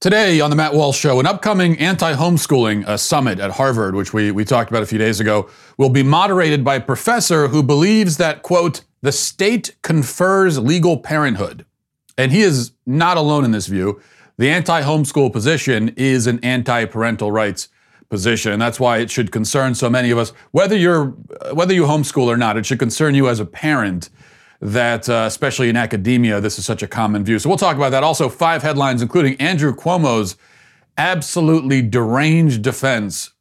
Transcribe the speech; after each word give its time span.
Today 0.00 0.40
on 0.40 0.50
the 0.50 0.54
Matt 0.54 0.74
Walsh 0.74 0.96
Show, 0.96 1.18
an 1.18 1.26
upcoming 1.26 1.76
anti 1.80 2.12
homeschooling 2.12 2.86
uh, 2.86 2.96
summit 2.96 3.40
at 3.40 3.50
Harvard, 3.50 3.96
which 3.96 4.12
we, 4.12 4.30
we 4.30 4.44
talked 4.44 4.70
about 4.70 4.84
a 4.84 4.86
few 4.86 4.96
days 4.96 5.18
ago, 5.18 5.50
will 5.76 5.88
be 5.88 6.04
moderated 6.04 6.62
by 6.62 6.76
a 6.76 6.80
professor 6.80 7.48
who 7.48 7.64
believes 7.64 8.16
that, 8.18 8.44
quote, 8.44 8.82
the 9.02 9.10
state 9.10 9.74
confers 9.82 10.56
legal 10.56 10.98
parenthood. 10.98 11.66
And 12.16 12.30
he 12.30 12.42
is 12.42 12.70
not 12.86 13.16
alone 13.16 13.44
in 13.44 13.50
this 13.50 13.66
view. 13.66 14.00
The 14.36 14.48
anti 14.48 14.82
homeschool 14.82 15.32
position 15.32 15.92
is 15.96 16.28
an 16.28 16.38
anti 16.44 16.84
parental 16.84 17.32
rights 17.32 17.66
position. 18.08 18.52
And 18.52 18.62
that's 18.62 18.78
why 18.78 18.98
it 18.98 19.10
should 19.10 19.32
concern 19.32 19.74
so 19.74 19.90
many 19.90 20.12
of 20.12 20.18
us. 20.18 20.30
Whether, 20.52 20.76
you're, 20.76 21.06
whether 21.52 21.74
you 21.74 21.86
homeschool 21.86 22.26
or 22.26 22.36
not, 22.36 22.56
it 22.56 22.66
should 22.66 22.78
concern 22.78 23.16
you 23.16 23.28
as 23.28 23.40
a 23.40 23.44
parent 23.44 24.10
that, 24.60 25.08
uh, 25.08 25.24
especially 25.26 25.68
in 25.68 25.76
academia, 25.76 26.40
this 26.40 26.58
is 26.58 26.64
such 26.64 26.82
a 26.82 26.88
common 26.88 27.24
view. 27.24 27.38
So 27.38 27.48
we'll 27.48 27.58
talk 27.58 27.76
about 27.76 27.90
that. 27.90 28.02
Also, 28.02 28.28
five 28.28 28.62
headlines, 28.62 29.02
including 29.02 29.36
Andrew 29.40 29.74
Cuomo's 29.74 30.36
absolutely 30.96 31.80
deranged 31.80 32.62
defense 32.62 33.32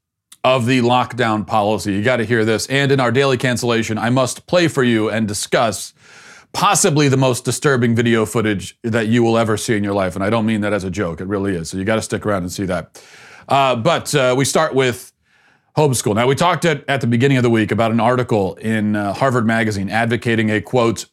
of 0.43 0.65
the 0.65 0.79
lockdown 0.79 1.45
policy. 1.45 1.93
You 1.93 2.03
got 2.03 2.17
to 2.17 2.23
hear 2.23 2.45
this. 2.45 2.67
And 2.67 2.91
in 2.91 2.99
our 2.99 3.11
daily 3.11 3.37
cancellation, 3.37 3.97
I 3.97 4.09
must 4.09 4.45
play 4.45 4.67
for 4.67 4.83
you 4.83 5.09
and 5.09 5.27
discuss 5.27 5.93
possibly 6.53 7.09
the 7.09 7.17
most 7.17 7.43
disturbing 7.43 7.95
video 7.95 8.25
footage 8.25 8.77
that 8.83 9.07
you 9.07 9.23
will 9.23 9.37
ever 9.37 9.57
see 9.57 9.75
in 9.75 9.83
your 9.83 9.93
life. 9.93 10.15
And 10.15 10.23
I 10.23 10.29
don't 10.29 10.45
mean 10.45 10.61
that 10.61 10.71
as 10.71 10.83
a 10.83 10.91
joke, 10.91 11.19
it 11.19 11.25
really 11.25 11.55
is. 11.55 11.69
So 11.69 11.77
you 11.77 11.83
got 11.83 11.95
to 11.95 12.01
stick 12.01 12.25
around 12.25 12.43
and 12.43 12.51
see 12.51 12.65
that. 12.65 13.03
Uh, 13.49 13.75
but 13.75 14.13
uh, 14.15 14.35
we 14.37 14.45
start 14.45 14.73
with 14.73 15.11
homeschool. 15.77 16.15
Now, 16.15 16.25
we 16.25 16.33
talked 16.33 16.65
at, 16.65 16.83
at 16.89 17.01
the 17.01 17.07
beginning 17.07 17.37
of 17.37 17.43
the 17.43 17.51
week 17.51 17.71
about 17.71 17.91
an 17.91 17.99
article 17.99 18.55
in 18.55 18.95
uh, 18.95 19.13
Harvard 19.13 19.45
Magazine 19.45 19.89
advocating 19.89 20.49
a 20.49 20.59
quote, 20.59 21.05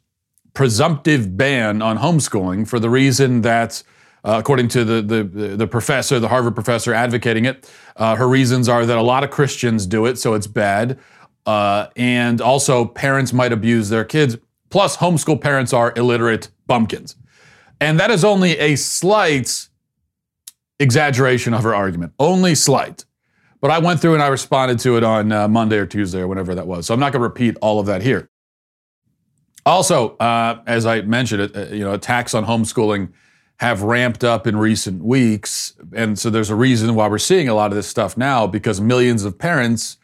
presumptive 0.54 1.36
ban 1.36 1.82
on 1.82 1.98
homeschooling 1.98 2.66
for 2.66 2.80
the 2.80 2.88
reason 2.88 3.42
that, 3.42 3.82
uh, 4.24 4.36
according 4.38 4.68
to 4.68 4.84
the, 4.84 5.02
the, 5.02 5.22
the, 5.56 5.66
professor, 5.66 6.18
the 6.18 6.28
Harvard 6.28 6.54
professor 6.54 6.94
advocating 6.94 7.44
it, 7.44 7.70
uh, 7.96 8.16
her 8.16 8.26
reasons 8.26 8.68
are 8.68 8.86
that 8.86 8.96
a 8.96 9.02
lot 9.02 9.22
of 9.22 9.30
Christians 9.30 9.86
do 9.86 10.06
it, 10.06 10.18
so 10.18 10.32
it's 10.32 10.46
bad. 10.46 10.98
Uh, 11.44 11.88
and 11.96 12.40
also, 12.40 12.86
parents 12.86 13.34
might 13.34 13.52
abuse 13.52 13.90
their 13.90 14.04
kids. 14.04 14.38
Plus, 14.70 14.96
homeschool 14.96 15.38
parents 15.38 15.74
are 15.74 15.92
illiterate 15.94 16.48
bumpkins. 16.66 17.16
And 17.80 18.00
that 18.00 18.10
is 18.10 18.24
only 18.24 18.58
a 18.58 18.76
slight 18.76 19.68
exaggeration 20.80 21.52
of 21.52 21.64
her 21.64 21.74
argument, 21.74 22.14
only 22.18 22.54
slight. 22.54 23.04
But 23.64 23.70
I 23.70 23.78
went 23.78 23.98
through 23.98 24.12
and 24.12 24.22
I 24.22 24.26
responded 24.26 24.78
to 24.80 24.98
it 24.98 25.04
on 25.04 25.32
uh, 25.32 25.48
Monday 25.48 25.78
or 25.78 25.86
Tuesday 25.86 26.20
or 26.20 26.28
whenever 26.28 26.54
that 26.54 26.66
was. 26.66 26.84
So 26.84 26.92
I'm 26.92 27.00
not 27.00 27.14
going 27.14 27.20
to 27.20 27.26
repeat 27.26 27.56
all 27.62 27.80
of 27.80 27.86
that 27.86 28.02
here. 28.02 28.28
Also, 29.64 30.18
uh, 30.18 30.60
as 30.66 30.84
I 30.84 31.00
mentioned, 31.00 31.56
uh, 31.56 31.68
you 31.68 31.82
know, 31.82 31.94
attacks 31.94 32.34
on 32.34 32.44
homeschooling 32.44 33.10
have 33.60 33.80
ramped 33.80 34.22
up 34.22 34.46
in 34.46 34.58
recent 34.58 35.02
weeks, 35.02 35.72
and 35.94 36.18
so 36.18 36.28
there's 36.28 36.50
a 36.50 36.54
reason 36.54 36.94
why 36.94 37.08
we're 37.08 37.16
seeing 37.16 37.48
a 37.48 37.54
lot 37.54 37.70
of 37.70 37.76
this 37.76 37.86
stuff 37.86 38.18
now 38.18 38.46
because 38.46 38.82
millions 38.82 39.24
of 39.24 39.38
parents 39.38 39.96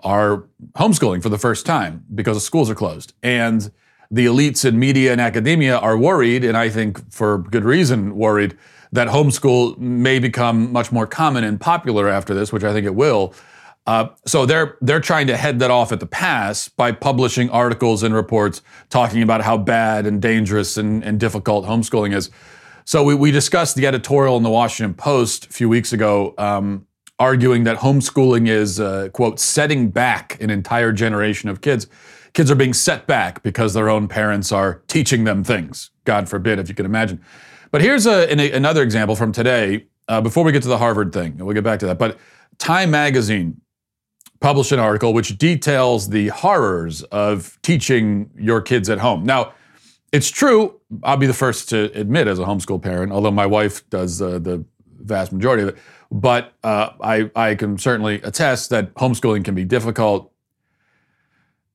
are 0.00 0.44
homeschooling 0.74 1.22
for 1.22 1.30
the 1.30 1.38
first 1.38 1.64
time 1.64 2.04
because 2.14 2.36
the 2.36 2.42
schools 2.42 2.68
are 2.68 2.74
closed, 2.74 3.14
and 3.22 3.72
the 4.10 4.26
elites 4.26 4.66
in 4.66 4.78
media 4.78 5.12
and 5.12 5.20
academia 5.22 5.78
are 5.78 5.96
worried, 5.96 6.44
and 6.44 6.58
I 6.58 6.68
think 6.68 7.10
for 7.10 7.38
good 7.38 7.64
reason 7.64 8.16
worried 8.16 8.54
that 8.92 9.08
homeschool 9.08 9.78
may 9.78 10.18
become 10.18 10.72
much 10.72 10.92
more 10.92 11.06
common 11.06 11.44
and 11.44 11.60
popular 11.60 12.08
after 12.08 12.34
this, 12.34 12.52
which 12.52 12.64
I 12.64 12.72
think 12.72 12.86
it 12.86 12.94
will. 12.94 13.34
Uh, 13.86 14.08
so 14.26 14.44
they're 14.44 14.76
they're 14.82 15.00
trying 15.00 15.26
to 15.26 15.36
head 15.36 15.58
that 15.60 15.70
off 15.70 15.92
at 15.92 16.00
the 16.00 16.06
pass 16.06 16.68
by 16.68 16.92
publishing 16.92 17.48
articles 17.48 18.02
and 18.02 18.14
reports 18.14 18.60
talking 18.90 19.22
about 19.22 19.40
how 19.40 19.56
bad 19.56 20.04
and 20.04 20.20
dangerous 20.20 20.76
and, 20.76 21.02
and 21.02 21.18
difficult 21.18 21.64
homeschooling 21.64 22.14
is. 22.14 22.30
So 22.84 23.02
we, 23.02 23.14
we 23.14 23.30
discussed 23.30 23.76
the 23.76 23.86
editorial 23.86 24.36
in 24.36 24.42
the 24.42 24.50
Washington 24.50 24.94
Post 24.94 25.46
a 25.46 25.48
few 25.50 25.70
weeks 25.70 25.94
ago, 25.94 26.34
um, 26.36 26.86
arguing 27.18 27.64
that 27.64 27.78
homeschooling 27.78 28.46
is 28.46 28.78
uh, 28.78 29.08
quote 29.14 29.40
setting 29.40 29.88
back 29.88 30.38
an 30.42 30.50
entire 30.50 30.92
generation 30.92 31.48
of 31.48 31.62
kids. 31.62 31.86
Kids 32.34 32.50
are 32.50 32.54
being 32.54 32.74
set 32.74 33.06
back 33.06 33.42
because 33.42 33.72
their 33.72 33.88
own 33.88 34.06
parents 34.06 34.52
are 34.52 34.82
teaching 34.86 35.24
them 35.24 35.42
things. 35.42 35.90
God 36.04 36.28
forbid, 36.28 36.58
if 36.58 36.68
you 36.68 36.74
can 36.74 36.84
imagine. 36.84 37.22
But 37.70 37.82
here's 37.82 38.06
a, 38.06 38.30
an, 38.30 38.40
another 38.40 38.82
example 38.82 39.16
from 39.16 39.32
today. 39.32 39.86
Uh, 40.08 40.22
before 40.22 40.42
we 40.42 40.52
get 40.52 40.62
to 40.62 40.68
the 40.68 40.78
Harvard 40.78 41.12
thing, 41.12 41.32
and 41.32 41.42
we'll 41.42 41.52
get 41.52 41.64
back 41.64 41.80
to 41.80 41.86
that. 41.86 41.98
But 41.98 42.18
Time 42.56 42.90
Magazine 42.90 43.60
published 44.40 44.72
an 44.72 44.78
article 44.78 45.12
which 45.12 45.36
details 45.36 46.08
the 46.08 46.28
horrors 46.28 47.02
of 47.02 47.58
teaching 47.60 48.30
your 48.38 48.62
kids 48.62 48.88
at 48.88 48.98
home. 48.98 49.24
Now, 49.24 49.52
it's 50.12 50.30
true. 50.30 50.80
I'll 51.02 51.18
be 51.18 51.26
the 51.26 51.34
first 51.34 51.68
to 51.68 51.92
admit, 51.92 52.26
as 52.26 52.38
a 52.38 52.44
homeschool 52.44 52.80
parent, 52.80 53.12
although 53.12 53.30
my 53.30 53.44
wife 53.44 53.88
does 53.90 54.22
uh, 54.22 54.38
the 54.38 54.64
vast 55.00 55.32
majority 55.32 55.64
of 55.64 55.68
it. 55.70 55.78
But 56.10 56.54
uh, 56.64 56.90
I, 57.02 57.30
I 57.36 57.54
can 57.54 57.76
certainly 57.76 58.22
attest 58.22 58.70
that 58.70 58.94
homeschooling 58.94 59.44
can 59.44 59.54
be 59.54 59.66
difficult. 59.66 60.32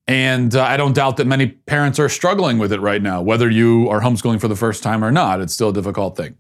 And 0.08 0.54
uh, 0.54 0.64
I 0.64 0.76
don't 0.76 0.94
doubt 0.94 1.18
that 1.18 1.28
many 1.28 1.48
parents 1.48 1.98
are 1.98 2.10
struggling 2.10 2.58
with 2.58 2.74
it 2.74 2.82
right 2.82 3.02
now, 3.02 3.22
whether 3.22 3.50
you 3.50 3.88
are 3.90 4.02
homeschooling 4.02 4.42
for 4.42 4.50
the 4.50 4.56
first 4.56 4.84
time 4.84 5.04
or 5.04 5.12
not. 5.12 5.40
It's 5.40 5.54
still 5.54 5.70
a 5.70 5.74
difficult 5.74 6.18
thing, 6.18 6.36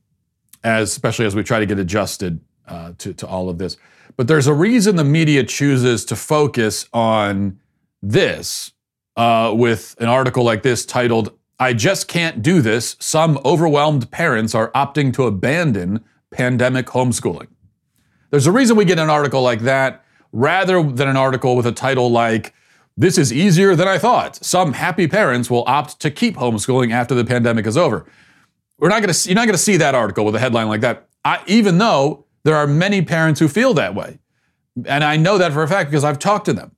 as, 0.63 0.89
especially 0.91 1.25
as 1.25 1.35
we 1.35 1.43
try 1.43 1.59
to 1.59 1.65
get 1.65 1.79
adjusted 1.79 2.41
uh, 2.67 2.91
to, 2.97 3.13
to 3.13 3.27
all 3.27 3.49
of 3.49 3.57
this. 3.57 3.77
But 4.17 4.27
there's 4.27 4.47
a 4.47 4.53
reason 4.53 4.97
the 4.97 5.03
media 5.03 5.43
chooses 5.43 6.03
to 6.05 6.15
focus 6.15 6.87
on 6.93 7.59
this 8.01 8.73
uh, 9.15 9.53
with 9.55 9.95
an 9.99 10.07
article 10.07 10.43
like 10.43 10.61
this 10.61 10.85
titled, 10.85 11.31
I 11.57 11.73
Just 11.73 12.09
Can't 12.09 12.41
Do 12.41 12.61
This. 12.61 12.97
Some 12.99 13.39
overwhelmed 13.45 14.11
parents 14.11 14.53
are 14.53 14.71
opting 14.71 15.13
to 15.13 15.23
abandon 15.23 16.03
pandemic 16.31 16.87
homeschooling. 16.87 17.47
There's 18.29 18.47
a 18.47 18.51
reason 18.51 18.75
we 18.75 18.85
get 18.85 18.99
an 18.99 19.09
article 19.09 19.41
like 19.41 19.61
that 19.61 20.03
rather 20.33 20.83
than 20.83 21.07
an 21.07 21.15
article 21.15 21.55
with 21.55 21.65
a 21.65 21.71
title 21.71 22.11
like, 22.11 22.53
this 22.95 23.17
is 23.17 23.33
easier 23.33 23.75
than 23.75 23.87
I 23.87 23.97
thought. 23.97 24.43
Some 24.43 24.73
happy 24.73 25.07
parents 25.07 25.49
will 25.49 25.63
opt 25.67 25.99
to 26.01 26.11
keep 26.11 26.35
homeschooling 26.35 26.91
after 26.91 27.15
the 27.15 27.25
pandemic 27.25 27.65
is 27.65 27.77
over. 27.77 28.05
We're 28.77 28.89
not 28.89 29.01
going 29.01 29.13
to 29.13 29.29
you're 29.29 29.35
not 29.35 29.45
going 29.45 29.53
to 29.53 29.57
see 29.57 29.77
that 29.77 29.95
article 29.95 30.25
with 30.25 30.35
a 30.35 30.39
headline 30.39 30.67
like 30.67 30.81
that. 30.81 31.07
I, 31.25 31.41
even 31.47 31.77
though 31.77 32.25
there 32.43 32.55
are 32.55 32.67
many 32.67 33.01
parents 33.01 33.39
who 33.39 33.47
feel 33.47 33.73
that 33.75 33.95
way. 33.95 34.19
And 34.85 35.03
I 35.03 35.17
know 35.17 35.37
that 35.37 35.53
for 35.53 35.63
a 35.63 35.67
fact 35.67 35.89
because 35.89 36.03
I've 36.03 36.19
talked 36.19 36.45
to 36.45 36.53
them. 36.53 36.75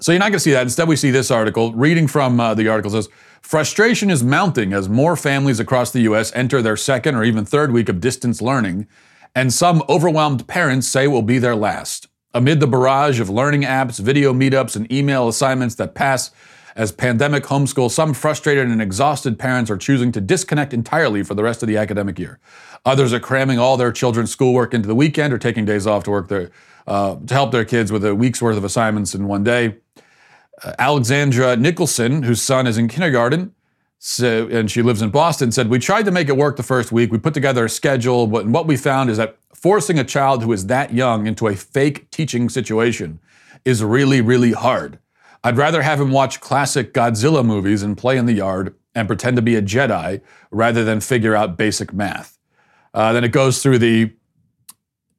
So 0.00 0.12
you're 0.12 0.18
not 0.18 0.26
going 0.26 0.34
to 0.34 0.40
see 0.40 0.52
that. 0.52 0.62
Instead, 0.62 0.88
we 0.88 0.96
see 0.96 1.10
this 1.10 1.30
article. 1.30 1.72
Reading 1.72 2.06
from 2.06 2.38
uh, 2.38 2.54
the 2.54 2.68
article 2.68 2.90
says 2.90 3.08
frustration 3.40 4.10
is 4.10 4.22
mounting 4.22 4.72
as 4.72 4.88
more 4.88 5.16
families 5.16 5.58
across 5.58 5.90
the 5.90 6.00
U.S. 6.00 6.32
enter 6.34 6.60
their 6.60 6.76
second 6.76 7.14
or 7.14 7.24
even 7.24 7.44
third 7.44 7.72
week 7.72 7.88
of 7.88 8.00
distance 8.00 8.42
learning, 8.42 8.86
and 9.34 9.52
some 9.52 9.82
overwhelmed 9.88 10.46
parents 10.46 10.86
say 10.86 11.06
will 11.06 11.22
be 11.22 11.38
their 11.38 11.56
last. 11.56 12.08
Amid 12.36 12.60
the 12.60 12.66
barrage 12.66 13.18
of 13.18 13.30
learning 13.30 13.62
apps, 13.62 13.98
video 13.98 14.34
meetups, 14.34 14.76
and 14.76 14.92
email 14.92 15.26
assignments 15.26 15.74
that 15.76 15.94
pass 15.94 16.32
as 16.76 16.92
pandemic 16.92 17.44
homeschool, 17.44 17.90
some 17.90 18.12
frustrated 18.12 18.68
and 18.68 18.82
exhausted 18.82 19.38
parents 19.38 19.70
are 19.70 19.78
choosing 19.78 20.12
to 20.12 20.20
disconnect 20.20 20.74
entirely 20.74 21.22
for 21.22 21.32
the 21.32 21.42
rest 21.42 21.62
of 21.62 21.66
the 21.66 21.78
academic 21.78 22.18
year. 22.18 22.38
Others 22.84 23.14
are 23.14 23.20
cramming 23.20 23.58
all 23.58 23.78
their 23.78 23.90
children's 23.90 24.32
schoolwork 24.32 24.74
into 24.74 24.86
the 24.86 24.94
weekend 24.94 25.32
or 25.32 25.38
taking 25.38 25.64
days 25.64 25.86
off 25.86 26.04
to 26.04 26.10
work 26.10 26.28
their, 26.28 26.50
uh, 26.86 27.16
to 27.26 27.32
help 27.32 27.52
their 27.52 27.64
kids 27.64 27.90
with 27.90 28.04
a 28.04 28.14
week's 28.14 28.42
worth 28.42 28.58
of 28.58 28.64
assignments 28.64 29.14
in 29.14 29.26
one 29.26 29.42
day. 29.42 29.76
Uh, 30.62 30.74
Alexandra 30.78 31.56
Nicholson, 31.56 32.22
whose 32.22 32.42
son 32.42 32.66
is 32.66 32.76
in 32.76 32.86
kindergarten, 32.86 33.54
so, 33.98 34.46
and 34.48 34.70
she 34.70 34.82
lives 34.82 35.00
in 35.00 35.08
Boston, 35.08 35.52
said, 35.52 35.68
We 35.68 35.78
tried 35.78 36.04
to 36.04 36.10
make 36.10 36.28
it 36.28 36.36
work 36.36 36.56
the 36.56 36.62
first 36.62 36.92
week. 36.92 37.10
We 37.10 37.16
put 37.16 37.32
together 37.32 37.64
a 37.64 37.70
schedule, 37.70 38.26
but 38.26 38.46
what 38.46 38.66
we 38.66 38.76
found 38.76 39.08
is 39.08 39.16
that 39.16 39.38
forcing 39.66 39.98
a 39.98 40.04
child 40.04 40.44
who 40.44 40.52
is 40.52 40.66
that 40.68 40.94
young 40.94 41.26
into 41.26 41.48
a 41.48 41.56
fake 41.56 42.08
teaching 42.12 42.48
situation 42.48 43.18
is 43.64 43.82
really, 43.82 44.20
really 44.20 44.52
hard. 44.52 44.96
I'd 45.42 45.56
rather 45.56 45.82
have 45.82 46.00
him 46.00 46.12
watch 46.12 46.40
classic 46.40 46.94
Godzilla 46.94 47.44
movies 47.44 47.82
and 47.82 47.98
play 47.98 48.16
in 48.16 48.26
the 48.26 48.32
yard 48.32 48.76
and 48.94 49.08
pretend 49.08 49.34
to 49.34 49.42
be 49.42 49.56
a 49.56 49.60
Jedi 49.60 50.20
rather 50.52 50.84
than 50.84 51.00
figure 51.00 51.34
out 51.34 51.56
basic 51.56 51.92
math. 51.92 52.38
Uh, 52.94 53.12
then 53.12 53.24
it 53.24 53.32
goes 53.32 53.60
through 53.60 53.78
the 53.78 54.12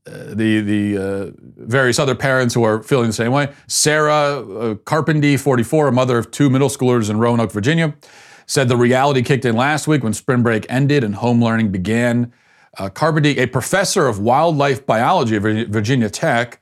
uh, 0.08 0.34
the 0.34 0.62
the 0.62 0.98
uh, 0.98 1.32
various 1.58 2.00
other 2.00 2.16
parents 2.16 2.54
who 2.54 2.64
are 2.64 2.82
feeling 2.82 3.08
the 3.08 3.14
same 3.14 3.34
way. 3.34 3.52
Sarah 3.68 4.40
uh, 4.40 4.76
Carpenter, 4.76 5.38
44, 5.38 5.90
a 5.90 5.92
mother 5.92 6.18
of 6.18 6.32
two 6.32 6.50
middle 6.50 6.70
schoolers 6.70 7.10
in 7.10 7.20
Roanoke, 7.20 7.52
Virginia, 7.52 7.98
said 8.46 8.70
the 8.70 8.78
reality 8.78 9.24
kicked 9.24 9.44
in 9.44 9.58
last 9.58 9.90
week 9.90 10.06
when 10.06 10.14
spring 10.14 10.42
break 10.42 10.66
ended 10.70 11.04
and 11.04 11.16
home 11.16 11.44
learning 11.44 11.70
began. 11.70 12.32
Uh, 12.78 12.90
a 12.90 13.48
professor 13.48 14.08
of 14.08 14.20
wildlife 14.20 14.86
biology 14.86 15.36
at 15.36 15.42
Virginia 15.42 16.10
Tech, 16.10 16.62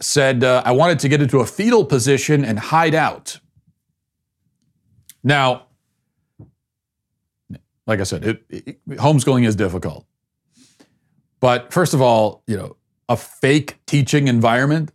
said, 0.00 0.44
uh, 0.44 0.62
I 0.64 0.72
wanted 0.72 0.98
to 1.00 1.08
get 1.08 1.20
into 1.20 1.40
a 1.40 1.46
fetal 1.46 1.84
position 1.84 2.44
and 2.44 2.58
hide 2.58 2.94
out. 2.94 3.40
Now, 5.24 5.66
like 7.86 8.00
I 8.00 8.04
said, 8.04 8.24
it, 8.24 8.44
it, 8.48 8.86
homeschooling 8.86 9.46
is 9.46 9.56
difficult. 9.56 10.06
But 11.40 11.72
first 11.72 11.94
of 11.94 12.02
all, 12.02 12.42
you 12.46 12.56
know, 12.56 12.76
a 13.08 13.16
fake 13.16 13.78
teaching 13.86 14.28
environment, 14.28 14.92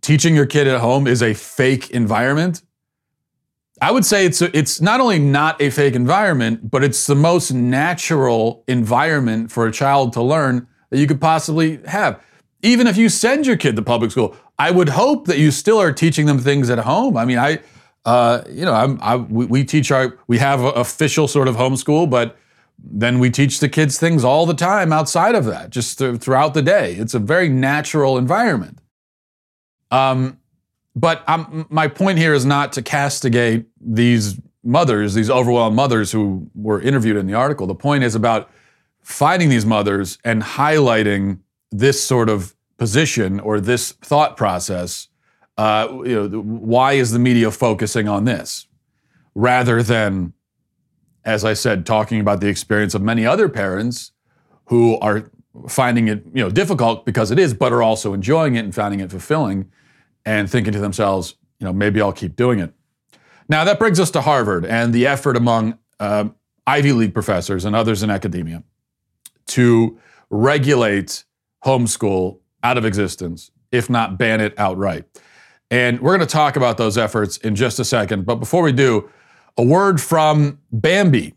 teaching 0.00 0.34
your 0.34 0.46
kid 0.46 0.66
at 0.66 0.80
home 0.80 1.06
is 1.06 1.22
a 1.22 1.34
fake 1.34 1.90
environment. 1.90 2.62
I 3.80 3.90
would 3.90 4.04
say 4.04 4.26
it's 4.26 4.42
a, 4.42 4.56
it's 4.56 4.80
not 4.80 5.00
only 5.00 5.18
not 5.18 5.60
a 5.60 5.70
fake 5.70 5.94
environment, 5.94 6.70
but 6.70 6.84
it's 6.84 7.06
the 7.06 7.14
most 7.14 7.50
natural 7.52 8.62
environment 8.68 9.50
for 9.50 9.66
a 9.66 9.72
child 9.72 10.12
to 10.14 10.22
learn 10.22 10.66
that 10.90 10.98
you 10.98 11.06
could 11.06 11.20
possibly 11.20 11.80
have. 11.86 12.22
Even 12.62 12.86
if 12.86 12.96
you 12.98 13.08
send 13.08 13.46
your 13.46 13.56
kid 13.56 13.76
to 13.76 13.82
public 13.82 14.10
school, 14.10 14.36
I 14.58 14.70
would 14.70 14.90
hope 14.90 15.26
that 15.28 15.38
you 15.38 15.50
still 15.50 15.80
are 15.80 15.92
teaching 15.92 16.26
them 16.26 16.38
things 16.38 16.68
at 16.68 16.78
home. 16.80 17.16
I 17.16 17.24
mean, 17.24 17.38
I, 17.38 17.60
uh, 18.04 18.42
you 18.50 18.66
know, 18.66 18.74
I'm, 18.74 18.98
I, 19.00 19.16
we, 19.16 19.46
we 19.46 19.64
teach 19.64 19.90
our, 19.90 20.18
we 20.26 20.38
have 20.38 20.60
official 20.60 21.26
sort 21.26 21.48
of 21.48 21.56
homeschool, 21.56 22.10
but 22.10 22.36
then 22.78 23.18
we 23.18 23.30
teach 23.30 23.60
the 23.60 23.68
kids 23.68 23.98
things 23.98 24.24
all 24.24 24.44
the 24.44 24.54
time 24.54 24.92
outside 24.92 25.34
of 25.34 25.46
that, 25.46 25.70
just 25.70 25.98
th- 25.98 26.20
throughout 26.20 26.52
the 26.52 26.62
day. 26.62 26.94
It's 26.94 27.14
a 27.14 27.18
very 27.18 27.48
natural 27.48 28.18
environment. 28.18 28.78
Um, 29.90 30.39
but 30.96 31.28
um, 31.28 31.66
my 31.70 31.88
point 31.88 32.18
here 32.18 32.34
is 32.34 32.44
not 32.44 32.72
to 32.72 32.82
castigate 32.82 33.66
these 33.80 34.40
mothers, 34.62 35.14
these 35.14 35.30
overwhelmed 35.30 35.76
mothers 35.76 36.12
who 36.12 36.50
were 36.54 36.80
interviewed 36.80 37.16
in 37.16 37.26
the 37.26 37.34
article. 37.34 37.66
The 37.66 37.74
point 37.74 38.04
is 38.04 38.14
about 38.14 38.50
finding 39.02 39.48
these 39.48 39.64
mothers 39.64 40.18
and 40.24 40.42
highlighting 40.42 41.40
this 41.70 42.02
sort 42.02 42.28
of 42.28 42.54
position 42.76 43.40
or 43.40 43.60
this 43.60 43.92
thought 43.92 44.36
process. 44.36 45.08
Uh, 45.56 45.88
you 46.04 46.28
know, 46.28 46.40
why 46.40 46.94
is 46.94 47.12
the 47.12 47.18
media 47.18 47.50
focusing 47.50 48.08
on 48.08 48.24
this 48.24 48.66
rather 49.34 49.82
than, 49.82 50.32
as 51.24 51.44
I 51.44 51.54
said, 51.54 51.86
talking 51.86 52.20
about 52.20 52.40
the 52.40 52.48
experience 52.48 52.94
of 52.94 53.02
many 53.02 53.24
other 53.24 53.48
parents 53.48 54.12
who 54.66 54.98
are 55.00 55.30
finding 55.68 56.08
it 56.08 56.24
you 56.32 56.42
know 56.42 56.50
difficult 56.50 57.04
because 57.04 57.30
it 57.30 57.38
is, 57.38 57.54
but 57.54 57.72
are 57.72 57.82
also 57.82 58.12
enjoying 58.12 58.54
it 58.54 58.60
and 58.60 58.74
finding 58.74 59.00
it 59.00 59.10
fulfilling 59.10 59.70
and 60.30 60.48
thinking 60.48 60.72
to 60.72 60.78
themselves, 60.78 61.34
you 61.58 61.64
know, 61.64 61.72
maybe 61.72 62.00
I'll 62.00 62.12
keep 62.12 62.36
doing 62.36 62.60
it. 62.60 62.72
Now, 63.48 63.64
that 63.64 63.80
brings 63.80 63.98
us 63.98 64.12
to 64.12 64.20
Harvard 64.20 64.64
and 64.64 64.92
the 64.92 65.08
effort 65.08 65.36
among 65.36 65.76
uh, 65.98 66.28
Ivy 66.68 66.92
League 66.92 67.12
professors 67.12 67.64
and 67.64 67.74
others 67.74 68.04
in 68.04 68.10
academia 68.10 68.62
to 69.48 69.98
regulate 70.30 71.24
homeschool 71.64 72.38
out 72.62 72.78
of 72.78 72.84
existence, 72.84 73.50
if 73.72 73.90
not 73.90 74.18
ban 74.18 74.40
it 74.40 74.56
outright. 74.56 75.04
And 75.68 76.00
we're 76.00 76.16
going 76.16 76.26
to 76.26 76.32
talk 76.32 76.54
about 76.54 76.76
those 76.76 76.96
efforts 76.96 77.36
in 77.38 77.56
just 77.56 77.80
a 77.80 77.84
second. 77.84 78.24
But 78.24 78.36
before 78.36 78.62
we 78.62 78.70
do, 78.70 79.10
a 79.58 79.64
word 79.64 80.00
from 80.00 80.60
Bambee. 80.70 81.34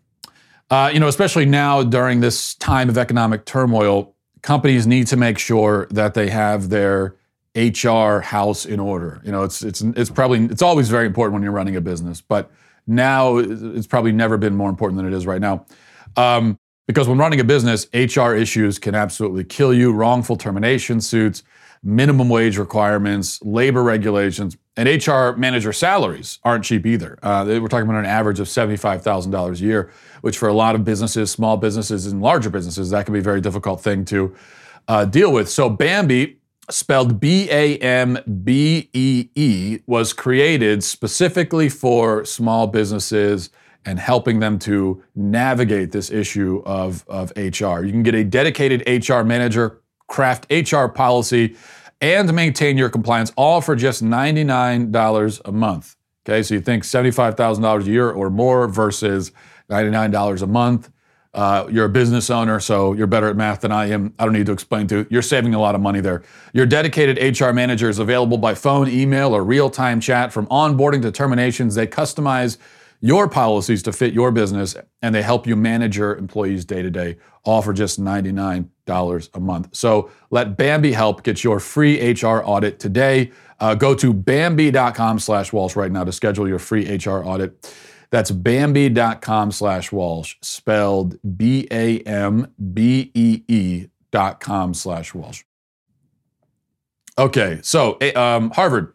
Uh, 0.69 0.91
you 0.93 0.99
know, 0.99 1.07
especially 1.07 1.45
now 1.45 1.81
during 1.81 2.19
this 2.19 2.53
time 2.55 2.89
of 2.89 2.97
economic 2.99 3.45
turmoil, 3.45 4.13
companies 4.43 4.85
need 4.85 5.07
to 5.07 5.17
make 5.17 5.39
sure 5.39 5.87
that 5.89 6.13
they 6.13 6.29
have 6.29 6.69
their 6.69 7.15
HR 7.55 8.19
house 8.19 8.65
in 8.65 8.79
order. 8.79 9.21
You 9.23 9.31
know, 9.31 9.43
it's 9.43 9.61
it's 9.61 9.81
it's 9.81 10.09
probably 10.09 10.45
it's 10.45 10.61
always 10.61 10.89
very 10.89 11.05
important 11.05 11.33
when 11.33 11.43
you're 11.43 11.51
running 11.51 11.75
a 11.75 11.81
business, 11.81 12.21
but 12.21 12.51
now 12.87 13.37
it's 13.37 13.87
probably 13.87 14.11
never 14.11 14.37
been 14.37 14.55
more 14.55 14.69
important 14.69 14.97
than 14.97 15.11
it 15.11 15.15
is 15.15 15.25
right 15.25 15.41
now. 15.41 15.65
Um, 16.17 16.57
because 16.87 17.07
when 17.07 17.17
running 17.17 17.39
a 17.39 17.43
business, 17.43 17.87
HR 17.93 18.33
issues 18.33 18.77
can 18.77 18.93
absolutely 18.93 19.43
kill 19.45 19.73
you. 19.73 19.93
Wrongful 19.93 20.35
termination 20.35 20.99
suits, 20.99 21.43
minimum 21.81 22.27
wage 22.27 22.57
requirements, 22.57 23.41
labor 23.41 23.83
regulations, 23.83 24.57
and 24.75 24.89
HR 24.89 25.37
manager 25.37 25.71
salaries 25.71 26.39
aren't 26.43 26.65
cheap 26.65 26.85
either. 26.85 27.17
Uh, 27.23 27.45
we're 27.47 27.67
talking 27.67 27.87
about 27.87 27.99
an 27.99 28.05
average 28.05 28.39
of 28.39 28.47
$75,000 28.47 29.53
a 29.53 29.63
year, 29.63 29.91
which 30.21 30.37
for 30.37 30.49
a 30.49 30.53
lot 30.53 30.75
of 30.75 30.83
businesses, 30.83 31.31
small 31.31 31.55
businesses, 31.55 32.07
and 32.07 32.21
larger 32.21 32.49
businesses, 32.49 32.89
that 32.89 33.05
can 33.05 33.13
be 33.13 33.19
a 33.19 33.23
very 33.23 33.39
difficult 33.39 33.81
thing 33.81 34.03
to 34.05 34.35
uh, 34.87 35.05
deal 35.05 35.31
with. 35.31 35.47
So 35.47 35.69
Bambee 35.69 36.37
spelled 36.69 37.19
B 37.19 37.47
A 37.49 37.77
M 37.77 38.17
B 38.43 38.89
E 38.93 39.29
E, 39.35 39.79
was 39.85 40.13
created 40.13 40.83
specifically 40.83 41.69
for 41.69 42.25
small 42.25 42.67
businesses 42.67 43.49
and 43.85 43.99
helping 43.99 44.39
them 44.39 44.57
to 44.59 45.03
navigate 45.15 45.91
this 45.91 46.09
issue 46.09 46.61
of, 46.65 47.03
of 47.07 47.31
HR. 47.35 47.83
You 47.83 47.91
can 47.91 48.03
get 48.03 48.15
a 48.15 48.23
dedicated 48.23 48.83
HR 48.87 49.23
manager, 49.23 49.81
craft 50.07 50.45
HR 50.51 50.87
policy, 50.87 51.55
and 51.99 52.33
maintain 52.33 52.77
your 52.77 52.89
compliance 52.89 53.31
all 53.35 53.61
for 53.61 53.75
just 53.75 54.03
$99 54.03 55.41
a 55.45 55.51
month. 55.51 55.95
Okay, 56.25 56.41
so 56.43 56.53
you 56.53 56.61
think 56.61 56.83
$75,000 56.83 57.81
a 57.81 57.85
year 57.85 58.09
or 58.09 58.29
more 58.29 58.67
versus 58.67 59.31
$99 59.69 60.41
a 60.41 60.47
month. 60.47 60.89
Uh, 61.33 61.67
you're 61.71 61.85
a 61.85 61.89
business 61.89 62.29
owner, 62.29 62.59
so 62.59 62.93
you're 62.93 63.07
better 63.07 63.27
at 63.27 63.35
math 63.35 63.61
than 63.61 63.71
I 63.71 63.89
am. 63.89 64.13
I 64.19 64.25
don't 64.25 64.33
need 64.33 64.45
to 64.45 64.51
explain 64.51 64.85
to 64.87 64.97
you. 64.99 65.07
You're 65.09 65.21
saving 65.23 65.55
a 65.55 65.59
lot 65.59 65.73
of 65.73 65.81
money 65.81 65.99
there. 65.99 66.21
Your 66.53 66.67
dedicated 66.67 67.39
HR 67.39 67.51
manager 67.51 67.89
is 67.89 67.97
available 67.97 68.37
by 68.37 68.53
phone, 68.53 68.87
email, 68.87 69.33
or 69.35 69.43
real 69.43 69.69
time 69.69 69.99
chat. 69.99 70.31
From 70.31 70.45
onboarding 70.47 71.01
to 71.01 71.11
terminations, 71.11 71.73
they 71.73 71.87
customize 71.87 72.57
your 73.01 73.27
policies 73.27 73.83
to 73.83 73.91
fit 73.91 74.13
your 74.13 74.31
business 74.31 74.77
and 75.01 75.13
they 75.13 75.21
help 75.21 75.45
you 75.45 75.57
manage 75.57 75.97
your 75.97 76.15
employees 76.15 76.63
day 76.63 76.81
to 76.81 76.89
day, 76.89 77.17
all 77.43 77.61
for 77.61 77.73
just 77.73 78.01
$99 78.01 79.29
a 79.33 79.39
month. 79.41 79.75
So 79.75 80.09
let 80.29 80.55
Bambee 80.55 80.93
help 80.93 81.23
get 81.23 81.43
your 81.43 81.59
free 81.59 82.13
HR 82.13 82.41
audit 82.45 82.79
today. 82.79 83.31
Uh, 83.59 83.75
go 83.75 83.93
to 83.95 84.13
Bambee.com 84.13 85.19
slash 85.19 85.51
Walsh 85.51 85.75
right 85.75 85.91
now 85.91 86.05
to 86.05 86.13
schedule 86.13 86.47
your 86.47 86.59
free 86.59 86.95
HR 86.95 87.25
audit. 87.25 87.73
That's 88.13 88.29
Bambee.com 88.29 89.51
slash 89.51 89.91
Walsh, 89.91 90.35
spelled 90.39 91.17
B 91.35 91.67
A 91.71 91.97
M 92.01 92.53
B 92.71 93.09
E 93.15 93.41
E 93.47 93.87
dot 94.11 94.39
com 94.39 94.75
slash 94.75 95.15
Walsh. 95.15 95.41
Okay, 97.17 97.59
so 97.63 97.97
eh, 98.01 98.11
um, 98.11 98.51
Harvard 98.51 98.93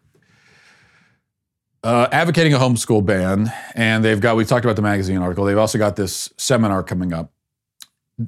uh, 1.83 2.07
advocating 2.13 2.53
a 2.53 2.59
homeschool 2.59 3.05
ban, 3.05 3.51
and 3.75 4.05
they've 4.05 4.21
got, 4.21 4.37
we 4.37 4.45
talked 4.45 4.63
about 4.63 4.77
the 4.77 4.81
magazine 4.81 5.17
article, 5.17 5.43
they've 5.43 5.57
also 5.57 5.77
got 5.77 5.97
this 5.97 6.33
seminar 6.37 6.81
coming 6.81 7.11
up. 7.11 7.33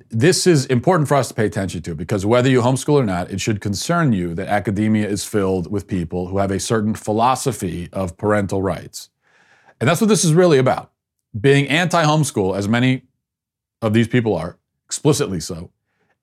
This 0.10 0.46
is 0.46 0.66
important 0.66 1.08
for 1.08 1.16
us 1.16 1.30
to 1.30 1.34
pay 1.34 1.46
attention 1.46 1.82
to 1.84 1.96
because 1.96 2.26
whether 2.26 2.50
you 2.50 2.60
homeschool 2.60 2.96
or 2.96 3.06
not, 3.06 3.32
it 3.32 3.40
should 3.40 3.62
concern 3.62 4.12
you 4.12 4.34
that 4.34 4.50
academia 4.50 5.08
is 5.08 5.24
filled 5.24 5.72
with 5.72 5.88
people 5.88 6.28
who 6.28 6.40
have 6.40 6.52
a 6.52 6.60
certain 6.60 6.96
philosophy 6.96 7.88
of 7.94 8.18
parental 8.18 8.62
rights 8.62 9.10
and 9.82 9.90
that's 9.90 10.00
what 10.00 10.08
this 10.08 10.24
is 10.24 10.34
really 10.34 10.60
about. 10.60 10.92
Being 11.40 11.68
anti 11.68 12.04
homeschool, 12.04 12.56
as 12.56 12.70
many 12.70 13.04
of 13.82 13.94
these 13.94 14.08
people 14.08 14.36
are, 14.36 14.58
explicitly 14.86 15.40
so, 15.40 15.72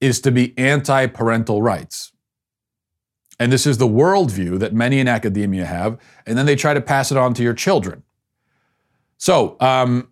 is 0.01 0.21
to 0.21 0.31
be 0.31 0.57
anti 0.57 1.07
parental 1.09 1.61
rights. 1.61 2.13
And 3.41 3.53
this 3.53 3.67
is 3.67 3.79
the 3.79 3.89
worldview 3.89 4.59
that 4.61 4.73
many 4.73 5.01
in 5.01 5.09
academia 5.09 5.67
have, 5.67 5.99
and 6.25 6.39
then 6.39 6.47
they 6.47 6.57
try 6.57 6.73
to 6.73 6.81
pass 6.81 7.11
it 7.11 7.19
on 7.19 7.35
to 7.35 7.43
your 7.43 7.55
children. 7.55 8.05
So, 9.17 9.57
um, 9.61 10.09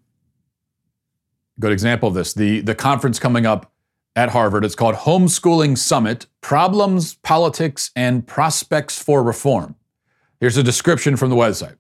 good 1.61 1.73
example 1.73 2.09
of 2.09 2.15
this 2.15 2.35
the, 2.35 2.61
the 2.61 2.75
conference 2.75 3.21
coming 3.21 3.47
up 3.47 3.73
at 4.17 4.31
Harvard, 4.31 4.65
it's 4.65 4.75
called 4.75 4.97
Homeschooling 4.97 5.79
Summit 5.79 6.27
Problems, 6.41 7.15
Politics, 7.17 7.91
and 7.95 8.27
Prospects 8.27 9.01
for 9.01 9.23
Reform. 9.23 9.77
Here's 10.41 10.57
a 10.57 10.63
description 10.65 11.17
from 11.17 11.31
the 11.31 11.37
website. 11.37 11.77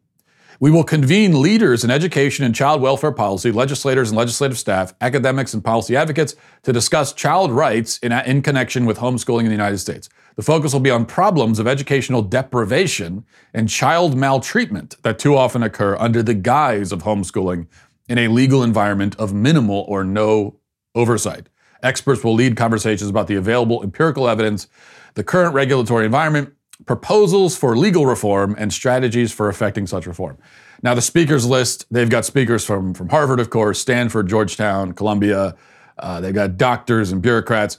We 0.58 0.70
will 0.70 0.84
convene 0.84 1.42
leaders 1.42 1.84
in 1.84 1.90
education 1.90 2.44
and 2.44 2.54
child 2.54 2.80
welfare 2.80 3.12
policy, 3.12 3.52
legislators 3.52 4.08
and 4.08 4.16
legislative 4.16 4.56
staff, 4.56 4.94
academics 5.02 5.52
and 5.52 5.62
policy 5.62 5.94
advocates 5.94 6.34
to 6.62 6.72
discuss 6.72 7.12
child 7.12 7.50
rights 7.50 7.98
in, 7.98 8.10
in 8.12 8.40
connection 8.40 8.86
with 8.86 8.98
homeschooling 8.98 9.40
in 9.40 9.46
the 9.46 9.52
United 9.52 9.78
States. 9.78 10.08
The 10.36 10.42
focus 10.42 10.72
will 10.72 10.80
be 10.80 10.90
on 10.90 11.04
problems 11.04 11.58
of 11.58 11.66
educational 11.66 12.22
deprivation 12.22 13.26
and 13.52 13.68
child 13.68 14.16
maltreatment 14.16 14.96
that 15.02 15.18
too 15.18 15.36
often 15.36 15.62
occur 15.62 15.96
under 15.96 16.22
the 16.22 16.34
guise 16.34 16.90
of 16.90 17.02
homeschooling 17.02 17.66
in 18.08 18.16
a 18.16 18.28
legal 18.28 18.62
environment 18.62 19.14
of 19.16 19.34
minimal 19.34 19.84
or 19.88 20.04
no 20.04 20.56
oversight. 20.94 21.48
Experts 21.82 22.24
will 22.24 22.34
lead 22.34 22.56
conversations 22.56 23.10
about 23.10 23.26
the 23.26 23.34
available 23.34 23.82
empirical 23.82 24.26
evidence, 24.26 24.68
the 25.14 25.24
current 25.24 25.54
regulatory 25.54 26.06
environment, 26.06 26.54
proposals 26.84 27.56
for 27.56 27.76
legal 27.76 28.06
reform 28.06 28.54
and 28.58 28.72
strategies 28.72 29.32
for 29.32 29.48
effecting 29.48 29.86
such 29.86 30.06
reform. 30.06 30.36
Now, 30.82 30.94
the 30.94 31.00
speakers 31.00 31.46
list, 31.46 31.86
they've 31.90 32.10
got 32.10 32.24
speakers 32.24 32.64
from, 32.64 32.92
from 32.92 33.08
Harvard, 33.08 33.40
of 33.40 33.50
course, 33.50 33.78
Stanford, 33.78 34.28
Georgetown, 34.28 34.92
Columbia. 34.92 35.56
Uh, 35.98 36.20
they've 36.20 36.34
got 36.34 36.58
doctors 36.58 37.12
and 37.12 37.22
bureaucrats. 37.22 37.78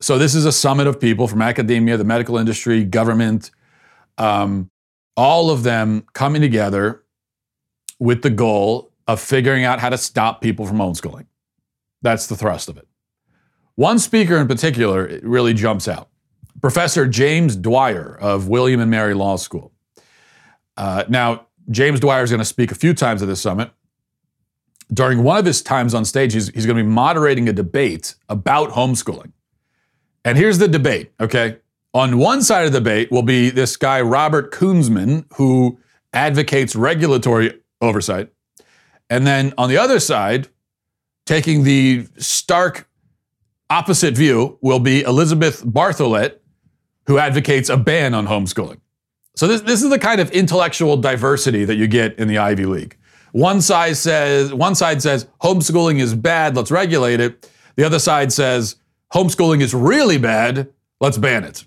So, 0.00 0.16
this 0.16 0.34
is 0.34 0.46
a 0.46 0.52
summit 0.52 0.86
of 0.86 0.98
people 0.98 1.28
from 1.28 1.42
academia, 1.42 1.96
the 1.96 2.04
medical 2.04 2.38
industry, 2.38 2.84
government, 2.84 3.50
um, 4.16 4.70
all 5.16 5.50
of 5.50 5.62
them 5.62 6.06
coming 6.12 6.40
together 6.40 7.02
with 7.98 8.22
the 8.22 8.30
goal 8.30 8.92
of 9.06 9.20
figuring 9.20 9.64
out 9.64 9.80
how 9.80 9.88
to 9.88 9.98
stop 9.98 10.40
people 10.40 10.66
from 10.66 10.78
homeschooling. 10.78 11.26
That's 12.02 12.28
the 12.28 12.36
thrust 12.36 12.68
of 12.68 12.76
it. 12.76 12.86
One 13.74 13.98
speaker 13.98 14.36
in 14.36 14.48
particular 14.48 15.20
really 15.22 15.54
jumps 15.54 15.88
out. 15.88 16.07
Professor 16.60 17.06
James 17.06 17.56
Dwyer 17.56 18.16
of 18.20 18.48
William 18.48 18.80
and 18.80 18.90
Mary 18.90 19.14
Law 19.14 19.36
School. 19.36 19.72
Uh, 20.76 21.04
now, 21.08 21.46
James 21.70 22.00
Dwyer 22.00 22.22
is 22.22 22.30
going 22.30 22.40
to 22.40 22.44
speak 22.44 22.72
a 22.72 22.74
few 22.74 22.94
times 22.94 23.22
at 23.22 23.28
this 23.28 23.40
summit. 23.40 23.70
During 24.92 25.22
one 25.22 25.36
of 25.36 25.44
his 25.44 25.60
times 25.60 25.92
on 25.92 26.04
stage, 26.04 26.32
he's, 26.32 26.48
he's 26.48 26.64
going 26.64 26.78
to 26.78 26.82
be 26.82 26.88
moderating 26.88 27.48
a 27.48 27.52
debate 27.52 28.14
about 28.28 28.70
homeschooling. 28.70 29.32
And 30.24 30.38
here's 30.38 30.58
the 30.58 30.68
debate, 30.68 31.12
okay? 31.20 31.58
On 31.94 32.18
one 32.18 32.42
side 32.42 32.66
of 32.66 32.72
the 32.72 32.80
debate 32.80 33.10
will 33.10 33.22
be 33.22 33.50
this 33.50 33.76
guy, 33.76 34.00
Robert 34.00 34.52
Kunzman, 34.52 35.24
who 35.34 35.78
advocates 36.12 36.74
regulatory 36.74 37.60
oversight. 37.80 38.32
And 39.10 39.26
then 39.26 39.52
on 39.58 39.68
the 39.68 39.78
other 39.78 40.00
side, 40.00 40.48
taking 41.26 41.64
the 41.64 42.06
stark 42.16 42.88
opposite 43.70 44.14
view, 44.14 44.58
will 44.62 44.80
be 44.80 45.02
Elizabeth 45.02 45.62
Bartholet, 45.64 46.37
who 47.08 47.18
advocates 47.18 47.70
a 47.70 47.76
ban 47.76 48.14
on 48.14 48.26
homeschooling. 48.26 48.78
So 49.34 49.46
this, 49.46 49.62
this 49.62 49.82
is 49.82 49.88
the 49.88 49.98
kind 49.98 50.20
of 50.20 50.30
intellectual 50.30 50.96
diversity 50.98 51.64
that 51.64 51.76
you 51.76 51.88
get 51.88 52.18
in 52.18 52.28
the 52.28 52.36
Ivy 52.36 52.66
League. 52.66 52.96
One 53.32 53.62
side 53.62 53.96
says 53.96 54.52
one 54.52 54.74
side 54.74 55.02
says 55.02 55.26
homeschooling 55.42 56.00
is 56.00 56.14
bad, 56.14 56.54
let's 56.54 56.70
regulate 56.70 57.18
it. 57.18 57.50
The 57.76 57.84
other 57.84 57.98
side 57.98 58.30
says 58.30 58.76
homeschooling 59.12 59.62
is 59.62 59.72
really 59.72 60.18
bad, 60.18 60.68
let's 61.00 61.16
ban 61.16 61.44
it. 61.44 61.64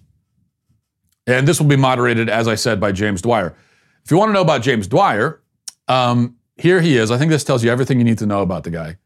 And 1.26 1.48
this 1.48 1.60
will 1.60 1.68
be 1.68 1.76
moderated, 1.76 2.30
as 2.30 2.48
I 2.48 2.56
said, 2.56 2.80
by 2.80 2.92
James 2.92 3.22
Dwyer. 3.22 3.56
If 4.06 4.12
you 4.12 4.18
want 4.18 4.30
to 4.30 4.34
know 4.34 4.42
about 4.42 4.62
James 4.62 4.88
Dwyer, 4.88 5.42
um, 5.88 6.36
here 6.58 6.82
he 6.82 6.98
is. 6.98 7.10
I 7.10 7.18
think 7.18 7.32
this 7.32 7.44
tells 7.44 7.64
you 7.64 7.72
everything 7.72 7.98
you 7.98 8.04
need 8.04 8.20
to 8.20 8.26
know 8.28 8.42
about 8.42 8.64
the 8.64 8.72
guy. 8.72 8.98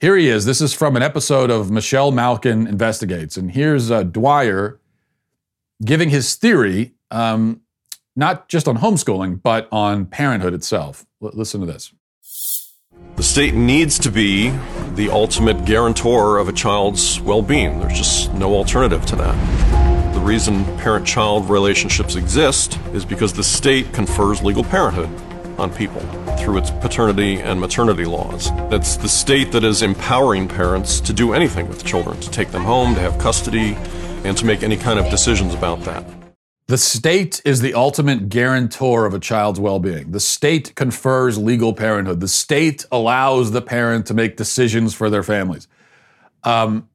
Here 0.00 0.16
he 0.16 0.28
is. 0.28 0.46
This 0.46 0.60
is 0.60 0.72
from 0.72 0.96
an 0.96 1.02
episode 1.02 1.50
of 1.50 1.70
Michelle 1.70 2.10
Malkin 2.10 2.66
Investigates. 2.66 3.36
And 3.36 3.52
here's 3.52 3.90
uh, 3.90 4.02
Dwyer 4.02 4.79
giving 5.84 6.10
his 6.10 6.34
theory, 6.34 6.94
um, 7.10 7.60
not 8.16 8.48
just 8.48 8.68
on 8.68 8.78
homeschooling, 8.78 9.42
but 9.42 9.68
on 9.72 10.06
parenthood 10.06 10.54
itself. 10.54 11.06
L- 11.22 11.30
listen 11.34 11.60
to 11.60 11.66
this. 11.66 11.92
The 13.16 13.22
state 13.22 13.54
needs 13.54 13.98
to 14.00 14.10
be 14.10 14.50
the 14.94 15.10
ultimate 15.10 15.64
guarantor 15.64 16.38
of 16.38 16.48
a 16.48 16.52
child's 16.52 17.20
well 17.20 17.42
being. 17.42 17.78
There's 17.80 17.96
just 17.96 18.32
no 18.34 18.54
alternative 18.54 19.04
to 19.06 19.16
that. 19.16 20.14
The 20.14 20.20
reason 20.20 20.64
parent 20.78 21.06
child 21.06 21.48
relationships 21.48 22.16
exist 22.16 22.78
is 22.92 23.04
because 23.04 23.32
the 23.32 23.44
state 23.44 23.92
confers 23.92 24.42
legal 24.42 24.64
parenthood 24.64 25.08
on 25.58 25.72
people 25.72 26.00
through 26.38 26.58
its 26.58 26.70
paternity 26.70 27.40
and 27.40 27.60
maternity 27.60 28.04
laws. 28.04 28.50
It's 28.72 28.96
the 28.96 29.08
state 29.08 29.52
that 29.52 29.64
is 29.64 29.82
empowering 29.82 30.48
parents 30.48 31.00
to 31.02 31.12
do 31.12 31.34
anything 31.34 31.68
with 31.68 31.84
children, 31.84 32.18
to 32.20 32.30
take 32.30 32.50
them 32.50 32.64
home, 32.64 32.94
to 32.94 33.00
have 33.00 33.18
custody, 33.18 33.76
and 34.24 34.36
to 34.36 34.44
make 34.44 34.62
any 34.62 34.76
kind 34.76 34.98
of 34.98 35.08
decisions 35.10 35.54
about 35.54 35.80
that. 35.84 36.04
The 36.66 36.78
state 36.78 37.42
is 37.44 37.60
the 37.60 37.74
ultimate 37.74 38.28
guarantor 38.28 39.04
of 39.04 39.12
a 39.12 39.18
child's 39.18 39.58
well 39.58 39.80
being. 39.80 40.12
The 40.12 40.20
state 40.20 40.74
confers 40.76 41.36
legal 41.36 41.74
parenthood. 41.74 42.20
The 42.20 42.28
state 42.28 42.86
allows 42.92 43.50
the 43.50 43.60
parent 43.60 44.06
to 44.06 44.14
make 44.14 44.36
decisions 44.36 44.94
for 44.94 45.10
their 45.10 45.24
families. 45.24 45.66
Um, 46.44 46.88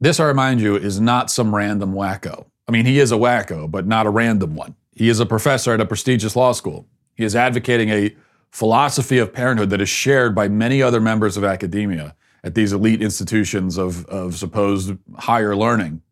this, 0.00 0.18
I 0.18 0.24
remind 0.24 0.60
you, 0.60 0.74
is 0.74 1.00
not 1.00 1.30
some 1.30 1.54
random 1.54 1.94
wacko. 1.94 2.46
I 2.66 2.72
mean, 2.72 2.86
he 2.86 2.98
is 2.98 3.12
a 3.12 3.16
wacko, 3.16 3.70
but 3.70 3.86
not 3.86 4.06
a 4.06 4.10
random 4.10 4.56
one. 4.56 4.74
He 4.92 5.08
is 5.08 5.20
a 5.20 5.26
professor 5.26 5.72
at 5.72 5.80
a 5.80 5.86
prestigious 5.86 6.34
law 6.34 6.52
school. 6.52 6.86
He 7.14 7.24
is 7.24 7.36
advocating 7.36 7.90
a 7.90 8.16
philosophy 8.50 9.18
of 9.18 9.32
parenthood 9.32 9.70
that 9.70 9.80
is 9.80 9.88
shared 9.88 10.34
by 10.34 10.48
many 10.48 10.82
other 10.82 11.00
members 11.00 11.36
of 11.36 11.44
academia 11.44 12.16
at 12.42 12.54
these 12.54 12.72
elite 12.72 13.02
institutions 13.02 13.78
of, 13.78 14.04
of 14.06 14.36
supposed 14.36 14.96
higher 15.16 15.56
learning. 15.56 16.02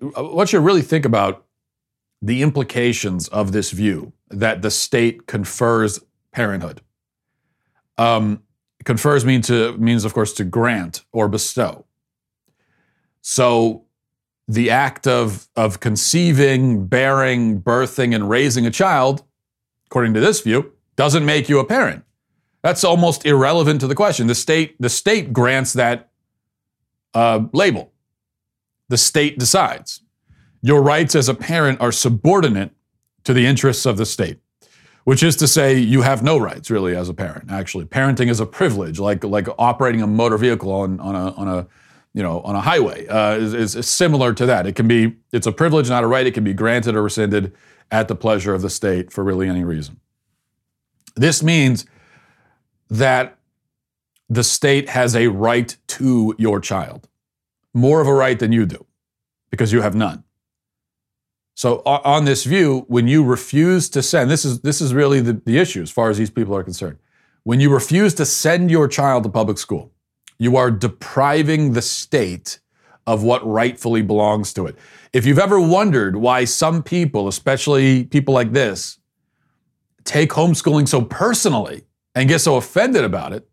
What 0.00 0.52
you 0.52 0.60
really 0.60 0.82
think 0.82 1.04
about 1.04 1.46
the 2.22 2.42
implications 2.42 3.28
of 3.28 3.52
this 3.52 3.70
view 3.70 4.12
that 4.28 4.62
the 4.62 4.70
state 4.70 5.26
confers 5.26 6.00
parenthood. 6.32 6.82
Um, 7.98 8.42
confers 8.84 9.24
to, 9.24 9.76
means, 9.78 10.04
of 10.04 10.14
course, 10.14 10.32
to 10.34 10.44
grant 10.44 11.04
or 11.12 11.28
bestow. 11.28 11.86
So 13.22 13.84
the 14.48 14.70
act 14.70 15.06
of, 15.06 15.48
of 15.56 15.80
conceiving, 15.80 16.86
bearing, 16.86 17.60
birthing, 17.60 18.14
and 18.14 18.28
raising 18.28 18.66
a 18.66 18.70
child, 18.70 19.22
according 19.86 20.14
to 20.14 20.20
this 20.20 20.40
view, 20.40 20.72
doesn't 20.96 21.24
make 21.24 21.48
you 21.48 21.58
a 21.58 21.64
parent. 21.64 22.04
That's 22.62 22.84
almost 22.84 23.24
irrelevant 23.24 23.80
to 23.80 23.86
the 23.86 23.94
question. 23.94 24.26
The 24.26 24.34
state, 24.34 24.76
the 24.80 24.88
state 24.88 25.32
grants 25.32 25.72
that 25.74 26.10
uh, 27.14 27.44
label. 27.52 27.89
The 28.90 28.98
state 28.98 29.38
decides. 29.38 30.02
Your 30.62 30.82
rights 30.82 31.14
as 31.14 31.28
a 31.28 31.34
parent 31.34 31.80
are 31.80 31.92
subordinate 31.92 32.72
to 33.22 33.32
the 33.32 33.46
interests 33.46 33.86
of 33.86 33.96
the 33.96 34.04
state, 34.04 34.38
which 35.04 35.22
is 35.22 35.36
to 35.36 35.46
say, 35.46 35.78
you 35.78 36.02
have 36.02 36.24
no 36.24 36.36
rights 36.38 36.70
really 36.70 36.96
as 36.96 37.08
a 37.08 37.14
parent. 37.14 37.50
Actually, 37.52 37.84
parenting 37.84 38.28
is 38.28 38.40
a 38.40 38.46
privilege, 38.46 38.98
like 38.98 39.22
like 39.22 39.46
operating 39.58 40.02
a 40.02 40.08
motor 40.08 40.36
vehicle 40.36 40.72
on 40.72 40.98
on 40.98 41.14
a 41.14 41.30
on 41.34 41.46
a 41.46 41.66
you 42.14 42.22
know 42.22 42.40
on 42.40 42.56
a 42.56 42.60
highway 42.60 43.06
uh, 43.06 43.36
is, 43.36 43.74
is 43.76 43.88
similar 43.88 44.34
to 44.34 44.44
that. 44.46 44.66
It 44.66 44.74
can 44.74 44.88
be 44.88 45.16
it's 45.32 45.46
a 45.46 45.52
privilege, 45.52 45.88
not 45.88 46.02
a 46.02 46.08
right. 46.08 46.26
It 46.26 46.34
can 46.34 46.44
be 46.44 46.52
granted 46.52 46.96
or 46.96 47.02
rescinded 47.04 47.54
at 47.92 48.08
the 48.08 48.16
pleasure 48.16 48.52
of 48.54 48.60
the 48.60 48.70
state 48.70 49.12
for 49.12 49.22
really 49.22 49.48
any 49.48 49.62
reason. 49.62 50.00
This 51.14 51.44
means 51.44 51.86
that 52.88 53.38
the 54.28 54.42
state 54.42 54.88
has 54.88 55.14
a 55.14 55.28
right 55.28 55.76
to 55.86 56.34
your 56.38 56.58
child, 56.60 57.08
more 57.74 58.00
of 58.00 58.06
a 58.06 58.14
right 58.14 58.38
than 58.38 58.52
you 58.52 58.66
do, 58.66 58.86
because 59.50 59.72
you 59.72 59.80
have 59.80 59.94
none. 59.94 60.24
So 61.54 61.82
on 61.84 62.24
this 62.24 62.44
view, 62.44 62.86
when 62.88 63.06
you 63.06 63.22
refuse 63.22 63.90
to 63.90 64.02
send, 64.02 64.30
this 64.30 64.46
is 64.46 64.60
this 64.60 64.80
is 64.80 64.94
really 64.94 65.20
the, 65.20 65.34
the 65.34 65.58
issue 65.58 65.82
as 65.82 65.90
far 65.90 66.08
as 66.08 66.16
these 66.16 66.30
people 66.30 66.56
are 66.56 66.64
concerned. 66.64 66.98
When 67.42 67.60
you 67.60 67.70
refuse 67.70 68.14
to 68.14 68.24
send 68.24 68.70
your 68.70 68.88
child 68.88 69.24
to 69.24 69.28
public 69.28 69.58
school, 69.58 69.92
you 70.38 70.56
are 70.56 70.70
depriving 70.70 71.74
the 71.74 71.82
state 71.82 72.60
of 73.06 73.22
what 73.24 73.46
rightfully 73.46 74.00
belongs 74.00 74.54
to 74.54 74.66
it. 74.66 74.78
If 75.12 75.26
you've 75.26 75.38
ever 75.38 75.60
wondered 75.60 76.16
why 76.16 76.44
some 76.46 76.82
people, 76.82 77.28
especially 77.28 78.04
people 78.04 78.32
like 78.32 78.52
this, 78.52 78.98
take 80.04 80.30
homeschooling 80.30 80.88
so 80.88 81.02
personally 81.02 81.84
and 82.14 82.26
get 82.26 82.38
so 82.38 82.56
offended 82.56 83.04
about 83.04 83.34
it, 83.34 83.49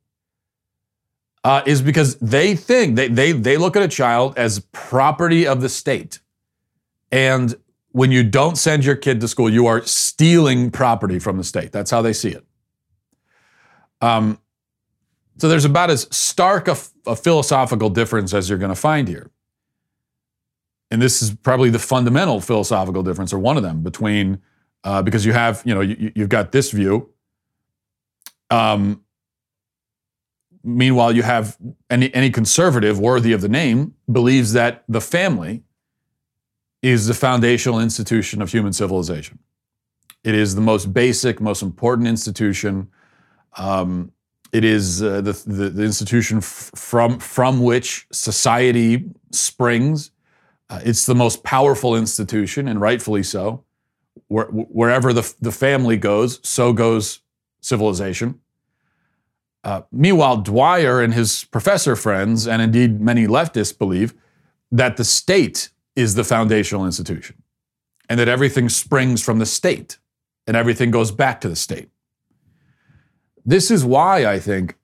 uh, 1.48 1.63
is 1.66 1.82
because 1.82 2.18
they 2.18 2.58
think 2.58 2.98
they, 2.98 3.08
they 3.08 3.32
they 3.32 3.56
look 3.56 3.77
at 3.77 3.82
a 3.82 3.88
child 3.88 4.38
as 4.38 4.60
property 4.74 5.48
of 5.48 5.62
the 5.62 5.70
state. 5.70 6.20
And 7.10 7.56
when 7.94 8.12
you 8.12 8.22
don't 8.22 8.58
send 8.58 8.84
your 8.84 8.98
kid 8.98 9.22
to 9.22 9.30
school, 9.30 9.50
you 9.50 9.66
are 9.66 9.82
stealing 9.86 10.72
property 10.72 11.20
from 11.20 11.38
the 11.38 11.46
state. 11.46 11.72
That's 11.72 11.89
how 11.89 12.01
they 12.01 12.12
see 12.12 12.32
it. 12.32 12.46
Um, 14.01 14.42
so 15.38 15.48
there's 15.48 15.63
about 15.63 15.89
as 15.89 16.13
stark 16.13 16.68
a, 16.68 16.75
a 17.06 17.16
philosophical 17.16 17.89
difference 17.89 18.34
as 18.34 18.50
you're 18.50 18.60
going 18.60 18.75
to 18.75 18.75
find 18.75 19.08
here. 19.08 19.32
And 20.92 21.01
this 21.01 21.22
is 21.22 21.34
probably 21.34 21.70
the 21.70 21.80
fundamental 21.80 22.42
philosophical 22.42 23.04
difference, 23.04 23.32
or 23.32 23.39
one 23.39 23.56
of 23.56 23.63
them, 23.63 23.84
between 23.84 24.42
uh, 24.84 25.01
because 25.01 25.25
you 25.25 25.32
have, 25.32 25.62
you 25.63 25.74
know, 25.74 25.80
you, 25.80 26.12
have 26.18 26.30
got 26.30 26.51
this 26.51 26.72
view. 26.72 27.10
Um, 28.50 29.06
meanwhile, 30.68 31.16
you 31.16 31.24
have 31.24 31.58
any 31.90 32.14
any 32.14 32.30
conservative 32.30 33.00
worthy 33.00 33.32
of 33.34 33.42
the 33.42 33.50
name 33.50 33.96
believes 34.12 34.54
that 34.54 34.84
the 34.88 35.02
family 35.02 35.64
is 36.82 37.08
the 37.08 37.14
foundational 37.14 37.80
institution 37.80 38.42
of 38.42 38.52
human 38.52 38.74
civilization. 38.74 39.40
It 40.24 40.36
is 40.36 40.56
the 40.56 40.62
most 40.62 40.94
basic, 40.94 41.40
most 41.42 41.62
important 41.62 42.08
institution. 42.08 42.90
Um, 43.58 44.12
it 44.52 44.64
is 44.64 45.02
uh, 45.02 45.22
the, 45.22 45.34
the, 45.46 45.70
the, 45.70 45.84
institution 45.84 46.38
f- 46.38 46.72
from, 46.76 47.20
from 47.20 47.62
which 47.62 48.08
society 48.12 49.06
springs. 49.32 50.12
Uh, 50.70 50.80
it's 50.84 51.06
the 51.06 51.16
most 51.16 51.44
powerful 51.44 51.96
institution, 51.96 52.68
and 52.68 52.80
rightfully 52.80 53.24
so. 53.24 53.64
Where, 54.28 54.46
wherever 54.46 55.14
the, 55.14 55.34
the 55.42 55.52
family 55.52 55.98
goes, 55.98 56.40
so 56.48 56.74
goes 56.74 57.22
civilization. 57.62 58.40
Uh, 59.64 59.82
meanwhile, 59.92 60.38
Dwyer 60.38 61.02
and 61.02 61.14
his 61.14 61.44
professor 61.46 61.96
friends, 61.96 62.48
and 62.48 62.62
indeed 62.62 63.02
many 63.02 63.28
leftists, 63.28 63.78
believe 63.78 64.14
that 64.72 64.98
the 64.98 65.04
state 65.04 65.70
is 65.96 66.16
the 66.16 66.24
foundational 66.24 66.86
institution 66.86 67.42
and 68.10 68.20
that 68.20 68.28
everything 68.28 68.70
springs 68.70 69.24
from 69.24 69.40
the 69.40 69.46
state 69.46 69.98
and 70.46 70.56
everything 70.56 70.92
goes 70.92 71.12
back 71.12 71.42
to 71.42 71.50
the 71.50 71.56
state. 71.56 71.90
This 73.46 73.72
is 73.72 73.84
why 73.84 74.26
I 74.26 74.40
think 74.40 74.76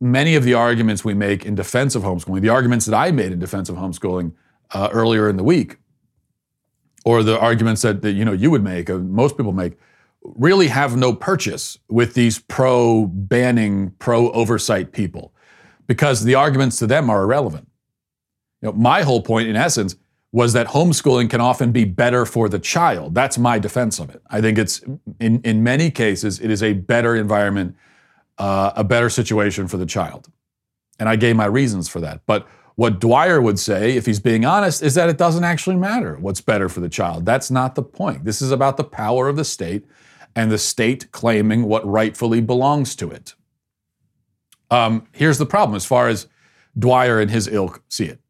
many 0.00 0.34
of 0.34 0.44
the 0.44 0.54
arguments 0.54 1.04
we 1.04 1.14
make 1.14 1.46
in 1.46 1.54
defense 1.54 1.94
of 1.94 2.02
homeschooling, 2.02 2.40
the 2.40 2.48
arguments 2.48 2.86
that 2.86 2.96
I 2.96 3.12
made 3.12 3.32
in 3.32 3.38
defense 3.38 3.68
of 3.68 3.76
homeschooling 3.76 4.32
uh, 4.72 4.88
earlier 4.92 5.28
in 5.28 5.36
the 5.36 5.44
week, 5.44 5.76
or 7.04 7.22
the 7.22 7.38
arguments 7.38 7.82
that, 7.82 8.02
that 8.02 8.12
you 8.12 8.24
know 8.24 8.32
you 8.32 8.50
would 8.50 8.64
make, 8.64 8.88
most 8.88 9.36
people 9.36 9.52
make, 9.52 9.78
really 10.24 10.68
have 10.68 10.96
no 10.96 11.14
purchase 11.14 11.78
with 11.88 12.14
these 12.14 12.38
pro 12.38 13.06
banning, 13.06 13.90
pro 13.98 14.30
oversight 14.32 14.92
people, 14.92 15.34
because 15.86 16.24
the 16.24 16.34
arguments 16.34 16.78
to 16.78 16.86
them 16.86 17.10
are 17.10 17.22
irrelevant. 17.22 17.68
You 18.60 18.68
know, 18.68 18.72
my 18.74 19.02
whole 19.02 19.22
point, 19.22 19.48
in 19.48 19.56
essence, 19.56 19.96
was 20.30 20.54
that 20.54 20.68
homeschooling 20.68 21.28
can 21.28 21.40
often 21.40 21.72
be 21.72 21.84
better 21.84 22.24
for 22.24 22.48
the 22.48 22.58
child. 22.58 23.14
That's 23.14 23.36
my 23.36 23.58
defense 23.58 23.98
of 23.98 24.08
it. 24.10 24.22
I 24.30 24.40
think 24.40 24.56
it's, 24.58 24.80
in, 25.20 25.42
in 25.42 25.62
many 25.62 25.90
cases, 25.90 26.40
it 26.40 26.50
is 26.50 26.62
a 26.62 26.72
better 26.72 27.14
environment, 27.14 27.76
uh, 28.38 28.72
a 28.74 28.84
better 28.84 29.10
situation 29.10 29.68
for 29.68 29.76
the 29.76 29.84
child. 29.84 30.30
And 30.98 31.08
I 31.08 31.16
gave 31.16 31.36
my 31.36 31.44
reasons 31.46 31.88
for 31.88 32.00
that. 32.00 32.22
But 32.26 32.46
what 32.76 32.98
Dwyer 33.00 33.42
would 33.42 33.58
say, 33.58 33.96
if 33.96 34.06
he's 34.06 34.20
being 34.20 34.46
honest, 34.46 34.82
is 34.82 34.94
that 34.94 35.10
it 35.10 35.18
doesn't 35.18 35.44
actually 35.44 35.76
matter 35.76 36.16
what's 36.18 36.40
better 36.40 36.70
for 36.70 36.80
the 36.80 36.88
child. 36.88 37.26
That's 37.26 37.50
not 37.50 37.74
the 37.74 37.82
point. 37.82 38.24
This 38.24 38.40
is 38.40 38.52
about 38.52 38.78
the 38.78 38.84
power 38.84 39.28
of 39.28 39.36
the 39.36 39.44
state 39.44 39.84
and 40.34 40.50
the 40.50 40.58
state 40.58 41.12
claiming 41.12 41.64
what 41.64 41.86
rightfully 41.86 42.40
belongs 42.40 42.96
to 42.96 43.10
it. 43.10 43.34
Um, 44.70 45.06
here's 45.12 45.38
the 45.38 45.46
problem 45.46 45.76
as 45.76 45.84
far 45.84 46.08
as 46.08 46.26
Dwyer 46.78 47.20
and 47.20 47.30
his 47.30 47.48
ilk 47.48 47.82
see 47.88 48.06
it. 48.06 48.20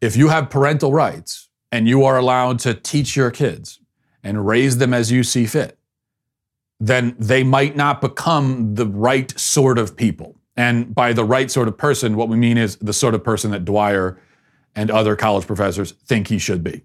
If 0.00 0.16
you 0.16 0.28
have 0.28 0.50
parental 0.50 0.92
rights 0.92 1.48
and 1.70 1.88
you 1.88 2.04
are 2.04 2.18
allowed 2.18 2.58
to 2.60 2.74
teach 2.74 3.16
your 3.16 3.30
kids 3.30 3.80
and 4.22 4.46
raise 4.46 4.78
them 4.78 4.92
as 4.92 5.12
you 5.12 5.22
see 5.22 5.46
fit, 5.46 5.78
then 6.80 7.16
they 7.18 7.42
might 7.42 7.76
not 7.76 8.00
become 8.00 8.74
the 8.74 8.86
right 8.86 9.36
sort 9.38 9.78
of 9.78 9.96
people. 9.96 10.36
And 10.56 10.94
by 10.94 11.12
the 11.12 11.24
right 11.24 11.50
sort 11.50 11.68
of 11.68 11.78
person, 11.78 12.16
what 12.16 12.28
we 12.28 12.36
mean 12.36 12.58
is 12.58 12.76
the 12.76 12.92
sort 12.92 13.14
of 13.14 13.22
person 13.22 13.50
that 13.52 13.64
Dwyer 13.64 14.20
and 14.74 14.90
other 14.90 15.16
college 15.16 15.46
professors 15.46 15.92
think 15.92 16.28
he 16.28 16.38
should 16.38 16.62
be. 16.62 16.82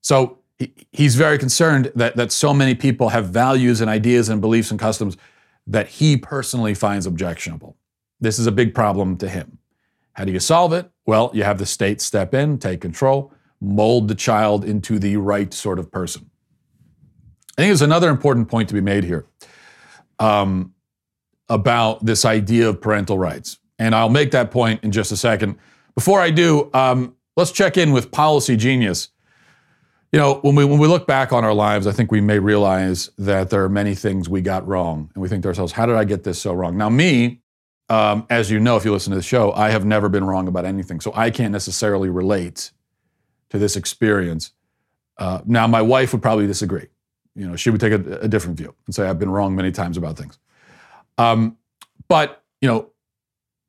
So 0.00 0.38
he, 0.58 0.72
he's 0.92 1.14
very 1.14 1.38
concerned 1.38 1.92
that, 1.94 2.16
that 2.16 2.32
so 2.32 2.52
many 2.52 2.74
people 2.74 3.10
have 3.10 3.28
values 3.28 3.80
and 3.80 3.90
ideas 3.90 4.28
and 4.28 4.40
beliefs 4.40 4.70
and 4.70 4.78
customs 4.78 5.16
that 5.66 5.88
he 5.88 6.16
personally 6.16 6.74
finds 6.74 7.06
objectionable. 7.06 7.76
This 8.20 8.38
is 8.38 8.46
a 8.46 8.52
big 8.52 8.74
problem 8.74 9.16
to 9.18 9.28
him. 9.28 9.58
How 10.12 10.24
do 10.24 10.32
you 10.32 10.40
solve 10.40 10.72
it? 10.72 10.90
Well, 11.06 11.30
you 11.34 11.44
have 11.44 11.58
the 11.58 11.66
state 11.66 12.00
step 12.00 12.34
in, 12.34 12.58
take 12.58 12.80
control, 12.80 13.32
mold 13.60 14.08
the 14.08 14.14
child 14.14 14.64
into 14.64 14.98
the 14.98 15.16
right 15.16 15.52
sort 15.52 15.78
of 15.78 15.90
person. 15.90 16.30
I 17.56 17.62
think 17.62 17.68
there's 17.68 17.82
another 17.82 18.08
important 18.08 18.48
point 18.48 18.68
to 18.68 18.74
be 18.74 18.80
made 18.80 19.04
here. 19.04 19.26
Um, 20.18 20.74
about 21.52 22.04
this 22.04 22.24
idea 22.24 22.68
of 22.68 22.80
parental 22.80 23.18
rights. 23.18 23.58
And 23.78 23.94
I'll 23.94 24.08
make 24.08 24.30
that 24.30 24.50
point 24.50 24.82
in 24.82 24.90
just 24.90 25.12
a 25.12 25.16
second. 25.16 25.58
Before 25.94 26.18
I 26.18 26.30
do, 26.30 26.70
um, 26.72 27.14
let's 27.36 27.52
check 27.52 27.76
in 27.76 27.92
with 27.92 28.10
Policy 28.10 28.56
Genius. 28.56 29.08
You 30.12 30.18
know, 30.18 30.34
when 30.42 30.54
we 30.54 30.64
when 30.66 30.78
we 30.78 30.88
look 30.88 31.06
back 31.06 31.32
on 31.32 31.42
our 31.42 31.54
lives, 31.54 31.86
I 31.86 31.92
think 31.92 32.12
we 32.12 32.20
may 32.20 32.38
realize 32.38 33.10
that 33.16 33.48
there 33.48 33.64
are 33.64 33.68
many 33.70 33.94
things 33.94 34.28
we 34.28 34.42
got 34.42 34.66
wrong, 34.68 35.10
and 35.14 35.22
we 35.22 35.28
think 35.28 35.42
to 35.44 35.48
ourselves, 35.48 35.72
"How 35.72 35.86
did 35.86 35.96
I 35.96 36.04
get 36.04 36.22
this 36.22 36.38
so 36.38 36.52
wrong?" 36.52 36.76
Now, 36.76 36.90
me, 36.90 37.40
um, 37.88 38.26
as 38.28 38.50
you 38.50 38.60
know, 38.60 38.76
if 38.76 38.84
you 38.84 38.92
listen 38.92 39.10
to 39.12 39.16
the 39.16 39.22
show, 39.22 39.52
I 39.52 39.70
have 39.70 39.86
never 39.86 40.10
been 40.10 40.24
wrong 40.24 40.48
about 40.48 40.66
anything, 40.66 41.00
so 41.00 41.12
I 41.14 41.30
can't 41.30 41.50
necessarily 41.50 42.10
relate 42.10 42.72
to 43.48 43.58
this 43.58 43.74
experience. 43.74 44.52
Uh, 45.16 45.40
now, 45.46 45.66
my 45.66 45.80
wife 45.80 46.12
would 46.12 46.20
probably 46.20 46.46
disagree. 46.46 46.88
You 47.34 47.48
know, 47.48 47.56
she 47.56 47.70
would 47.70 47.80
take 47.80 47.92
a, 47.92 48.18
a 48.20 48.28
different 48.28 48.58
view 48.58 48.74
and 48.84 48.94
say, 48.94 49.08
"I've 49.08 49.18
been 49.18 49.30
wrong 49.30 49.56
many 49.56 49.72
times 49.72 49.96
about 49.96 50.18
things." 50.18 50.38
Um, 51.16 51.56
but, 52.08 52.42
you 52.60 52.68
know, 52.68 52.90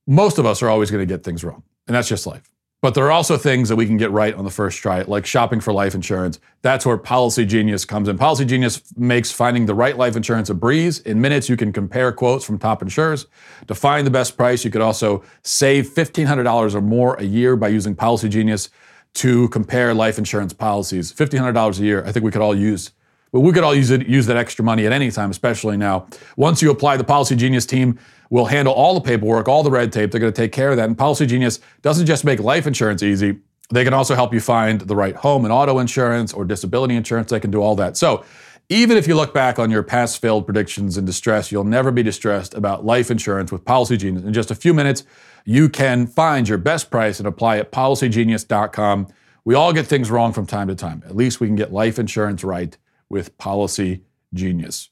most 0.07 0.37
of 0.37 0.45
us 0.45 0.61
are 0.61 0.69
always 0.69 0.91
going 0.91 1.07
to 1.07 1.13
get 1.13 1.23
things 1.23 1.41
wrong, 1.45 1.63
and 1.87 1.95
that's 1.95 2.09
just 2.09 2.27
life. 2.27 2.52
But 2.83 2.95
there 2.95 3.05
are 3.05 3.11
also 3.11 3.37
things 3.37 3.69
that 3.69 3.77
we 3.77 3.85
can 3.85 3.95
get 3.95 4.11
right 4.11 4.35
on 4.35 4.43
the 4.43 4.51
first 4.51 4.77
try, 4.79 5.03
like 5.03 5.25
shopping 5.25 5.61
for 5.61 5.71
life 5.71 5.95
insurance. 5.95 6.41
That's 6.63 6.85
where 6.85 6.97
Policy 6.97 7.45
Genius 7.45 7.85
comes 7.85 8.09
in. 8.09 8.17
Policy 8.17 8.43
Genius 8.43 8.81
makes 8.97 9.31
finding 9.31 9.67
the 9.67 9.73
right 9.73 9.97
life 9.97 10.17
insurance 10.17 10.49
a 10.49 10.53
breeze. 10.53 10.99
In 10.99 11.21
minutes, 11.21 11.47
you 11.47 11.55
can 11.55 11.71
compare 11.71 12.11
quotes 12.11 12.43
from 12.43 12.59
top 12.59 12.81
insurers 12.81 13.25
to 13.67 13.73
find 13.73 14.05
the 14.05 14.11
best 14.11 14.35
price. 14.35 14.65
You 14.65 14.69
could 14.69 14.81
also 14.81 15.23
save 15.43 15.91
$1,500 15.91 16.75
or 16.75 16.81
more 16.81 17.15
a 17.15 17.23
year 17.23 17.55
by 17.55 17.69
using 17.69 17.95
Policy 17.95 18.27
Genius 18.27 18.69
to 19.13 19.47
compare 19.47 19.93
life 19.93 20.17
insurance 20.17 20.51
policies. 20.51 21.13
$1,500 21.13 21.79
a 21.79 21.83
year, 21.83 22.03
I 22.05 22.11
think 22.11 22.25
we 22.25 22.31
could 22.31 22.41
all 22.41 22.53
use 22.53 22.91
but 23.33 23.39
we 23.39 23.51
could 23.51 23.63
all 23.63 23.73
use 23.73 23.89
it, 23.89 24.07
use 24.07 24.27
that 24.27 24.37
extra 24.37 24.63
money 24.63 24.85
at 24.85 24.91
any 24.91 25.09
time, 25.09 25.31
especially 25.31 25.75
now. 25.75 26.05
Once 26.37 26.61
you 26.61 26.69
apply, 26.69 26.97
the 26.97 27.03
Policy 27.03 27.35
Genius 27.35 27.65
team 27.65 27.97
will 28.33 28.45
handle 28.45 28.73
all 28.73 28.95
the 28.95 29.01
paperwork, 29.01 29.47
all 29.47 29.61
the 29.61 29.69
red 29.69 29.93
tape. 29.93 30.09
They're 30.09 30.19
going 30.19 30.33
to 30.33 30.41
take 30.41 30.51
care 30.51 30.71
of 30.71 30.77
that. 30.77 30.85
And 30.85 30.97
Policy 30.97 31.27
Genius 31.27 31.59
doesn't 31.83 32.07
just 32.07 32.25
make 32.25 32.39
life 32.39 32.65
insurance 32.65 33.03
easy. 33.03 33.37
They 33.71 33.83
can 33.83 33.93
also 33.93 34.15
help 34.15 34.33
you 34.33 34.39
find 34.39 34.81
the 34.81 34.95
right 34.95 35.15
home 35.15 35.45
and 35.45 35.53
auto 35.53 35.77
insurance 35.77 36.33
or 36.33 36.43
disability 36.43 36.95
insurance. 36.95 37.29
They 37.29 37.39
can 37.39 37.51
do 37.51 37.61
all 37.61 37.75
that. 37.75 37.95
So 37.95 38.25
even 38.69 38.97
if 38.97 39.07
you 39.07 39.13
look 39.13 39.35
back 39.35 39.59
on 39.59 39.69
your 39.69 39.83
past 39.83 40.19
failed 40.19 40.45
predictions 40.45 40.97
and 40.97 41.05
distress, 41.05 41.51
you'll 41.51 41.63
never 41.63 41.91
be 41.91 42.01
distressed 42.01 42.55
about 42.55 42.83
life 42.83 43.11
insurance 43.11 43.51
with 43.51 43.63
Policy 43.65 43.97
Genius. 43.97 44.23
In 44.23 44.33
just 44.33 44.49
a 44.49 44.55
few 44.55 44.73
minutes, 44.73 45.03
you 45.45 45.69
can 45.69 46.07
find 46.07 46.49
your 46.49 46.57
best 46.57 46.89
price 46.89 47.19
and 47.19 47.27
apply 47.27 47.59
at 47.59 47.71
policygenius.com. 47.71 49.09
We 49.45 49.53
all 49.53 49.73
get 49.73 49.85
things 49.85 50.09
wrong 50.09 50.33
from 50.33 50.47
time 50.47 50.69
to 50.69 50.75
time. 50.75 51.03
At 51.05 51.15
least 51.15 51.39
we 51.39 51.45
can 51.45 51.55
get 51.55 51.71
life 51.71 51.99
insurance 51.99 52.43
right 52.43 52.75
with 53.09 53.37
Policy 53.37 54.01
Genius. 54.33 54.89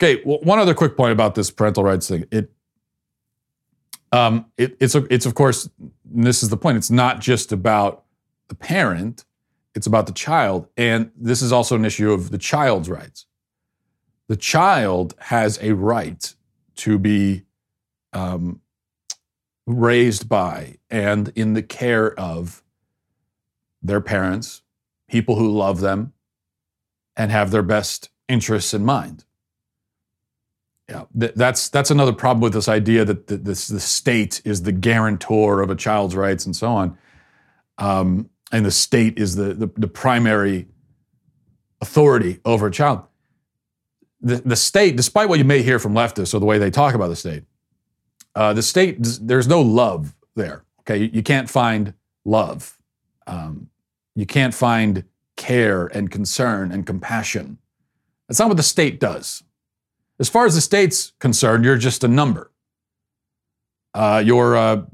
Okay, 0.00 0.22
well, 0.24 0.38
one 0.44 0.60
other 0.60 0.72
quick 0.72 0.96
point 0.96 1.10
about 1.10 1.34
this 1.34 1.50
parental 1.50 1.82
rights 1.82 2.08
thing. 2.08 2.26
It, 2.30 2.52
um, 4.12 4.46
it, 4.56 4.76
it's 4.80 4.94
it's 4.94 5.26
of 5.26 5.34
course, 5.34 5.68
this 6.04 6.42
is 6.42 6.48
the 6.48 6.56
point. 6.56 6.76
It's 6.76 6.90
not 6.90 7.20
just 7.20 7.52
about 7.52 8.04
the 8.48 8.54
parent; 8.54 9.24
it's 9.74 9.86
about 9.86 10.06
the 10.06 10.12
child, 10.12 10.66
and 10.76 11.10
this 11.16 11.42
is 11.42 11.52
also 11.52 11.76
an 11.76 11.84
issue 11.84 12.12
of 12.12 12.30
the 12.30 12.38
child's 12.38 12.88
rights. 12.88 13.26
The 14.28 14.36
child 14.36 15.14
has 15.18 15.58
a 15.62 15.72
right 15.72 16.34
to 16.76 16.98
be 16.98 17.44
um, 18.12 18.60
raised 19.66 20.28
by 20.28 20.78
and 20.88 21.32
in 21.34 21.54
the 21.54 21.62
care 21.62 22.18
of 22.18 22.62
their 23.82 24.00
parents, 24.00 24.62
people 25.08 25.36
who 25.36 25.50
love 25.50 25.80
them, 25.80 26.12
and 27.16 27.30
have 27.30 27.50
their 27.50 27.62
best 27.62 28.10
interests 28.28 28.74
in 28.74 28.84
mind. 28.84 29.24
Yeah, 30.90 31.04
th- 31.18 31.34
that's 31.36 31.68
that's 31.68 31.92
another 31.92 32.12
problem 32.12 32.40
with 32.40 32.52
this 32.52 32.68
idea 32.68 33.04
that 33.04 33.28
the, 33.28 33.36
this, 33.36 33.68
the 33.68 33.78
state 33.78 34.42
is 34.44 34.62
the 34.62 34.72
guarantor 34.72 35.62
of 35.62 35.70
a 35.70 35.76
child's 35.76 36.16
rights 36.16 36.46
and 36.46 36.56
so 36.56 36.66
on, 36.66 36.98
um, 37.78 38.28
and 38.50 38.66
the 38.66 38.72
state 38.72 39.16
is 39.16 39.36
the, 39.36 39.54
the, 39.54 39.70
the 39.76 39.86
primary 39.86 40.66
authority 41.80 42.40
over 42.44 42.66
a 42.66 42.72
child. 42.72 43.02
The, 44.20 44.36
the 44.44 44.56
state, 44.56 44.96
despite 44.96 45.28
what 45.28 45.38
you 45.38 45.44
may 45.44 45.62
hear 45.62 45.78
from 45.78 45.94
leftists 45.94 46.34
or 46.34 46.40
the 46.40 46.46
way 46.46 46.58
they 46.58 46.72
talk 46.72 46.94
about 46.94 47.06
the 47.08 47.16
state, 47.16 47.44
uh, 48.34 48.52
the 48.52 48.62
state 48.62 48.96
there's 49.20 49.46
no 49.46 49.62
love 49.62 50.16
there. 50.34 50.64
Okay, 50.80 50.96
you, 50.96 51.10
you 51.12 51.22
can't 51.22 51.48
find 51.48 51.94
love. 52.24 52.76
Um, 53.28 53.70
you 54.16 54.26
can't 54.26 54.52
find 54.52 55.04
care 55.36 55.86
and 55.86 56.10
concern 56.10 56.72
and 56.72 56.84
compassion. 56.84 57.58
That's 58.26 58.40
not 58.40 58.48
what 58.48 58.56
the 58.56 58.64
state 58.64 58.98
does. 58.98 59.44
As 60.20 60.28
far 60.28 60.44
as 60.44 60.54
the 60.54 60.60
state's 60.60 61.12
concerned, 61.18 61.64
you're 61.64 61.78
just 61.78 62.04
a 62.04 62.08
number. 62.08 62.52
Uh, 63.94 64.22
you're 64.24 64.54
a, 64.54 64.86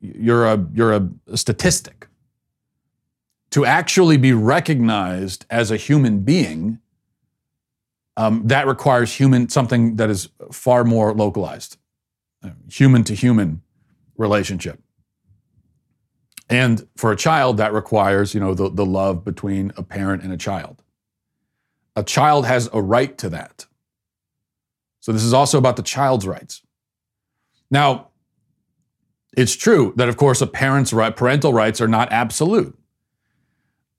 you're 0.00 0.46
a, 0.46 0.66
you're 0.72 0.92
a 0.92 1.08
statistic. 1.34 2.06
To 3.52 3.64
actually 3.64 4.18
be 4.18 4.34
recognized 4.34 5.46
as 5.48 5.70
a 5.70 5.76
human 5.76 6.20
being, 6.20 6.78
um, 8.18 8.42
that 8.46 8.66
requires 8.66 9.14
human 9.14 9.48
something 9.48 9.96
that 9.96 10.10
is 10.10 10.28
far 10.52 10.84
more 10.84 11.14
localized, 11.14 11.78
human 12.70 13.04
to 13.04 13.14
human 13.14 13.62
relationship. 14.18 14.78
And 16.50 16.86
for 16.96 17.12
a 17.12 17.16
child, 17.16 17.56
that 17.56 17.72
requires, 17.72 18.34
you 18.34 18.40
know, 18.40 18.52
the, 18.52 18.68
the 18.68 18.84
love 18.84 19.24
between 19.24 19.72
a 19.76 19.82
parent 19.82 20.22
and 20.22 20.32
a 20.32 20.36
child. 20.36 20.82
A 21.96 22.02
child 22.02 22.44
has 22.44 22.68
a 22.72 22.82
right 22.82 23.16
to 23.18 23.30
that. 23.30 23.66
So 25.08 25.12
this 25.12 25.24
is 25.24 25.32
also 25.32 25.56
about 25.56 25.76
the 25.76 25.82
child's 25.82 26.26
rights. 26.26 26.60
Now, 27.70 28.08
it's 29.34 29.56
true 29.56 29.94
that, 29.96 30.06
of 30.06 30.18
course, 30.18 30.42
a 30.42 30.46
parent's 30.46 30.92
right, 30.92 31.16
parental 31.16 31.50
rights 31.50 31.80
are 31.80 31.88
not 31.88 32.12
absolute. 32.12 32.78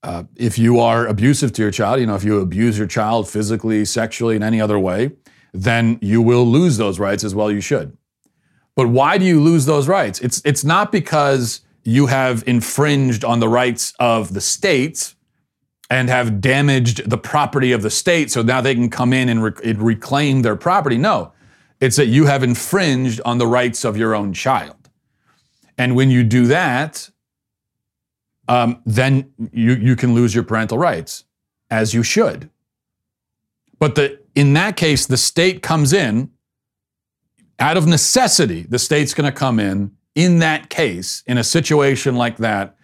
Uh, 0.03 0.25
if 0.35 0.59
you 0.59 0.79
are 0.79 1.07
abusive 1.07 1.51
to 1.53 1.63
your 1.63 1.71
child, 1.71 1.99
you 1.99 2.05
know, 2.05 2.13
if 2.13 2.23
you 2.23 2.39
abuse 2.39 2.77
your 2.77 2.85
child 2.85 3.27
physically, 3.27 3.85
sexually, 3.85 4.35
in 4.35 4.43
any 4.43 4.61
other 4.61 4.77
way, 4.77 5.09
then 5.51 5.97
you 5.99 6.21
will 6.21 6.45
lose 6.45 6.77
those 6.77 6.99
rights 6.99 7.23
as 7.23 7.33
well. 7.33 7.51
You 7.51 7.59
should. 7.59 7.97
But 8.75 8.89
why 8.89 9.17
do 9.17 9.25
you 9.25 9.41
lose 9.41 9.65
those 9.65 9.87
rights? 9.87 10.19
It's 10.19 10.43
it's 10.45 10.63
not 10.63 10.91
because 10.91 11.61
you 11.83 12.05
have 12.05 12.43
infringed 12.45 13.25
on 13.25 13.39
the 13.39 13.49
rights 13.49 13.95
of 13.99 14.35
the 14.35 14.41
states 14.41 15.15
and 15.89 16.09
have 16.09 16.39
damaged 16.39 17.09
the 17.09 17.17
property 17.17 17.71
of 17.71 17.81
the 17.81 17.89
state 17.89 18.29
so 18.31 18.41
now 18.41 18.61
they 18.61 18.75
can 18.75 18.89
come 18.89 19.11
in 19.11 19.29
and, 19.29 19.43
and 19.63 19.81
reclaim 19.81 20.43
their 20.43 20.55
property. 20.55 20.97
No, 20.97 21.33
it's 21.79 21.95
that 21.95 22.07
you 22.07 22.25
have 22.25 22.43
infringed 22.43 23.21
on 23.25 23.37
the 23.37 23.47
rights 23.47 23.83
of 23.83 23.97
your 23.97 24.13
own 24.13 24.33
child. 24.33 24.89
And 25.77 25.95
when 25.95 26.11
you 26.11 26.23
do 26.23 26.45
that, 26.47 27.09
um, 28.47 28.81
then 28.85 29.31
you, 29.51 29.73
you 29.73 29.95
can 29.95 30.13
lose 30.13 30.35
your 30.35 30.43
parental 30.43 30.77
rights, 30.77 31.23
as 31.69 31.93
you 31.93 32.03
should. 32.03 32.49
But 33.79 33.95
the, 33.95 34.19
in 34.35 34.53
that 34.53 34.75
case, 34.75 35.05
the 35.05 35.17
state 35.17 35.61
comes 35.61 35.93
in 35.93 36.31
out 37.59 37.77
of 37.77 37.87
necessity, 37.87 38.63
the 38.63 38.79
state's 38.79 39.13
going 39.13 39.31
to 39.31 39.37
come 39.37 39.59
in 39.59 39.91
in 40.15 40.39
that 40.39 40.69
case, 40.69 41.23
in 41.27 41.37
a 41.37 41.43
situation 41.43 42.15
like 42.15 42.37
that, 42.37 42.75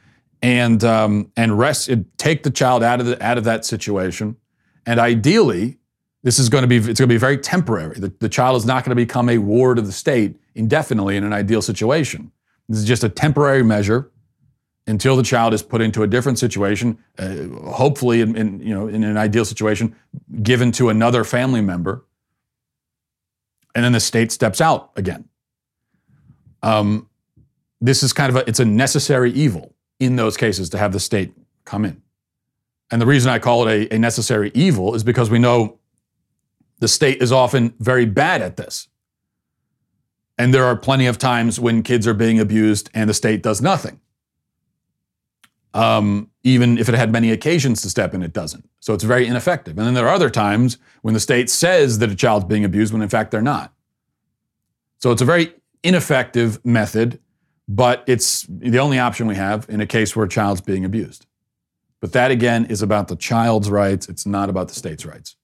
and 0.46 0.84
um, 0.84 1.32
and 1.36 1.58
rest, 1.58 1.90
take 2.18 2.44
the 2.44 2.52
child 2.52 2.84
out 2.84 3.00
of 3.00 3.08
the, 3.08 3.26
out 3.26 3.40
of 3.40 3.46
that 3.46 3.66
situation, 3.66 4.38
and 4.86 5.00
ideally, 5.00 5.80
this 6.22 6.38
is 6.38 6.50
going 6.50 6.62
to 6.62 6.68
be 6.68 6.76
it's 6.76 7.00
going 7.00 7.10
to 7.10 7.14
be 7.14 7.18
very 7.18 7.40
temporary. 7.40 8.00
The, 8.00 8.14
the 8.20 8.30
child 8.30 8.56
is 8.56 8.64
not 8.64 8.86
going 8.86 8.92
to 8.92 8.96
become 8.96 9.28
a 9.28 9.40
ward 9.40 9.80
of 9.80 9.88
the 9.88 9.92
state 9.92 10.36
indefinitely 10.54 11.18
in 11.18 11.24
an 11.24 11.34
ideal 11.34 11.64
situation. 11.64 12.32
This 12.70 12.78
is 12.78 12.86
just 12.86 13.04
a 13.04 13.10
temporary 13.10 13.64
measure 13.64 14.12
until 14.86 15.16
the 15.16 15.24
child 15.24 15.56
is 15.56 15.64
put 15.64 15.82
into 15.82 16.04
a 16.04 16.08
different 16.08 16.38
situation, 16.38 17.00
uh, 17.18 17.48
hopefully, 17.72 18.22
in, 18.22 18.36
in, 18.36 18.60
you 18.60 18.76
know 18.76 18.88
in 18.88 19.04
an 19.04 19.18
ideal 19.18 19.46
situation, 19.46 19.96
given 20.44 20.72
to 20.74 20.90
another 20.90 21.24
family 21.24 21.62
member, 21.62 22.06
and 23.74 23.84
then 23.84 23.94
the 23.94 24.00
state 24.00 24.32
steps 24.32 24.62
out 24.62 24.92
again. 24.96 25.28
Um, 26.62 27.10
this 27.82 28.04
is 28.04 28.14
kind 28.14 28.30
of 28.30 28.44
a 28.44 28.48
it's 28.48 28.60
a 28.60 28.66
necessary 28.66 29.32
evil 29.32 29.75
in 30.00 30.16
those 30.16 30.38
cases 30.38 30.70
to 30.70 30.78
have 30.78 30.92
the 30.92 31.00
state 31.00 31.34
come 31.64 31.86
in. 31.86 32.02
And 32.92 33.02
the 33.02 33.06
reason 33.06 33.32
I 33.32 33.40
call 33.40 33.68
it 33.68 33.92
a, 33.92 33.96
a 33.96 34.00
necessary 34.00 34.52
evil 34.54 34.96
is 34.96 35.04
because 35.04 35.30
we 35.30 35.40
know 35.40 35.80
the 36.80 36.88
state 36.88 37.22
is 37.22 37.32
often 37.32 37.74
very 37.80 38.06
bad 38.06 38.42
at 38.42 38.58
this. 38.58 38.88
And 40.38 40.54
there 40.54 40.66
are 40.66 40.76
plenty 40.76 41.08
of 41.08 41.18
times 41.18 41.60
when 41.60 41.82
kids 41.82 42.08
are 42.08 42.14
being 42.14 42.40
abused 42.40 42.90
and 42.94 43.10
the 43.10 43.14
state 43.14 43.42
does 43.42 43.62
nothing. 43.62 44.00
Um, 45.74 46.30
even 46.44 46.78
if 46.78 46.88
it 46.88 46.96
had 46.96 47.12
many 47.12 47.32
occasions 47.32 47.82
to 47.82 47.90
step 47.90 48.14
in, 48.14 48.22
it 48.22 48.34
doesn't. 48.34 48.70
So 48.80 48.94
it's 48.94 49.04
very 49.04 49.28
ineffective. 49.28 49.78
And 49.78 49.88
then 49.88 49.94
there 49.94 50.08
are 50.08 50.14
other 50.14 50.30
times 50.30 50.78
when 51.02 51.14
the 51.14 51.20
state 51.20 51.50
says 51.50 52.00
that 52.00 52.10
a 52.10 52.16
child's 52.16 52.46
being 52.46 52.64
abused 52.64 52.94
when 52.94 53.02
in 53.02 53.10
fact 53.10 53.32
they're 53.32 53.42
not. 53.42 53.74
So 55.00 55.12
it's 55.12 55.22
a 55.22 55.26
very 55.26 55.54
ineffective 55.84 56.64
method, 56.66 57.20
but 57.68 58.04
it's 58.08 58.46
the 58.50 58.80
only 58.80 59.00
option 59.00 59.28
we 59.28 59.36
have 59.36 59.66
in 59.70 59.82
a 59.82 59.88
case 59.88 60.16
where 60.16 60.26
a 60.26 60.30
child's 60.30 60.62
being 60.62 60.86
abused. 60.86 61.26
But 62.00 62.12
that 62.14 62.32
again 62.32 62.66
is 62.66 62.82
about 62.82 63.08
the 63.08 63.16
child's 63.16 63.70
rights, 63.70 64.08
it's 64.08 64.26
not 64.26 64.50
about 64.50 64.68
the 64.68 64.76
state's 64.76 65.06
rights. 65.06 65.36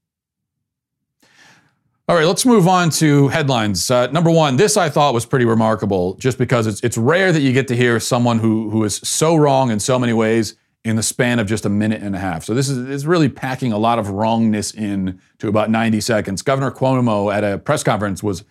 All 2.08 2.18
right, 2.18 2.26
let's 2.26 2.46
move 2.46 2.68
on 2.68 2.90
to 2.92 3.30
headlines. 3.30 3.90
Uh, 3.90 4.08
number 4.08 4.30
one, 4.30 4.58
this 4.58 4.76
I 4.76 4.90
thought 4.90 5.14
was 5.14 5.26
pretty 5.26 5.46
remarkable 5.46 6.16
just 6.16 6.38
because 6.38 6.68
it's, 6.68 6.82
it's 6.82 6.98
rare 6.98 7.32
that 7.32 7.40
you 7.40 7.54
get 7.54 7.70
to 7.70 7.76
hear 7.76 8.00
someone 8.00 8.40
who, 8.40 8.70
who 8.70 8.84
is 8.84 8.96
so 8.98 9.36
wrong 9.36 9.72
in 9.72 9.80
so 9.80 9.98
many 9.98 10.12
ways 10.12 10.56
in 10.84 10.96
the 10.96 11.04
span 11.04 11.40
of 11.40 11.48
just 11.48 11.66
a 11.66 11.70
minute 11.70 12.02
and 12.02 12.16
a 12.16 12.20
half. 12.20 12.44
So 12.44 12.54
this 12.54 12.68
is, 12.68 12.78
is 12.90 13.08
really 13.08 13.30
packing 13.30 13.72
a 13.72 13.78
lot 13.78 13.98
of 13.98 14.10
wrongness 14.10 14.74
in 14.74 15.22
to 15.40 15.48
about 15.48 15.70
90 15.70 16.02
seconds. 16.02 16.42
Governor 16.42 16.72
Cuomo 16.72 17.34
at 17.34 17.44
a 17.44 17.60
press 17.60 17.84
conference 17.84 18.22
was 18.22 18.44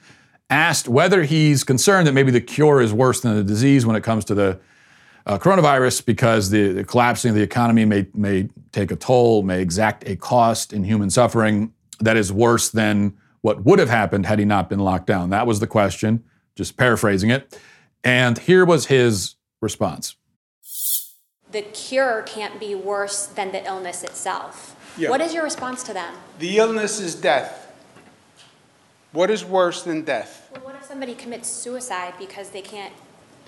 asked 0.50 0.88
whether 0.88 1.22
he's 1.22 1.64
concerned 1.64 2.06
that 2.06 2.12
maybe 2.12 2.30
the 2.30 2.40
cure 2.40 2.80
is 2.80 2.92
worse 2.92 3.20
than 3.20 3.36
the 3.36 3.44
disease 3.44 3.86
when 3.86 3.96
it 3.96 4.02
comes 4.02 4.24
to 4.26 4.34
the 4.34 4.60
uh, 5.26 5.38
coronavirus 5.38 6.04
because 6.04 6.50
the, 6.50 6.72
the 6.72 6.84
collapsing 6.84 7.30
of 7.30 7.36
the 7.36 7.42
economy 7.42 7.84
may, 7.84 8.06
may 8.14 8.48
take 8.72 8.90
a 8.90 8.96
toll, 8.96 9.42
may 9.42 9.62
exact 9.62 10.08
a 10.08 10.16
cost 10.16 10.72
in 10.72 10.82
human 10.84 11.08
suffering 11.10 11.72
that 12.00 12.16
is 12.16 12.32
worse 12.32 12.70
than 12.70 13.16
what 13.42 13.64
would 13.64 13.78
have 13.78 13.88
happened 13.88 14.26
had 14.26 14.38
he 14.38 14.44
not 14.44 14.68
been 14.68 14.80
locked 14.80 15.06
down? 15.06 15.30
That 15.30 15.46
was 15.46 15.60
the 15.60 15.66
question, 15.66 16.24
just 16.56 16.76
paraphrasing 16.76 17.30
it. 17.30 17.58
And 18.02 18.38
here 18.38 18.64
was 18.64 18.86
his 18.86 19.36
response 19.60 20.16
The 21.52 21.62
cure 21.62 22.22
can't 22.22 22.58
be 22.58 22.74
worse 22.74 23.26
than 23.26 23.52
the 23.52 23.64
illness 23.66 24.02
itself. 24.02 24.76
Yeah. 24.96 25.10
What 25.10 25.20
is 25.20 25.32
your 25.32 25.44
response 25.44 25.82
to 25.84 25.94
them? 25.94 26.14
The 26.38 26.58
illness 26.58 26.98
is 27.00 27.14
death. 27.14 27.69
What 29.12 29.30
is 29.30 29.44
worse 29.44 29.82
than 29.82 30.02
death? 30.02 30.48
Well, 30.52 30.62
what 30.62 30.76
if 30.76 30.84
somebody 30.84 31.14
commits 31.14 31.48
suicide 31.48 32.14
because 32.18 32.50
they 32.50 32.62
can't 32.62 32.92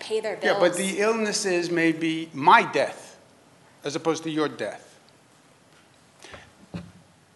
pay 0.01 0.20
their 0.20 0.37
bills? 0.37 0.55
Yeah, 0.55 0.61
but 0.61 0.77
the 0.77 0.98
illness 0.98 1.44
is 1.44 1.70
maybe 1.70 2.29
my 2.33 2.64
death 2.64 3.18
as 3.85 3.94
opposed 3.94 4.25
to 4.25 4.31
your 4.31 4.48
death. 4.48 4.88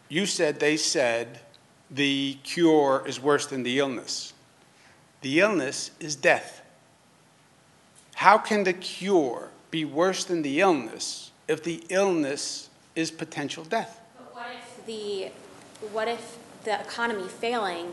You 0.09 0.27
said, 0.27 0.61
they 0.61 0.77
said, 0.77 1.41
the 1.91 2.39
cure 2.43 3.05
is 3.07 3.21
worse 3.21 3.47
than 3.47 3.63
the 3.63 3.79
illness. 3.79 4.33
The 5.21 5.41
illness 5.41 5.91
is 6.01 6.17
death. 6.17 6.63
How 8.15 8.39
can 8.39 8.65
the 8.65 8.73
cure 8.73 9.51
be 9.71 9.85
worse 9.85 10.25
than 10.25 10.43
the 10.43 10.61
illness 10.61 11.31
if 11.49 11.63
the 11.63 11.85
illness 11.89 12.71
is 12.95 13.11
potential 13.11 13.65
death? 13.65 14.01
But 14.17 14.35
what 14.35 14.47
if 14.57 14.87
the 14.87 15.31
what 15.93 16.09
if 16.09 16.39
the 16.65 16.81
economy 16.81 17.29
failing 17.29 17.93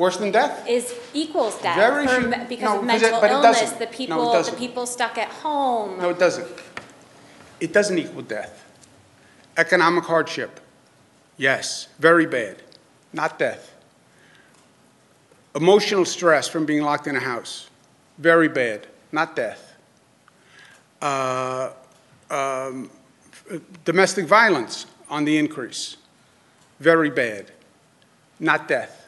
worse 0.00 0.16
than 0.16 0.32
death. 0.32 0.66
Is 0.66 0.94
equals 1.12 1.60
death 1.60 1.76
Very 1.76 2.06
for, 2.06 2.20
few, 2.20 2.44
because 2.48 2.64
no, 2.64 2.78
of 2.78 2.84
mental 2.84 3.22
it, 3.22 3.30
illness 3.30 3.72
the 3.72 3.86
people 3.86 4.32
no, 4.32 4.42
the 4.42 4.52
people 4.52 4.86
stuck 4.86 5.18
at 5.18 5.28
home. 5.28 5.98
No 5.98 6.10
it 6.10 6.18
doesn't. 6.18 6.48
It 7.60 7.72
doesn't 7.72 7.98
equal 7.98 8.22
death. 8.22 8.64
Economic 9.56 10.04
hardship. 10.04 10.60
Yes 11.36 11.88
very 11.98 12.26
bad. 12.26 12.56
Not 13.12 13.38
death. 13.38 13.74
Emotional 15.54 16.04
stress 16.04 16.48
from 16.48 16.64
being 16.64 16.82
locked 16.82 17.06
in 17.08 17.16
a 17.16 17.20
house, 17.20 17.68
very 18.18 18.48
bad, 18.48 18.86
not 19.10 19.34
death. 19.34 19.74
Uh, 21.02 21.72
um, 22.30 22.88
domestic 23.84 24.26
violence 24.26 24.86
on 25.08 25.24
the 25.24 25.36
increase, 25.36 25.96
very 26.78 27.10
bad, 27.10 27.50
not 28.38 28.68
death. 28.68 28.99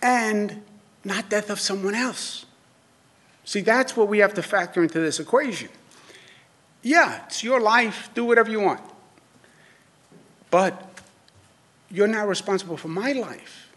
And 0.00 0.62
not 1.04 1.28
death 1.28 1.50
of 1.50 1.60
someone 1.60 1.94
else. 1.94 2.46
See, 3.44 3.60
that's 3.62 3.96
what 3.96 4.08
we 4.08 4.18
have 4.18 4.34
to 4.34 4.42
factor 4.42 4.82
into 4.82 5.00
this 5.00 5.18
equation. 5.18 5.70
Yeah, 6.82 7.24
it's 7.26 7.42
your 7.42 7.60
life, 7.60 8.10
do 8.14 8.24
whatever 8.24 8.50
you 8.50 8.60
want. 8.60 8.80
But 10.50 10.88
you're 11.90 12.06
now 12.06 12.26
responsible 12.26 12.76
for 12.76 12.88
my 12.88 13.12
life. 13.12 13.68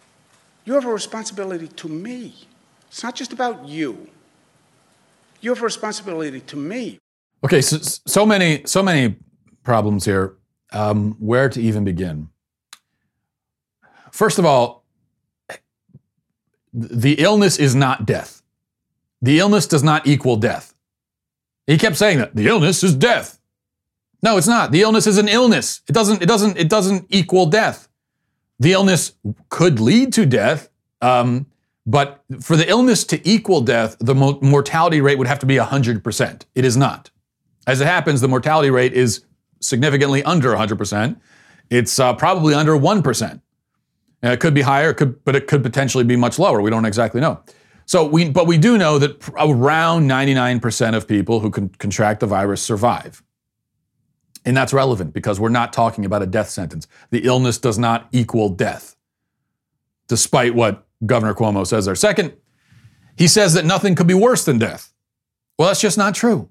You 0.65 0.73
have 0.73 0.85
a 0.85 0.93
responsibility 0.93 1.67
to 1.67 1.87
me. 1.87 2.35
It's 2.87 3.03
not 3.03 3.15
just 3.15 3.33
about 3.33 3.67
you. 3.67 4.09
You 5.39 5.51
have 5.51 5.61
a 5.61 5.65
responsibility 5.65 6.41
to 6.41 6.57
me. 6.57 6.99
Okay, 7.43 7.61
so, 7.61 7.77
so 8.05 8.25
many, 8.25 8.61
so 8.65 8.83
many 8.83 9.15
problems 9.63 10.05
here. 10.05 10.35
Um, 10.73 11.15
where 11.19 11.49
to 11.49 11.61
even 11.61 11.83
begin? 11.83 12.29
First 14.11 14.37
of 14.39 14.45
all, 14.45 14.80
the 16.73 17.15
illness 17.19 17.57
is 17.57 17.75
not 17.75 18.05
death. 18.05 18.41
The 19.21 19.39
illness 19.39 19.67
does 19.67 19.83
not 19.83 20.07
equal 20.07 20.37
death. 20.37 20.73
He 21.67 21.77
kept 21.77 21.97
saying 21.97 22.17
that 22.17 22.35
the 22.35 22.47
illness 22.47 22.83
is 22.83 22.95
death. 22.95 23.39
No, 24.23 24.37
it's 24.37 24.47
not. 24.47 24.71
The 24.71 24.81
illness 24.81 25.07
is 25.07 25.17
an 25.17 25.27
illness. 25.27 25.81
It 25.87 25.93
doesn't. 25.93 26.21
It 26.21 26.27
doesn't. 26.27 26.57
It 26.57 26.69
doesn't 26.69 27.05
equal 27.09 27.45
death. 27.45 27.87
The 28.59 28.73
illness 28.73 29.13
could 29.49 29.79
lead 29.79 30.13
to 30.13 30.25
death, 30.25 30.69
um, 31.01 31.47
but 31.85 32.23
for 32.41 32.55
the 32.55 32.69
illness 32.69 33.03
to 33.05 33.27
equal 33.27 33.61
death, 33.61 33.97
the 33.99 34.13
mo- 34.13 34.37
mortality 34.41 35.01
rate 35.01 35.17
would 35.17 35.27
have 35.27 35.39
to 35.39 35.47
be 35.47 35.55
100%. 35.55 36.43
It 36.53 36.63
is 36.63 36.77
not. 36.77 37.09
As 37.65 37.81
it 37.81 37.87
happens, 37.87 38.21
the 38.21 38.27
mortality 38.27 38.69
rate 38.69 38.93
is 38.93 39.25
significantly 39.61 40.21
under 40.23 40.51
100%. 40.51 41.19
It's 41.71 41.99
uh, 41.99 42.13
probably 42.13 42.53
under 42.53 42.77
1%. 44.23 44.33
it 44.33 44.39
could 44.39 44.53
be 44.53 44.61
higher, 44.61 44.91
it 44.91 44.95
could, 44.95 45.23
but 45.23 45.35
it 45.35 45.47
could 45.47 45.63
potentially 45.63 46.03
be 46.03 46.15
much 46.15 46.39
lower. 46.39 46.61
We 46.61 46.69
don't 46.69 46.85
exactly 46.85 47.21
know. 47.21 47.41
So 47.85 48.05
we, 48.05 48.29
but 48.29 48.47
we 48.47 48.57
do 48.57 48.77
know 48.77 48.99
that 48.99 49.27
around 49.37 50.09
99% 50.09 50.95
of 50.95 51.07
people 51.07 51.39
who 51.39 51.49
can 51.49 51.69
contract 51.69 52.21
the 52.21 52.27
virus 52.27 52.61
survive. 52.61 53.21
And 54.45 54.55
that's 54.57 54.73
relevant 54.73 55.13
because 55.13 55.39
we're 55.39 55.49
not 55.49 55.73
talking 55.73 56.05
about 56.05 56.21
a 56.23 56.25
death 56.25 56.49
sentence. 56.49 56.87
The 57.09 57.25
illness 57.25 57.57
does 57.57 57.77
not 57.77 58.07
equal 58.11 58.49
death, 58.49 58.95
despite 60.07 60.55
what 60.55 60.87
Governor 61.05 61.33
Cuomo 61.33 61.65
says 61.65 61.85
there. 61.85 61.95
Second, 61.95 62.33
he 63.17 63.27
says 63.27 63.53
that 63.53 63.65
nothing 63.65 63.95
could 63.95 64.07
be 64.07 64.13
worse 64.13 64.45
than 64.45 64.57
death. 64.57 64.93
Well, 65.57 65.67
that's 65.67 65.81
just 65.81 65.97
not 65.97 66.15
true. 66.15 66.49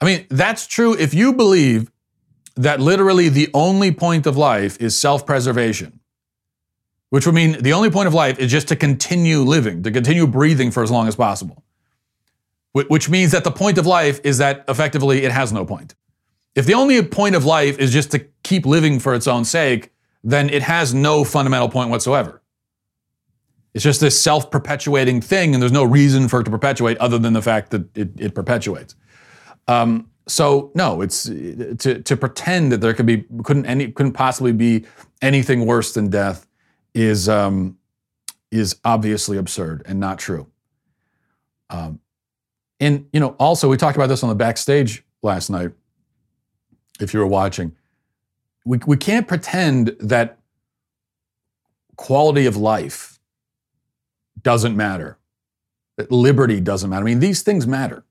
I 0.00 0.04
mean, 0.04 0.26
that's 0.30 0.66
true 0.66 0.94
if 0.94 1.12
you 1.12 1.32
believe 1.32 1.90
that 2.56 2.80
literally 2.80 3.28
the 3.28 3.50
only 3.54 3.92
point 3.92 4.26
of 4.26 4.36
life 4.36 4.80
is 4.80 4.96
self 4.98 5.26
preservation, 5.26 5.97
which 7.10 7.26
would 7.26 7.34
mean 7.34 7.62
the 7.62 7.72
only 7.72 7.90
point 7.90 8.06
of 8.06 8.14
life 8.14 8.38
is 8.38 8.50
just 8.50 8.68
to 8.68 8.76
continue 8.76 9.38
living, 9.40 9.82
to 9.82 9.90
continue 9.90 10.26
breathing 10.26 10.70
for 10.70 10.82
as 10.82 10.90
long 10.90 11.08
as 11.08 11.16
possible, 11.16 11.64
which 12.72 13.08
means 13.08 13.32
that 13.32 13.44
the 13.44 13.50
point 13.50 13.78
of 13.78 13.86
life 13.86 14.20
is 14.24 14.38
that 14.38 14.64
effectively 14.68 15.24
it 15.24 15.32
has 15.32 15.52
no 15.52 15.64
point. 15.64 15.94
If 16.54 16.66
the 16.66 16.74
only 16.74 17.02
point 17.02 17.34
of 17.34 17.44
life 17.44 17.78
is 17.78 17.92
just 17.92 18.10
to 18.10 18.26
keep 18.42 18.66
living 18.66 18.98
for 18.98 19.14
its 19.14 19.26
own 19.26 19.44
sake, 19.44 19.92
then 20.24 20.50
it 20.50 20.62
has 20.62 20.92
no 20.92 21.24
fundamental 21.24 21.68
point 21.68 21.90
whatsoever. 21.90 22.42
It's 23.74 23.84
just 23.84 24.00
this 24.00 24.20
self 24.20 24.50
perpetuating 24.50 25.20
thing, 25.20 25.54
and 25.54 25.62
there's 25.62 25.72
no 25.72 25.84
reason 25.84 26.26
for 26.26 26.40
it 26.40 26.44
to 26.44 26.50
perpetuate 26.50 26.98
other 26.98 27.18
than 27.18 27.32
the 27.32 27.42
fact 27.42 27.70
that 27.70 27.96
it, 27.96 28.10
it 28.18 28.34
perpetuates. 28.34 28.96
Um, 29.68 30.10
so 30.26 30.72
no, 30.74 31.00
it's 31.00 31.24
to, 31.24 32.02
to 32.02 32.16
pretend 32.16 32.72
that 32.72 32.80
there 32.80 32.92
could 32.92 33.06
be 33.06 33.24
couldn't 33.44 33.66
any 33.66 33.92
couldn't 33.92 34.12
possibly 34.12 34.52
be 34.52 34.84
anything 35.22 35.64
worse 35.64 35.92
than 35.92 36.10
death 36.10 36.47
is 36.94 37.28
um, 37.28 37.78
is 38.50 38.76
obviously 38.84 39.36
absurd 39.36 39.82
and 39.86 40.00
not 40.00 40.18
true. 40.18 40.46
Um, 41.70 42.00
and 42.80 43.06
you 43.12 43.20
know, 43.20 43.36
also 43.38 43.68
we 43.68 43.76
talked 43.76 43.96
about 43.96 44.08
this 44.08 44.22
on 44.22 44.28
the 44.28 44.34
backstage 44.34 45.04
last 45.22 45.50
night 45.50 45.72
if 47.00 47.12
you 47.12 47.20
were 47.20 47.26
watching. 47.26 47.74
We, 48.64 48.78
we 48.86 48.96
can't 48.96 49.26
pretend 49.26 49.96
that 50.00 50.38
quality 51.96 52.46
of 52.46 52.56
life 52.56 53.18
doesn't 54.42 54.76
matter, 54.76 55.18
that 55.96 56.12
liberty 56.12 56.60
doesn't 56.60 56.90
matter. 56.90 57.02
I 57.02 57.04
mean, 57.04 57.20
these 57.20 57.42
things 57.42 57.66
matter. 57.66 58.04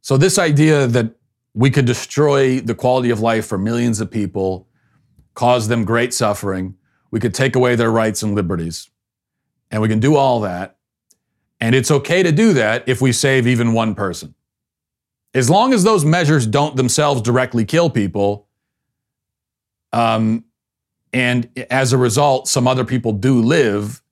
So, 0.00 0.16
this 0.16 0.38
idea 0.38 0.86
that 0.86 1.14
we 1.54 1.70
could 1.70 1.84
destroy 1.84 2.60
the 2.60 2.74
quality 2.74 3.10
of 3.10 3.20
life 3.20 3.46
for 3.46 3.58
millions 3.58 4.00
of 4.00 4.10
people, 4.10 4.68
cause 5.34 5.68
them 5.68 5.84
great 5.84 6.14
suffering, 6.14 6.77
we 7.10 7.20
could 7.20 7.34
take 7.34 7.56
away 7.56 7.76
their 7.76 7.90
rights 7.90 8.22
and 8.22 8.34
liberties, 8.34 8.90
and 9.70 9.82
we 9.82 9.88
can 9.88 10.00
do 10.00 10.16
all 10.16 10.40
that. 10.40 10.76
And 11.60 11.74
it's 11.74 11.90
okay 11.90 12.22
to 12.22 12.30
do 12.30 12.52
that 12.52 12.88
if 12.88 13.00
we 13.00 13.12
save 13.12 13.46
even 13.46 13.72
one 13.72 13.94
person. 13.94 14.34
As 15.34 15.50
long 15.50 15.72
as 15.72 15.84
those 15.84 16.04
measures 16.04 16.46
don't 16.46 16.76
themselves 16.76 17.20
directly 17.20 17.64
kill 17.64 17.90
people, 17.90 18.46
um, 19.92 20.44
and 21.12 21.48
as 21.70 21.92
a 21.92 21.98
result, 21.98 22.48
some 22.48 22.68
other 22.68 22.84
people 22.84 23.12
do 23.12 23.40
live, 23.40 24.02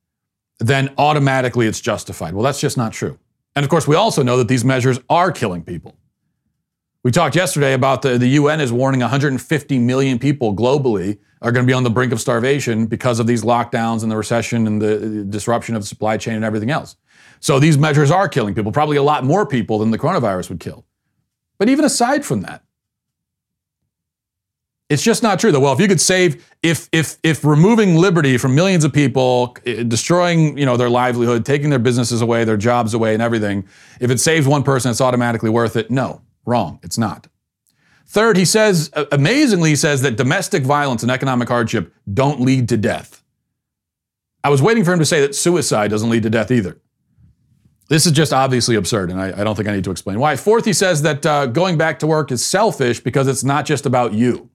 then 0.59 0.93
automatically 0.99 1.67
it's 1.67 1.81
justified. 1.81 2.35
Well, 2.35 2.43
that's 2.43 2.61
just 2.61 2.77
not 2.77 2.93
true. 2.93 3.19
And 3.55 3.65
of 3.65 3.71
course, 3.71 3.87
we 3.87 3.95
also 3.95 4.23
know 4.23 4.39
that 4.39 4.49
these 4.49 4.65
measures 4.65 4.99
are 5.09 5.31
killing 5.31 5.63
people. 5.63 5.97
We 7.07 7.13
talked 7.13 7.37
yesterday 7.37 7.73
about 7.73 8.03
the, 8.03 8.19
the 8.19 8.31
UN 8.31 8.61
is 8.61 8.73
warning 8.73 9.01
150 9.01 9.79
million 9.79 10.19
people 10.19 10.57
globally 10.57 11.21
are 11.41 11.53
going 11.53 11.65
to 11.65 11.67
be 11.71 11.73
on 11.73 11.85
the 11.85 11.91
brink 11.91 12.13
of 12.13 12.21
starvation 12.21 12.87
because 12.87 13.21
of 13.21 13.29
these 13.29 13.45
lockdowns 13.45 14.03
and 14.03 14.11
the 14.11 14.17
recession 14.17 14.67
and 14.67 14.83
the 14.83 15.25
disruption 15.31 15.77
of 15.77 15.83
the 15.83 15.87
supply 15.87 16.17
chain 16.17 16.35
and 16.35 16.45
everything 16.45 16.69
else. 16.69 16.97
So 17.39 17.61
these 17.61 17.79
measures 17.79 18.11
are 18.11 18.29
killing 18.29 18.57
people, 18.57 18.73
probably 18.73 18.97
a 18.97 19.05
lot 19.05 19.23
more 19.23 19.47
people 19.47 19.79
than 19.79 19.93
the 19.93 19.99
coronavirus 20.01 20.49
would 20.49 20.59
kill. 20.59 20.85
But 21.59 21.69
even 21.69 21.85
aside 21.85 22.25
from 22.25 22.41
that, 22.41 22.65
it's 24.89 25.05
just 25.05 25.23
not 25.23 25.39
true. 25.39 25.53
That 25.53 25.61
well, 25.61 25.75
if 25.75 25.79
you 25.79 25.87
could 25.87 26.01
save, 26.01 26.45
if 26.65 26.89
if 26.91 27.19
if 27.23 27.45
removing 27.45 27.95
liberty 27.95 28.37
from 28.37 28.57
millions 28.57 28.83
of 28.83 28.93
people, 28.93 29.57
eh, 29.65 29.85
destroying 29.85 30.59
you 30.59 30.67
know 30.67 30.77
their 30.77 30.91
livelihood, 30.91 31.47
taking 31.47 31.71
their 31.71 31.79
businesses 31.79 32.21
away, 32.21 32.43
their 32.43 32.57
jobs 32.57 32.95
away, 32.95 33.15
and 33.15 33.23
everything, 33.23 33.65
if 34.01 34.11
it 34.11 34.19
saves 34.19 34.49
one 34.49 34.65
person, 34.65 34.91
it's 34.91 35.01
automatically 35.01 35.51
worth 35.51 35.77
it. 35.77 35.89
No, 35.89 36.23
wrong. 36.47 36.81
It's 36.83 36.99
not. 36.99 37.29
Third, 38.07 38.37
he 38.37 38.45
says 38.45 38.91
amazingly, 39.13 39.71
he 39.71 39.77
says 39.77 40.03
that 40.03 40.17
domestic 40.17 40.63
violence 40.63 41.03
and 41.03 41.11
economic 41.11 41.49
hardship 41.49 41.93
don't 42.13 42.41
lead 42.41 42.69
to 42.69 42.77
death. 42.77 43.23
I 44.45 44.49
was 44.49 44.63
waiting 44.63 44.85
for 44.85 44.93
him 44.93 45.01
to 45.01 45.05
say 45.05 45.21
that 45.23 45.35
suicide 45.35 45.91
doesn't 45.91 46.09
lead 46.09 46.23
to 46.23 46.31
death 46.31 46.53
either. 46.53 46.81
This 47.89 48.07
is 48.07 48.13
just 48.13 48.33
obviously 48.33 48.77
absurd, 48.77 49.11
and 49.11 49.21
I, 49.21 49.41
I 49.41 49.45
don't 49.45 49.55
think 49.55 49.69
I 49.69 49.75
need 49.75 49.85
to 49.85 49.91
explain 49.91 50.19
why. 50.19 50.37
Fourth, 50.37 50.65
he 50.65 50.73
says 50.73 51.03
that 51.03 51.27
uh, 51.27 51.47
going 51.47 51.77
back 51.77 51.99
to 52.01 52.07
work 52.07 52.33
is 52.33 52.45
selfish 52.45 53.01
because 53.01 53.29
it's 53.29 53.45
not 53.45 53.65
just 53.65 53.87
about 53.87 54.13
you. 54.13 54.51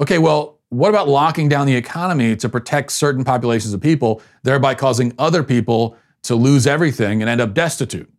Okay, 0.00 0.18
well, 0.18 0.60
what 0.68 0.88
about 0.90 1.08
locking 1.08 1.48
down 1.48 1.66
the 1.66 1.74
economy 1.74 2.36
to 2.36 2.48
protect 2.48 2.92
certain 2.92 3.24
populations 3.24 3.74
of 3.74 3.80
people, 3.80 4.22
thereby 4.42 4.74
causing 4.74 5.12
other 5.18 5.42
people 5.42 5.96
to 6.22 6.34
lose 6.34 6.66
everything 6.66 7.22
and 7.22 7.28
end 7.28 7.40
up 7.40 7.54
destitute? 7.54 8.12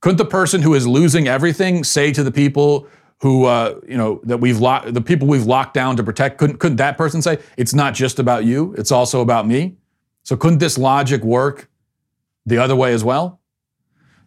Couldn't 0.00 0.18
the 0.18 0.24
person 0.24 0.62
who 0.62 0.74
is 0.74 0.86
losing 0.86 1.26
everything 1.28 1.84
say 1.84 2.12
to 2.12 2.22
the 2.22 2.30
people 2.30 2.86
who, 3.20 3.46
uh, 3.46 3.80
you 3.86 3.96
know, 3.96 4.20
that 4.24 4.38
we've 4.38 4.60
locked, 4.60 4.94
the 4.94 5.00
people 5.00 5.26
we've 5.26 5.46
locked 5.46 5.74
down 5.74 5.96
to 5.96 6.04
protect, 6.04 6.38
couldn't, 6.38 6.58
couldn't 6.58 6.76
that 6.76 6.96
person 6.96 7.20
say, 7.20 7.38
it's 7.56 7.74
not 7.74 7.94
just 7.94 8.18
about 8.18 8.44
you, 8.44 8.74
it's 8.78 8.92
also 8.92 9.20
about 9.20 9.46
me? 9.46 9.76
So 10.22 10.36
couldn't 10.36 10.58
this 10.58 10.78
logic 10.78 11.22
work 11.22 11.68
the 12.46 12.58
other 12.58 12.76
way 12.76 12.92
as 12.92 13.02
well? 13.02 13.40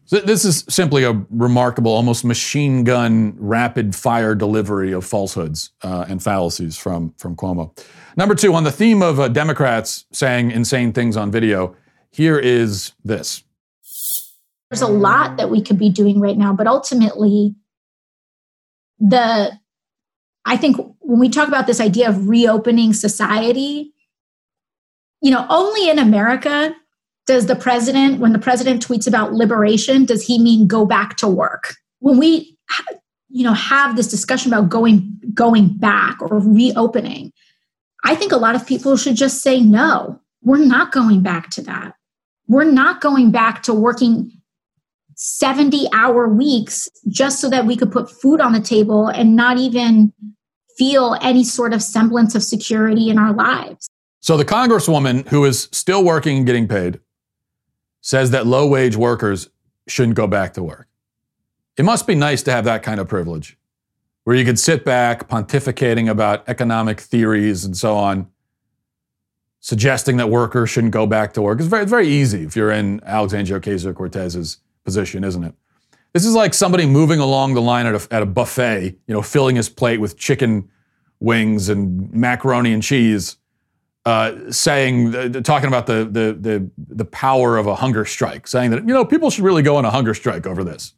This 0.10 0.44
is 0.44 0.66
simply 0.68 1.06
a 1.06 1.14
remarkable, 1.30 1.92
almost 1.94 2.26
machine 2.26 2.84
gun, 2.84 3.34
rapid 3.38 3.96
fire 3.96 4.36
delivery 4.36 4.92
of 4.92 5.06
falsehoods 5.06 5.72
uh, 5.84 6.06
and 6.10 6.22
fallacies 6.22 6.76
from, 6.78 7.14
from 7.18 7.36
Cuomo. 7.38 7.78
Number 8.18 8.36
two, 8.36 8.54
on 8.54 8.66
the 8.66 8.72
theme 8.72 9.02
of 9.02 9.22
uh, 9.22 9.30
Democrats 9.30 10.06
saying 10.12 10.52
insane 10.52 10.92
things 10.92 11.16
on 11.16 11.32
video, 11.32 11.78
here 12.10 12.38
is 12.38 12.92
this. 13.06 13.44
There's 14.72 14.82
a 14.82 14.88
lot 14.88 15.36
that 15.36 15.50
we 15.50 15.62
could 15.62 15.78
be 15.78 15.90
doing 15.90 16.22
right 16.22 16.38
now, 16.38 16.54
but 16.54 16.66
ultimately, 16.66 17.56
the 19.00 19.52
I 20.46 20.56
think 20.56 20.78
when 21.00 21.20
we 21.20 21.28
talk 21.28 21.50
about 21.50 21.68
this 21.68 21.82
idea 21.82 22.08
of 22.08 22.30
reopening 22.30 22.94
society, 22.94 23.94
you 25.22 25.30
know, 25.30 25.46
only 25.50 25.90
in 25.90 26.00
America 26.00 26.74
does 27.28 27.48
the 27.48 27.56
president, 27.56 28.20
when 28.20 28.32
the 28.32 28.40
president 28.40 28.86
tweets 28.86 29.08
about 29.08 29.34
liberation, 29.34 30.06
does 30.06 30.26
he 30.26 30.40
mean 30.40 30.68
go 30.68 30.86
back 30.86 31.18
to 31.18 31.28
work? 31.28 31.76
When 32.00 32.18
we, 32.18 32.58
you 33.30 33.44
know, 33.44 33.54
have 33.54 33.98
this 33.98 34.08
discussion 34.08 34.54
about 34.54 34.70
going 34.70 35.20
going 35.34 35.78
back 35.78 36.22
or 36.22 36.40
reopening, 36.40 37.34
I 38.06 38.16
think 38.16 38.32
a 38.32 38.38
lot 38.38 38.56
of 38.56 38.66
people 38.66 38.96
should 38.96 39.18
just 39.18 39.44
say 39.44 39.60
no. 39.60 40.22
We're 40.42 40.66
not 40.66 40.94
going 40.94 41.22
back 41.22 41.50
to 41.52 41.62
that. 41.64 41.94
We're 42.48 42.72
not 42.72 43.02
going 43.02 43.32
back 43.32 43.64
to 43.64 43.74
working 43.74 44.41
70 45.24 45.88
hour 45.94 46.28
weeks 46.28 46.90
just 47.08 47.40
so 47.40 47.48
that 47.48 47.68
we 47.68 47.76
could 47.76 47.92
put 47.92 48.10
food 48.10 48.42
on 48.42 48.54
the 48.54 48.60
table 48.60 49.08
and 49.08 49.36
not 49.36 49.60
even 49.60 50.12
feel 50.76 51.16
any 51.22 51.44
sort 51.44 51.74
of 51.74 51.84
semblance 51.84 52.34
of 52.34 52.42
security 52.42 53.08
in 53.08 53.20
our 53.20 53.32
lives. 53.32 53.88
So, 54.20 54.36
the 54.36 54.46
congresswoman 54.46 55.28
who 55.28 55.46
is 55.46 55.70
still 55.72 56.04
working 56.04 56.38
and 56.38 56.46
getting 56.48 56.68
paid 56.68 57.00
says 58.02 58.32
that 58.32 58.48
low 58.48 58.66
wage 58.66 58.96
workers 58.96 59.50
shouldn't 59.88 60.16
go 60.16 60.26
back 60.26 60.56
to 60.56 60.64
work. 60.64 60.88
It 61.78 61.86
must 61.86 62.08
be 62.08 62.16
nice 62.16 62.42
to 62.44 62.52
have 62.52 62.66
that 62.66 62.82
kind 62.82 63.00
of 63.00 63.08
privilege 63.08 63.60
where 64.24 64.36
you 64.36 64.44
could 64.44 64.58
sit 64.58 64.84
back 64.84 65.30
pontificating 65.30 66.10
about 66.10 66.50
economic 66.50 67.00
theories 67.00 67.64
and 67.64 67.78
so 67.78 67.96
on, 67.96 68.28
suggesting 69.60 70.18
that 70.18 70.32
workers 70.32 70.72
shouldn't 70.72 70.94
go 70.94 71.06
back 71.06 71.34
to 71.34 71.44
work. 71.44 71.60
It's 71.60 71.68
very, 71.68 71.86
very 71.86 72.08
easy 72.08 72.44
if 72.44 72.56
you're 72.56 72.72
in 72.72 73.02
Alexandria 73.04 73.60
Ocasio 73.60 73.94
Cortez's 73.94 74.58
position, 74.84 75.24
isn't 75.24 75.44
it? 75.44 75.54
This 76.14 76.26
is 76.26 76.36
like 76.36 76.54
somebody 76.54 76.86
moving 76.86 77.20
along 77.20 77.54
the 77.54 77.62
line 77.62 77.86
at 77.86 77.96
a, 77.96 78.14
at 78.14 78.22
a 78.22 78.26
buffet, 78.26 78.98
you 79.08 79.14
know, 79.14 79.22
filling 79.22 79.56
his 79.56 79.70
plate 79.70 80.00
with 80.00 80.18
chicken 80.18 80.70
wings 81.20 81.70
and 81.70 82.12
macaroni 82.12 82.74
and 82.74 82.84
cheese 82.84 83.38
uh, 84.06 84.52
saying, 84.52 85.16
uh, 85.16 85.30
talking 85.42 85.68
about 85.68 85.86
the, 85.86 86.06
the, 86.06 86.34
the, 86.34 86.72
the 86.96 87.06
power 87.06 87.58
of 87.58 87.68
a 87.68 87.76
hunger 87.76 88.04
strike, 88.04 88.48
saying 88.48 88.72
that, 88.72 88.80
you 88.88 88.94
know, 88.94 89.06
people 89.06 89.30
should 89.30 89.44
really 89.44 89.62
go 89.62 89.76
on 89.76 89.86
a 89.86 89.92
hunger 89.92 90.14
strike 90.14 90.48
over 90.48 90.64
this. 90.64 90.94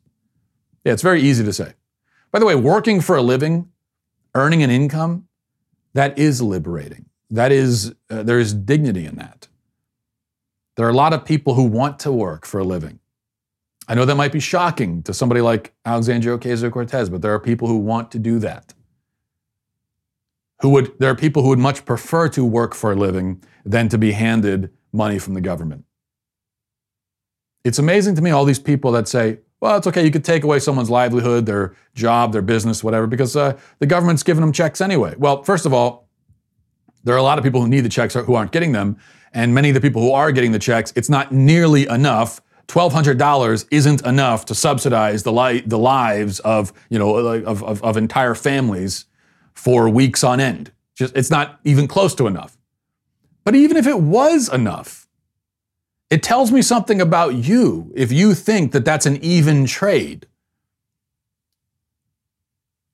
Yeah, 0.85 0.93
it's 0.93 1.01
very 1.01 1.21
easy 1.21 1.43
to 1.43 1.53
say. 1.53 1.73
By 2.31 2.39
the 2.39 2.45
way, 2.45 2.55
working 2.55 3.01
for 3.01 3.15
a 3.15 3.21
living, 3.21 3.69
earning 4.33 4.63
an 4.63 4.69
income, 4.69 5.27
that 5.93 6.17
is 6.17 6.41
liberating. 6.41 7.05
That 7.29 7.51
is, 7.51 7.93
uh, 8.09 8.23
there 8.23 8.39
is 8.39 8.53
dignity 8.53 9.05
in 9.05 9.17
that. 9.17 9.47
There 10.75 10.85
are 10.85 10.89
a 10.89 10.95
lot 10.95 11.13
of 11.13 11.25
people 11.25 11.53
who 11.53 11.63
want 11.63 11.99
to 11.99 12.11
work 12.11 12.45
for 12.45 12.59
a 12.59 12.63
living. 12.63 12.99
I 13.87 13.95
know 13.95 14.05
that 14.05 14.15
might 14.15 14.31
be 14.31 14.39
shocking 14.39 15.03
to 15.03 15.13
somebody 15.13 15.41
like 15.41 15.73
Alexandria 15.85 16.37
Ocasio 16.37 16.71
Cortez, 16.71 17.09
but 17.09 17.21
there 17.21 17.33
are 17.33 17.39
people 17.39 17.67
who 17.67 17.77
want 17.77 18.11
to 18.11 18.19
do 18.19 18.39
that 18.39 18.73
who 20.63 20.69
would 20.69 20.97
there 20.97 21.11
are 21.11 21.15
people 21.15 21.43
who 21.43 21.49
would 21.49 21.59
much 21.59 21.85
prefer 21.85 22.29
to 22.29 22.43
work 22.43 22.73
for 22.73 22.93
a 22.93 22.95
living 22.95 23.43
than 23.65 23.89
to 23.89 23.97
be 23.97 24.13
handed 24.13 24.71
money 24.93 25.19
from 25.19 25.33
the 25.33 25.41
government. 25.41 25.83
It's 27.65 27.79
amazing 27.79 28.15
to 28.15 28.21
me 28.21 28.31
all 28.31 28.45
these 28.45 28.59
people 28.59 28.93
that 28.93 29.09
say, 29.09 29.39
well, 29.59 29.77
it's 29.77 29.87
okay, 29.87 30.05
you 30.05 30.11
could 30.11 30.23
take 30.23 30.43
away 30.43 30.59
someone's 30.59 30.89
livelihood, 30.89 31.45
their 31.45 31.75
job, 31.95 32.31
their 32.31 32.41
business, 32.41 32.81
whatever, 32.81 33.07
because 33.07 33.35
uh, 33.35 33.57
the 33.79 33.85
government's 33.85 34.23
giving 34.23 34.39
them 34.39 34.53
checks 34.53 34.79
anyway. 34.79 35.13
Well, 35.17 35.43
first 35.43 35.65
of 35.65 35.73
all, 35.73 36.07
there 37.03 37.13
are 37.13 37.17
a 37.17 37.23
lot 37.23 37.37
of 37.37 37.43
people 37.43 37.61
who 37.61 37.67
need 37.67 37.81
the 37.81 37.89
checks 37.89 38.13
who 38.13 38.33
aren't 38.33 38.53
getting 38.53 38.71
them, 38.71 38.97
and 39.33 39.53
many 39.53 39.69
of 39.69 39.75
the 39.75 39.81
people 39.81 40.01
who 40.01 40.13
are 40.13 40.31
getting 40.31 40.53
the 40.53 40.59
checks, 40.59 40.93
it's 40.95 41.09
not 41.09 41.33
nearly 41.33 41.87
enough. 41.87 42.41
$1,200 42.67 43.65
isn't 43.71 44.05
enough 44.05 44.45
to 44.45 44.55
subsidize 44.55 45.23
the, 45.23 45.31
li- 45.31 45.63
the 45.65 45.77
lives 45.77 46.39
of, 46.41 46.73
you 46.89 46.97
know, 46.97 47.15
of, 47.15 47.63
of, 47.63 47.83
of 47.83 47.97
entire 47.97 48.35
families 48.35 49.05
for 49.53 49.89
weeks 49.89 50.23
on 50.23 50.39
end. 50.39 50.71
Just 50.95 51.15
it's 51.15 51.29
not 51.29 51.59
even 51.63 51.87
close 51.87 52.13
to 52.15 52.27
enough. 52.27 52.57
But 53.43 53.55
even 53.55 53.77
if 53.77 53.87
it 53.87 53.99
was 53.99 54.51
enough, 54.51 55.07
it 56.09 56.21
tells 56.21 56.51
me 56.51 56.61
something 56.61 57.01
about 57.01 57.33
you 57.35 57.91
if 57.95 58.11
you 58.11 58.35
think 58.35 58.71
that 58.71 58.85
that's 58.85 59.05
an 59.05 59.17
even 59.23 59.65
trade. 59.65 60.27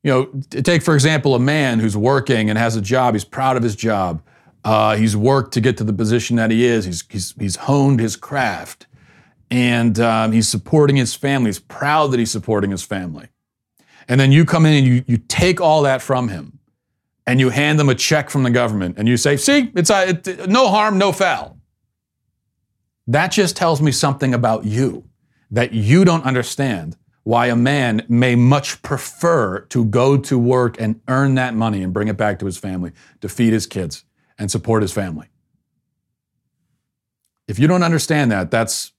You 0.03 0.11
know, 0.11 0.61
take 0.61 0.81
for 0.81 0.93
example 0.95 1.35
a 1.35 1.39
man 1.39 1.79
who's 1.79 1.97
working 1.97 2.49
and 2.49 2.57
has 2.57 2.77
a 2.77 2.81
job. 2.81 3.15
He's 3.15 3.25
proud 3.25 3.57
of 3.57 3.63
his 3.63 3.75
job. 3.75 4.21
Uh, 4.63 4.95
he's 4.95 5.15
worked 5.15 5.53
to 5.53 5.61
get 5.61 5.77
to 5.77 5.83
the 5.83 5.93
position 5.93 6.37
that 6.37 6.51
he 6.51 6.65
is. 6.65 6.85
He's 6.85 7.03
he's, 7.09 7.33
he's 7.37 7.55
honed 7.57 7.99
his 7.99 8.15
craft, 8.15 8.87
and 9.51 9.99
um, 9.99 10.31
he's 10.31 10.47
supporting 10.47 10.95
his 10.95 11.15
family. 11.15 11.49
He's 11.49 11.59
proud 11.59 12.07
that 12.11 12.19
he's 12.19 12.31
supporting 12.31 12.71
his 12.71 12.83
family. 12.83 13.27
And 14.07 14.19
then 14.19 14.31
you 14.31 14.45
come 14.45 14.65
in 14.65 14.73
and 14.73 14.87
you, 14.87 15.03
you 15.07 15.17
take 15.17 15.61
all 15.61 15.83
that 15.83 16.01
from 16.01 16.29
him 16.29 16.59
and 17.25 17.39
you 17.39 17.49
hand 17.49 17.79
them 17.79 17.89
a 17.89 17.95
check 17.95 18.29
from 18.29 18.43
the 18.43 18.49
government 18.49 18.95
and 18.97 19.07
you 19.07 19.17
say, 19.17 19.37
see, 19.37 19.71
it's 19.75 19.89
a, 19.89 20.09
it, 20.09 20.49
no 20.49 20.67
harm, 20.67 20.97
no 20.97 21.11
foul. 21.11 21.57
That 23.07 23.31
just 23.31 23.55
tells 23.55 23.81
me 23.81 23.91
something 23.91 24.33
about 24.33 24.65
you 24.65 25.05
that 25.51 25.73
you 25.73 26.05
don't 26.05 26.23
understand 26.25 26.95
why 27.23 27.47
a 27.47 27.55
man 27.55 28.03
may 28.07 28.35
much 28.35 28.81
prefer 28.81 29.61
to 29.61 29.85
go 29.85 30.17
to 30.17 30.39
work 30.39 30.79
and 30.79 31.01
earn 31.07 31.35
that 31.35 31.53
money 31.53 31.83
and 31.83 31.93
bring 31.93 32.07
it 32.07 32.17
back 32.17 32.39
to 32.39 32.45
his 32.45 32.57
family 32.57 32.91
to 33.21 33.29
feed 33.29 33.53
his 33.53 33.67
kids 33.67 34.05
and 34.37 34.49
support 34.49 34.81
his 34.81 34.91
family. 34.91 35.27
If 37.47 37.59
you 37.59 37.67
don't 37.67 37.83
understand 37.83 38.31
that, 38.31 38.49
that's, 38.51 38.93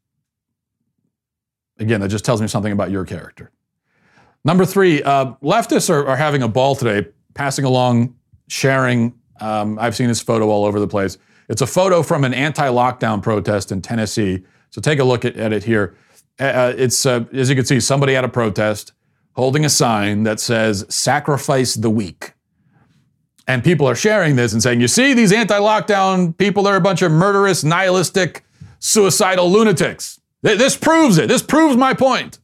again, 1.81 2.01
that 2.01 2.09
just 2.09 2.25
tells 2.25 2.40
me 2.40 2.47
something 2.47 2.73
about 2.73 2.90
your 2.90 3.05
character. 3.05 3.51
Number 4.45 4.64
three, 4.64 5.03
uh, 5.03 5.33
leftists 5.43 5.90
are, 5.90 6.07
are, 6.07 6.16
having 6.16 6.43
a 6.43 6.49
ball 6.49 6.75
today, 6.75 7.09
passing 7.35 7.64
along, 7.64 8.14
sharing. 8.49 9.14
Um, 9.40 9.79
I've 9.79 9.97
seen 9.97 10.09
this 10.09 10.21
photo 10.23 10.49
all 10.49 10.64
over 10.64 10.81
the 10.81 10.88
place. 10.88 11.19
It's 11.49 11.62
a 11.62 11.66
photo 11.66 12.03
from 12.03 12.25
an 12.25 12.33
anti 12.33 12.69
lockdown 12.69 13.23
protest 13.23 13.73
in 13.73 13.83
Tennessee 13.83 14.45
So 14.71 14.81
take 14.81 14.99
a 14.99 15.05
look 15.05 15.25
at, 15.25 15.37
at 15.37 15.53
it 15.53 15.64
here. 15.64 15.97
Uh, 16.38 16.45
uh 16.45 16.75
it's, 16.77 17.05
uh, 17.05 17.25
as 17.33 17.51
you 17.51 17.57
can 17.57 17.64
see, 17.64 17.81
somebody 17.81 18.16
at 18.16 18.25
a 18.25 18.29
protest 18.29 18.93
holding 19.33 19.64
a 19.64 19.69
sign 19.69 20.23
that 20.25 20.40
says, 20.40 20.87
sacrifice 20.88 21.75
the 21.75 21.90
weak. 21.90 22.35
And 23.47 23.64
people 23.64 23.87
are 23.88 23.97
sharing 23.97 24.37
this 24.37 24.53
and 24.53 24.62
saying, 24.62 24.81
you 24.81 24.88
see, 24.88 25.12
these 25.12 25.33
anti 25.33 25.59
lockdown 25.59 26.37
people 26.37 26.66
are 26.66 26.77
a 26.77 26.81
bunch 26.81 27.03
of 27.03 27.11
murderous, 27.11 27.64
nihilistic, 27.64 28.45
suicidal 28.79 29.51
lunatics. 29.51 30.19
This 30.42 30.76
proves 30.76 31.18
it. 31.18 31.29
This 31.29 31.42
proves 31.42 31.76
my 31.76 31.94
point. 31.94 32.38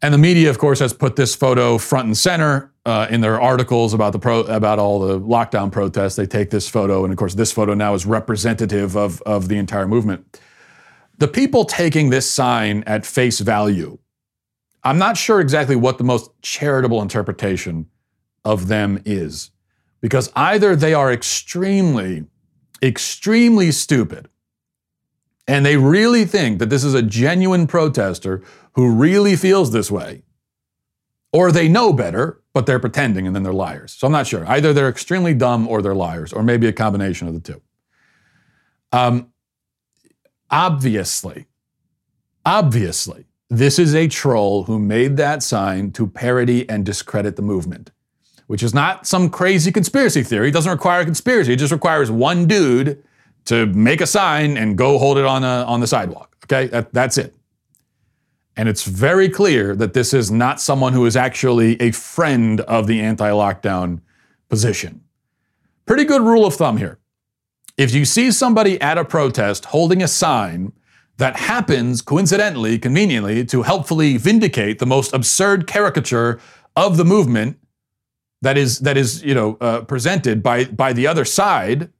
And 0.00 0.14
the 0.14 0.18
media, 0.18 0.48
of 0.50 0.58
course, 0.58 0.78
has 0.78 0.92
put 0.92 1.16
this 1.16 1.34
photo 1.34 1.76
front 1.76 2.06
and 2.06 2.16
center 2.16 2.72
uh, 2.86 3.08
in 3.10 3.20
their 3.20 3.40
articles 3.40 3.94
about 3.94 4.12
the 4.12 4.18
pro, 4.18 4.40
about 4.40 4.78
all 4.78 5.00
the 5.00 5.18
lockdown 5.18 5.72
protests. 5.72 6.16
They 6.16 6.26
take 6.26 6.50
this 6.50 6.68
photo, 6.68 7.04
and 7.04 7.12
of 7.12 7.18
course, 7.18 7.34
this 7.34 7.50
photo 7.50 7.74
now 7.74 7.94
is 7.94 8.06
representative 8.06 8.96
of, 8.96 9.20
of 9.22 9.48
the 9.48 9.56
entire 9.56 9.88
movement. 9.88 10.40
The 11.18 11.26
people 11.26 11.64
taking 11.64 12.10
this 12.10 12.30
sign 12.30 12.84
at 12.86 13.04
face 13.04 13.40
value, 13.40 13.98
I'm 14.84 14.98
not 14.98 15.16
sure 15.16 15.40
exactly 15.40 15.74
what 15.74 15.98
the 15.98 16.04
most 16.04 16.30
charitable 16.42 17.02
interpretation 17.02 17.86
of 18.44 18.68
them 18.68 19.02
is, 19.04 19.50
because 20.00 20.30
either 20.36 20.76
they 20.76 20.94
are 20.94 21.12
extremely, 21.12 22.26
extremely 22.80 23.72
stupid, 23.72 24.28
and 25.48 25.64
they 25.64 25.78
really 25.78 26.26
think 26.26 26.58
that 26.58 26.68
this 26.68 26.84
is 26.84 26.92
a 26.92 27.02
genuine 27.02 27.66
protester 27.66 28.42
who 28.74 28.94
really 28.94 29.34
feels 29.34 29.72
this 29.72 29.90
way, 29.90 30.22
or 31.32 31.50
they 31.50 31.68
know 31.68 31.92
better, 31.92 32.42
but 32.52 32.66
they're 32.66 32.78
pretending 32.78 33.26
and 33.26 33.34
then 33.34 33.42
they're 33.42 33.52
liars. 33.52 33.92
So 33.92 34.06
I'm 34.06 34.12
not 34.12 34.26
sure. 34.26 34.46
Either 34.46 34.72
they're 34.74 34.90
extremely 34.90 35.32
dumb 35.32 35.66
or 35.66 35.80
they're 35.80 35.94
liars, 35.94 36.34
or 36.34 36.42
maybe 36.42 36.68
a 36.68 36.72
combination 36.72 37.26
of 37.26 37.34
the 37.34 37.40
two. 37.40 37.62
Um, 38.92 39.32
obviously, 40.50 41.46
obviously, 42.44 43.24
this 43.48 43.78
is 43.78 43.94
a 43.94 44.06
troll 44.06 44.64
who 44.64 44.78
made 44.78 45.16
that 45.16 45.42
sign 45.42 45.92
to 45.92 46.06
parody 46.06 46.68
and 46.68 46.84
discredit 46.84 47.36
the 47.36 47.42
movement, 47.42 47.90
which 48.48 48.62
is 48.62 48.74
not 48.74 49.06
some 49.06 49.30
crazy 49.30 49.72
conspiracy 49.72 50.22
theory. 50.22 50.48
It 50.48 50.52
doesn't 50.52 50.70
require 50.70 51.00
a 51.00 51.04
conspiracy. 51.06 51.54
It 51.54 51.58
just 51.58 51.72
requires 51.72 52.10
one 52.10 52.46
dude 52.46 53.02
to 53.48 53.66
make 53.66 54.00
a 54.02 54.06
sign 54.06 54.58
and 54.58 54.76
go 54.76 54.98
hold 54.98 55.16
it 55.16 55.24
on, 55.24 55.42
a, 55.42 55.64
on 55.64 55.80
the 55.80 55.86
sidewalk. 55.86 56.36
Okay, 56.44 56.66
that, 56.68 56.92
that's 56.92 57.16
it. 57.16 57.34
And 58.56 58.68
it's 58.68 58.84
very 58.84 59.28
clear 59.28 59.74
that 59.76 59.94
this 59.94 60.12
is 60.12 60.30
not 60.30 60.60
someone 60.60 60.92
who 60.92 61.06
is 61.06 61.16
actually 61.16 61.80
a 61.80 61.90
friend 61.92 62.60
of 62.62 62.86
the 62.86 63.00
anti 63.00 63.30
lockdown 63.30 64.00
position. 64.50 65.02
Pretty 65.86 66.04
good 66.04 66.22
rule 66.22 66.44
of 66.44 66.54
thumb 66.54 66.76
here. 66.76 66.98
If 67.78 67.94
you 67.94 68.04
see 68.04 68.32
somebody 68.32 68.78
at 68.80 68.98
a 68.98 69.04
protest 69.04 69.66
holding 69.66 70.02
a 70.02 70.08
sign 70.08 70.72
that 71.16 71.36
happens 71.36 72.02
coincidentally, 72.02 72.78
conveniently, 72.78 73.44
to 73.46 73.62
helpfully 73.62 74.16
vindicate 74.16 74.78
the 74.78 74.86
most 74.86 75.14
absurd 75.14 75.66
caricature 75.66 76.38
of 76.76 76.96
the 76.96 77.04
movement 77.04 77.58
that 78.42 78.58
is 78.58 78.80
that 78.80 78.96
is 78.96 79.22
you 79.22 79.34
know 79.34 79.56
uh, 79.60 79.80
presented 79.82 80.42
by 80.42 80.64
by 80.64 80.92
the 80.92 81.06
other 81.06 81.24
side, 81.24 81.90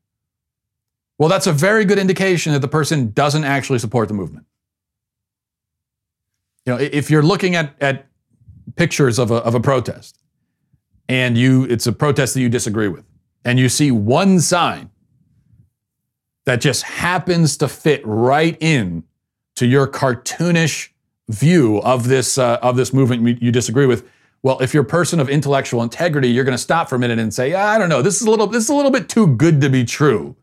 well, 1.19 1.29
that's 1.29 1.47
a 1.47 1.53
very 1.53 1.85
good 1.85 1.99
indication 1.99 2.53
that 2.53 2.61
the 2.61 2.69
person 2.69 3.11
doesn't 3.11 3.45
actually 3.45 3.81
support 3.81 4.09
the 4.09 4.15
movement. 4.15 4.47
You 6.65 6.75
know, 6.75 6.79
if 6.81 7.11
you're 7.11 7.23
looking 7.23 7.57
at, 7.57 7.75
at 7.81 8.07
pictures 8.77 9.19
of 9.19 9.31
a, 9.31 9.37
of 9.37 9.55
a 9.55 9.61
protest 9.61 10.19
and 11.09 11.37
you 11.37 11.65
it's 11.65 11.87
a 11.87 11.93
protest 11.93 12.35
that 12.35 12.41
you 12.41 12.49
disagree 12.49 12.89
with, 12.89 13.05
and 13.45 13.59
you 13.59 13.69
see 13.69 13.91
one 13.91 14.41
sign 14.41 14.91
that 16.45 16.61
just 16.61 16.83
happens 16.83 17.57
to 17.57 17.69
fit 17.69 18.01
right 18.05 18.57
in 18.61 19.05
to 19.57 19.67
your 19.67 19.87
cartoonish 19.87 20.91
view 21.29 21.79
of 21.79 22.09
this 22.09 22.39
uh, 22.39 22.59
of 22.63 22.77
this 22.77 22.93
movement 22.93 23.43
you 23.43 23.51
disagree 23.51 23.87
with. 23.87 24.09
Well, 24.43 24.61
if 24.61 24.73
you're 24.73 24.85
a 24.85 24.87
person 24.87 25.19
of 25.19 25.29
intellectual 25.29 25.83
integrity, 25.83 26.29
you're 26.29 26.45
going 26.45 26.57
to 26.57 26.63
stop 26.63 26.89
for 26.89 26.95
a 26.95 26.99
minute 26.99 27.19
and 27.19 27.33
say, 27.35 27.55
"I 27.55 27.77
don't 27.79 27.89
know, 27.89 28.03
this 28.03 28.21
is 28.21 28.27
a 28.27 28.31
little 28.31 28.47
this 28.47 28.65
is 28.65 28.71
a 28.71 28.75
little 28.75 28.91
bit 28.91 29.09
too 29.09 29.27
good 29.27 29.61
to 29.63 29.69
be 29.69 29.85
true." 29.85 30.37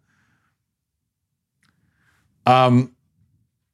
Um, 2.45 2.91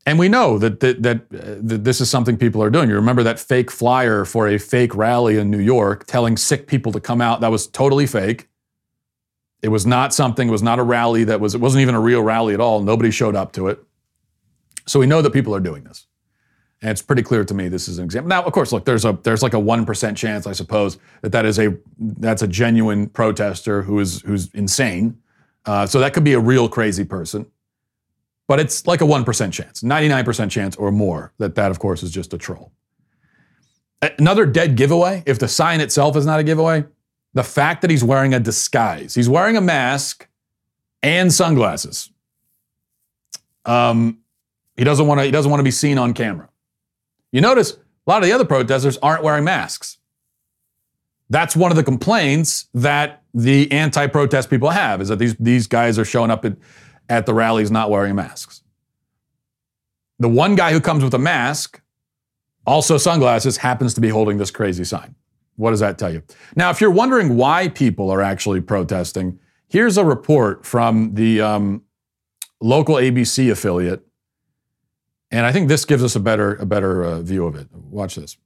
and 0.05 0.17
we 0.17 0.29
know 0.29 0.57
that 0.57 0.79
that, 0.79 1.03
that, 1.03 1.17
uh, 1.33 1.59
that 1.61 1.83
this 1.83 2.01
is 2.01 2.09
something 2.09 2.37
people 2.37 2.63
are 2.63 2.69
doing. 2.69 2.89
You 2.89 2.95
remember 2.95 3.23
that 3.23 3.39
fake 3.39 3.69
flyer 3.69 4.25
for 4.25 4.47
a 4.47 4.57
fake 4.57 4.95
rally 4.95 5.37
in 5.37 5.51
New 5.51 5.59
York 5.59 6.05
telling 6.07 6.37
sick 6.37 6.67
people 6.67 6.91
to 6.93 6.99
come 6.99 7.21
out. 7.21 7.41
That 7.41 7.51
was 7.51 7.67
totally 7.67 8.07
fake. 8.07 8.47
It 9.61 9.69
was 9.69 9.85
not 9.85 10.11
something. 10.11 10.47
It 10.47 10.51
was 10.51 10.63
not 10.63 10.79
a 10.79 10.83
rally. 10.83 11.23
That 11.23 11.39
was. 11.39 11.53
It 11.53 11.61
wasn't 11.61 11.83
even 11.83 11.93
a 11.93 11.99
real 11.99 12.23
rally 12.23 12.55
at 12.55 12.59
all. 12.59 12.81
Nobody 12.81 13.11
showed 13.11 13.35
up 13.35 13.53
to 13.53 13.67
it. 13.67 13.79
So 14.87 14.99
we 14.99 15.05
know 15.05 15.21
that 15.21 15.31
people 15.31 15.53
are 15.53 15.59
doing 15.59 15.83
this, 15.83 16.07
and 16.81 16.89
it's 16.89 17.03
pretty 17.03 17.21
clear 17.21 17.45
to 17.45 17.53
me 17.53 17.69
this 17.69 17.87
is 17.87 17.99
an 17.99 18.05
example. 18.05 18.29
Now, 18.29 18.41
of 18.41 18.51
course, 18.53 18.71
look, 18.71 18.85
there's 18.85 19.05
a 19.05 19.19
there's 19.21 19.43
like 19.43 19.53
a 19.53 19.59
one 19.59 19.85
percent 19.85 20.17
chance, 20.17 20.47
I 20.47 20.53
suppose, 20.53 20.97
that 21.21 21.31
that 21.33 21.45
is 21.45 21.59
a 21.59 21.77
that's 21.99 22.41
a 22.41 22.47
genuine 22.47 23.07
protester 23.07 23.83
who 23.83 23.99
is 23.99 24.21
who's 24.21 24.51
insane. 24.55 25.19
Uh, 25.65 25.85
so 25.85 25.99
that 25.99 26.13
could 26.13 26.23
be 26.23 26.33
a 26.33 26.39
real 26.39 26.67
crazy 26.67 27.05
person. 27.05 27.45
But 28.51 28.59
it's 28.59 28.85
like 28.85 28.99
a 28.99 29.05
1% 29.05 29.53
chance, 29.53 29.81
99% 29.81 30.51
chance 30.51 30.75
or 30.75 30.91
more 30.91 31.31
that 31.37 31.55
that, 31.55 31.71
of 31.71 31.79
course, 31.79 32.03
is 32.03 32.11
just 32.11 32.33
a 32.33 32.37
troll. 32.37 32.73
Another 34.19 34.45
dead 34.45 34.75
giveaway, 34.75 35.23
if 35.25 35.39
the 35.39 35.47
sign 35.47 35.79
itself 35.79 36.17
is 36.17 36.25
not 36.25 36.41
a 36.41 36.43
giveaway, 36.43 36.83
the 37.33 37.43
fact 37.43 37.81
that 37.81 37.89
he's 37.89 38.03
wearing 38.03 38.33
a 38.33 38.41
disguise. 38.41 39.15
He's 39.15 39.29
wearing 39.29 39.55
a 39.55 39.61
mask 39.61 40.27
and 41.01 41.31
sunglasses. 41.31 42.09
Um, 43.63 44.17
he 44.75 44.83
doesn't 44.83 45.07
want 45.07 45.21
to. 45.21 45.23
He 45.23 45.31
doesn't 45.31 45.49
want 45.49 45.61
to 45.61 45.63
be 45.63 45.71
seen 45.71 45.97
on 45.97 46.13
camera. 46.13 46.49
You 47.31 47.39
notice 47.39 47.71
a 47.71 47.77
lot 48.05 48.21
of 48.21 48.27
the 48.27 48.33
other 48.33 48.43
protesters 48.43 48.97
aren't 48.97 49.23
wearing 49.23 49.45
masks. 49.45 49.97
That's 51.29 51.55
one 51.55 51.71
of 51.71 51.77
the 51.77 51.85
complaints 51.85 52.67
that 52.73 53.23
the 53.33 53.71
anti-protest 53.71 54.49
people 54.49 54.71
have 54.71 54.99
is 54.99 55.07
that 55.07 55.19
these 55.19 55.37
these 55.39 55.67
guys 55.67 55.97
are 55.97 56.03
showing 56.03 56.31
up 56.31 56.43
at 56.43 56.57
at 57.09 57.25
the 57.25 57.33
rallies 57.33 57.71
not 57.71 57.89
wearing 57.89 58.15
masks. 58.15 58.63
The 60.19 60.29
one 60.29 60.55
guy 60.55 60.71
who 60.71 60.79
comes 60.79 61.03
with 61.03 61.13
a 61.13 61.19
mask, 61.19 61.81
also 62.65 62.97
sunglasses, 62.97 63.57
happens 63.57 63.93
to 63.95 64.01
be 64.01 64.09
holding 64.09 64.37
this 64.37 64.51
crazy 64.51 64.83
sign. 64.83 65.15
What 65.55 65.71
does 65.71 65.79
that 65.79 65.97
tell 65.97 66.11
you? 66.11 66.23
Now, 66.55 66.69
if 66.69 66.79
you're 66.79 66.91
wondering 66.91 67.35
why 67.37 67.67
people 67.67 68.09
are 68.09 68.21
actually 68.21 68.61
protesting, 68.61 69.39
here's 69.67 69.97
a 69.97 70.05
report 70.05 70.65
from 70.65 71.13
the 71.15 71.41
um, 71.41 71.83
local 72.61 72.95
ABC 72.95 73.51
affiliate, 73.51 74.05
and 75.31 75.45
I 75.45 75.51
think 75.51 75.69
this 75.69 75.85
gives 75.85 76.03
us 76.03 76.15
a 76.15 76.19
better 76.19 76.55
a 76.55 76.65
better 76.65 77.03
uh, 77.03 77.21
view 77.21 77.45
of 77.45 77.55
it. 77.55 77.67
Watch 77.73 78.15
this. 78.15 78.37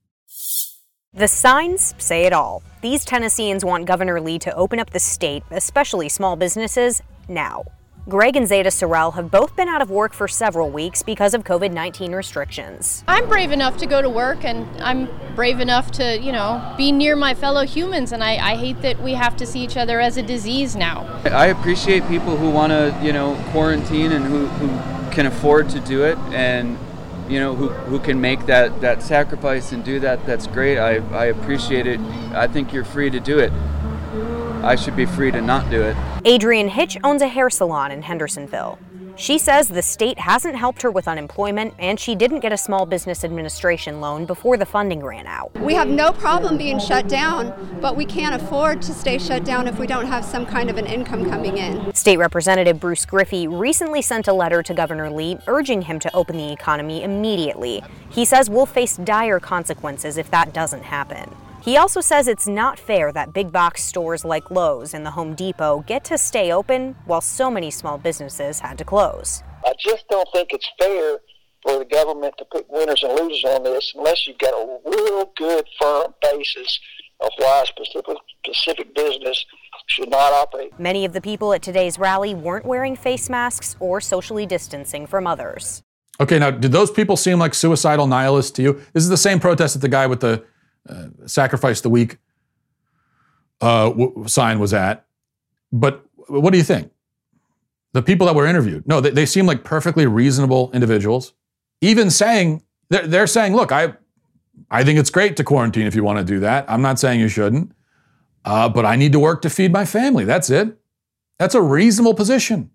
The 1.14 1.28
signs 1.28 1.96
say 1.98 2.26
it 2.26 2.34
all. 2.34 2.62
These 2.82 3.06
Tennesseans 3.06 3.64
want 3.64 3.86
Governor 3.86 4.20
Lee 4.20 4.38
to 4.40 4.54
open 4.54 4.80
up 4.80 4.90
the 4.90 5.00
state, 5.00 5.44
especially 5.52 6.10
small 6.10 6.36
businesses, 6.36 7.02
now. 7.30 7.64
Greg 8.08 8.36
and 8.36 8.48
Zeta 8.48 8.70
Sorrell 8.70 9.16
have 9.16 9.32
both 9.32 9.56
been 9.56 9.68
out 9.68 9.82
of 9.82 9.90
work 9.90 10.14
for 10.14 10.28
several 10.28 10.70
weeks 10.70 11.02
because 11.02 11.34
of 11.34 11.44
COVID 11.44 11.72
19 11.72 12.12
restrictions. 12.12 13.04
I'm 13.08 13.28
brave 13.28 13.52
enough 13.52 13.78
to 13.78 13.88
go 13.88 14.00
to 14.00 14.10
work 14.12 14.46
and 14.46 14.68
I'm 14.80 15.10
brave 15.34 15.60
enough 15.60 15.90
to, 15.94 16.20
you 16.20 16.32
know, 16.32 16.76
be 16.78 16.92
near 16.92 17.16
my 17.16 17.34
fellow 17.34 17.66
humans, 17.66 18.12
and 18.12 18.24
I, 18.24 18.52
I 18.52 18.56
hate 18.58 18.84
that 18.84 19.02
we 19.02 19.16
have 19.16 19.36
to 19.38 19.46
see 19.48 19.62
each 19.62 19.76
other 19.76 20.00
as 20.00 20.18
a 20.18 20.22
disease 20.22 20.76
now. 20.76 21.02
I 21.26 21.48
appreciate 21.48 22.08
people 22.08 22.38
who 22.38 22.52
want 22.52 22.70
to, 22.70 22.96
you 23.02 23.12
know, 23.12 23.44
quarantine 23.50 24.12
and 24.12 24.24
who, 24.24 24.46
who 24.46 25.12
can 25.12 25.26
afford 25.26 25.72
to 25.72 25.80
do 25.80 26.04
it 26.04 26.18
and 26.32 26.78
you 27.28 27.40
know 27.40 27.56
who, 27.56 27.70
who 27.70 27.98
can 27.98 28.22
make 28.22 28.46
that, 28.46 28.82
that 28.82 29.02
sacrifice 29.02 29.72
and 29.72 29.84
do 29.84 30.00
that 30.00 30.24
that's 30.28 30.46
great 30.46 30.78
I, 30.78 30.98
I 31.18 31.26
appreciate 31.26 31.88
it 31.88 32.00
i 32.34 32.46
think 32.46 32.72
you're 32.72 32.86
free 32.86 33.10
to 33.10 33.20
do 33.20 33.40
it 33.40 33.52
I 34.66 34.76
should 34.76 34.96
be 34.96 35.06
free 35.06 35.30
to 35.30 35.42
not 35.42 35.70
do 35.70 35.84
it. 35.84 35.96
Adrienne 36.26 36.70
Hitch 36.70 36.98
owns 37.04 37.22
a 37.22 37.28
hair 37.28 37.52
salon 37.52 37.92
in 37.92 38.02
Hendersonville. 38.02 38.80
She 39.16 39.38
says 39.38 39.70
the 39.70 39.84
state 39.84 40.18
hasn't 40.20 40.56
helped 40.56 40.82
her 40.82 40.90
with 40.90 41.08
unemployment 41.08 41.76
and 41.80 42.00
she 42.00 42.16
didn't 42.16 42.40
get 42.40 42.52
a 42.52 42.58
small 42.58 42.86
business 42.88 43.24
administration 43.24 44.02
loan 44.02 44.26
before 44.26 44.58
the 44.58 44.66
funding 44.66 45.04
ran 45.04 45.28
out. 45.28 45.54
We 45.60 45.76
have 45.76 45.88
no 45.88 46.12
problem 46.12 46.58
being 46.58 46.80
shut 46.80 47.08
down, 47.08 47.78
but 47.80 47.96
we 47.96 48.06
can't 48.06 48.42
afford 48.42 48.82
to 48.82 48.94
stay 48.94 49.20
shut 49.20 49.46
down 49.46 49.68
if 49.68 49.78
we 49.80 49.86
don't 49.86 50.08
have 50.08 50.26
some 50.26 50.48
kind 50.48 50.70
of 50.70 50.78
an 50.78 50.88
income 50.88 51.30
coming 51.30 51.60
in. 51.60 51.94
State 51.94 52.18
Representative 52.18 52.80
Bruce 52.80 53.06
Griffey 53.06 53.48
recently 53.48 54.02
sent 54.02 54.28
a 54.28 54.34
letter 54.34 54.64
to 54.64 54.74
Governor 54.74 55.12
Lee 55.12 55.38
urging 55.48 55.84
him 55.84 56.00
to 56.00 56.14
open 56.16 56.36
the 56.36 56.52
economy 56.52 57.04
immediately. 57.04 57.84
He 58.10 58.26
says 58.26 58.50
we'll 58.50 58.66
face 58.66 58.98
dire 58.98 59.40
consequences 59.40 60.18
if 60.18 60.30
that 60.32 60.54
doesn't 60.54 60.84
happen. 60.84 61.30
He 61.66 61.78
also 61.78 62.00
says 62.00 62.28
it's 62.28 62.48
not 62.48 62.78
fair 62.78 63.12
that 63.14 63.34
big 63.34 63.52
box 63.52 63.84
stores 63.84 64.24
like 64.24 64.52
Lowe's 64.52 64.94
and 64.94 65.04
the 65.04 65.10
Home 65.10 65.34
Depot 65.34 65.84
get 65.88 66.04
to 66.04 66.16
stay 66.16 66.52
open 66.52 66.96
while 67.06 67.22
so 67.22 67.50
many 67.50 67.72
small 67.72 67.98
businesses 67.98 68.60
had 68.60 68.78
to 68.78 68.86
close. 68.86 69.42
I 69.66 69.74
just 69.80 70.08
don't 70.08 70.28
think 70.32 70.50
it's 70.52 70.70
fair 70.78 71.18
for 71.64 71.80
the 71.80 71.86
government 71.86 72.36
to 72.38 72.46
put 72.52 72.70
winners 72.70 73.02
and 73.02 73.14
losers 73.14 73.44
on 73.46 73.64
this 73.64 73.92
unless 73.96 74.28
you've 74.28 74.38
got 74.38 74.54
a 74.54 74.80
real 74.86 75.32
good 75.36 75.66
firm 75.82 76.14
basis 76.22 76.80
of 77.22 77.32
why 77.38 77.64
a 77.64 77.66
specific, 77.66 78.18
specific 78.46 78.94
business 78.94 79.44
should 79.88 80.12
not 80.12 80.34
operate. 80.34 80.80
Many 80.80 81.04
of 81.04 81.14
the 81.14 81.22
people 81.22 81.52
at 81.52 81.64
today's 81.64 81.98
rally 81.98 82.36
weren't 82.36 82.66
wearing 82.66 82.96
face 82.96 83.28
masks 83.28 83.76
or 83.80 84.00
socially 84.00 84.46
distancing 84.46 85.08
from 85.08 85.26
others. 85.26 85.82
Okay, 86.20 86.38
now, 86.38 86.52
did 86.52 86.72
those 86.72 86.92
people 86.92 87.18
seem 87.18 87.40
like 87.40 87.56
suicidal 87.56 88.06
nihilists 88.06 88.52
to 88.52 88.62
you? 88.62 88.74
This 88.94 89.02
is 89.02 89.10
the 89.10 89.18
same 89.18 89.40
protest 89.40 89.74
that 89.74 89.80
the 89.80 89.90
guy 89.90 90.06
with 90.06 90.20
the 90.20 90.46
uh, 90.90 91.08
sacrifice 91.26 91.82
the 91.82 91.90
weak 91.90 92.18
uh, 93.62 93.90
w- 93.90 94.24
sign 94.28 94.60
was 94.60 94.74
at. 94.74 95.06
But 95.72 96.06
what 96.28 96.52
do 96.52 96.58
you 96.58 96.64
think? 96.64 96.92
The 97.94 98.02
people 98.02 98.28
that 98.28 98.36
were 98.36 98.46
interviewed, 98.46 98.88
no, 98.88 99.02
they, 99.02 99.10
they 99.10 99.26
seem 99.26 99.46
like 99.46 99.64
perfectly 99.64 100.06
reasonable 100.06 100.72
individuals. 100.74 101.34
Even 101.82 102.10
saying, 102.10 102.64
they're, 102.90 103.08
they're 103.08 103.28
saying, 103.28 103.56
look, 103.56 103.72
I, 103.72 103.94
I 104.70 104.84
think 104.84 105.00
it's 105.00 105.10
great 105.10 105.38
to 105.38 105.44
quarantine 105.44 105.88
if 105.88 105.96
you 105.96 106.04
want 106.04 106.20
to 106.20 106.26
do 106.26 106.40
that. 106.42 106.66
I'm 106.68 106.82
not 106.82 107.00
saying 107.00 107.20
you 107.20 107.28
shouldn't, 107.28 107.72
uh, 108.44 108.70
but 108.70 108.86
I 108.86 108.96
need 108.96 109.12
to 109.14 109.20
work 109.20 109.42
to 109.44 109.50
feed 109.50 109.72
my 109.72 109.86
family. 109.86 110.26
That's 110.26 110.50
it. 110.50 110.78
That's 111.40 111.56
a 111.56 111.62
reasonable 111.62 112.14
position. 112.14 112.72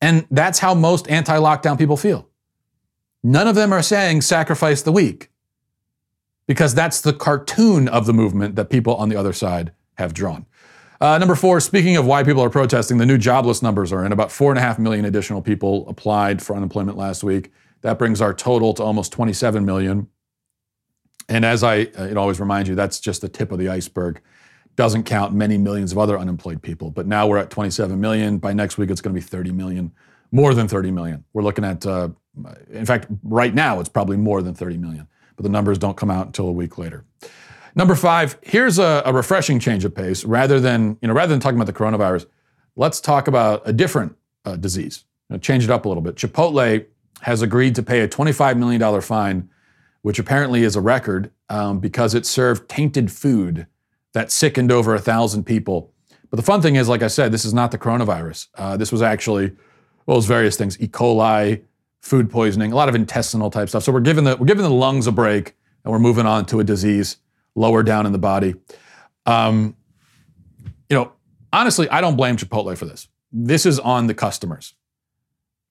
And 0.00 0.26
that's 0.30 0.58
how 0.58 0.74
most 0.74 1.08
anti 1.08 1.36
lockdown 1.36 1.78
people 1.78 1.96
feel. 1.96 2.28
None 3.22 3.46
of 3.46 3.54
them 3.54 3.72
are 3.72 3.82
saying 3.82 4.22
sacrifice 4.22 4.82
the 4.82 4.92
weak 4.92 5.29
because 6.50 6.74
that's 6.74 7.00
the 7.00 7.12
cartoon 7.12 7.86
of 7.86 8.06
the 8.06 8.12
movement 8.12 8.56
that 8.56 8.70
people 8.70 8.96
on 8.96 9.08
the 9.08 9.14
other 9.14 9.32
side 9.32 9.70
have 9.94 10.12
drawn. 10.12 10.44
Uh, 11.00 11.16
number 11.16 11.36
four, 11.36 11.60
speaking 11.60 11.96
of 11.96 12.04
why 12.04 12.24
people 12.24 12.42
are 12.42 12.50
protesting, 12.50 12.98
the 12.98 13.06
new 13.06 13.18
jobless 13.18 13.62
numbers 13.62 13.92
are 13.92 14.04
in. 14.04 14.10
About 14.10 14.32
four 14.32 14.50
and 14.50 14.58
a 14.58 14.60
half 14.60 14.76
million 14.76 15.04
additional 15.04 15.42
people 15.42 15.88
applied 15.88 16.42
for 16.42 16.56
unemployment 16.56 16.98
last 16.98 17.22
week. 17.22 17.52
That 17.82 18.00
brings 18.00 18.20
our 18.20 18.34
total 18.34 18.74
to 18.74 18.82
almost 18.82 19.12
27 19.12 19.64
million. 19.64 20.08
And 21.28 21.44
as 21.44 21.62
I 21.62 21.82
uh, 21.82 22.08
it 22.10 22.16
always 22.16 22.40
remind 22.40 22.66
you, 22.66 22.74
that's 22.74 22.98
just 22.98 23.20
the 23.20 23.28
tip 23.28 23.52
of 23.52 23.60
the 23.60 23.68
iceberg. 23.68 24.20
Doesn't 24.74 25.04
count 25.04 25.32
many 25.32 25.56
millions 25.56 25.92
of 25.92 25.98
other 25.98 26.18
unemployed 26.18 26.62
people. 26.62 26.90
But 26.90 27.06
now 27.06 27.28
we're 27.28 27.38
at 27.38 27.50
27 27.50 28.00
million. 28.00 28.38
By 28.38 28.54
next 28.54 28.76
week, 28.76 28.90
it's 28.90 29.00
going 29.00 29.14
to 29.14 29.20
be 29.20 29.24
30 29.24 29.52
million, 29.52 29.92
more 30.32 30.52
than 30.52 30.66
30 30.66 30.90
million. 30.90 31.22
We're 31.32 31.44
looking 31.44 31.64
at, 31.64 31.86
uh, 31.86 32.08
in 32.72 32.86
fact, 32.86 33.06
right 33.22 33.54
now, 33.54 33.78
it's 33.78 33.88
probably 33.88 34.16
more 34.16 34.42
than 34.42 34.54
30 34.54 34.78
million. 34.78 35.06
But 35.40 35.44
the 35.44 35.52
numbers 35.52 35.78
don't 35.78 35.96
come 35.96 36.10
out 36.10 36.26
until 36.26 36.48
a 36.48 36.52
week 36.52 36.76
later. 36.76 37.06
Number 37.74 37.94
five, 37.94 38.36
here's 38.42 38.78
a, 38.78 39.02
a 39.06 39.12
refreshing 39.14 39.58
change 39.58 39.86
of 39.86 39.94
pace. 39.94 40.22
Rather 40.22 40.60
than, 40.60 40.98
you 41.00 41.08
know, 41.08 41.14
rather 41.14 41.32
than 41.32 41.40
talking 41.40 41.58
about 41.58 41.64
the 41.64 41.72
coronavirus, 41.72 42.26
let's 42.76 43.00
talk 43.00 43.26
about 43.26 43.62
a 43.64 43.72
different 43.72 44.14
uh, 44.44 44.56
disease. 44.56 45.06
You 45.30 45.36
know, 45.36 45.40
change 45.40 45.64
it 45.64 45.70
up 45.70 45.86
a 45.86 45.88
little 45.88 46.02
bit. 46.02 46.16
Chipotle 46.16 46.84
has 47.22 47.40
agreed 47.40 47.74
to 47.76 47.82
pay 47.82 48.00
a 48.00 48.08
$25 48.08 48.58
million 48.58 49.00
fine, 49.00 49.48
which 50.02 50.18
apparently 50.18 50.62
is 50.62 50.76
a 50.76 50.82
record 50.82 51.30
um, 51.48 51.80
because 51.80 52.12
it 52.12 52.26
served 52.26 52.68
tainted 52.68 53.10
food 53.10 53.66
that 54.12 54.30
sickened 54.30 54.70
over 54.70 54.94
a 54.94 55.00
thousand 55.00 55.44
people. 55.44 55.90
But 56.28 56.36
the 56.36 56.42
fun 56.42 56.60
thing 56.60 56.76
is, 56.76 56.86
like 56.86 57.02
I 57.02 57.08
said, 57.08 57.32
this 57.32 57.46
is 57.46 57.54
not 57.54 57.70
the 57.70 57.78
coronavirus. 57.78 58.48
Uh, 58.56 58.76
this 58.76 58.92
was 58.92 59.00
actually, 59.00 59.52
well, 60.04 60.20
various 60.20 60.58
things: 60.58 60.78
E. 60.82 60.86
coli, 60.86 61.62
food 62.00 62.30
poisoning, 62.30 62.72
a 62.72 62.74
lot 62.74 62.88
of 62.88 62.94
intestinal 62.94 63.50
type 63.50 63.68
stuff. 63.68 63.82
So 63.84 63.92
we're 63.92 64.00
giving 64.00 64.24
the 64.24 64.36
we're 64.36 64.46
giving 64.46 64.64
the 64.64 64.70
lungs 64.70 65.06
a 65.06 65.12
break, 65.12 65.54
and 65.84 65.92
we're 65.92 65.98
moving 65.98 66.26
on 66.26 66.46
to 66.46 66.60
a 66.60 66.64
disease 66.64 67.18
lower 67.54 67.82
down 67.82 68.06
in 68.06 68.12
the 68.12 68.18
body. 68.18 68.54
Um, 69.26 69.76
you 70.88 70.96
know, 70.96 71.12
honestly, 71.52 71.88
I 71.88 72.00
don't 72.00 72.16
blame 72.16 72.36
Chipotle 72.36 72.76
for 72.76 72.86
this. 72.86 73.08
This 73.32 73.66
is 73.66 73.78
on 73.78 74.06
the 74.06 74.14
customers. 74.14 74.74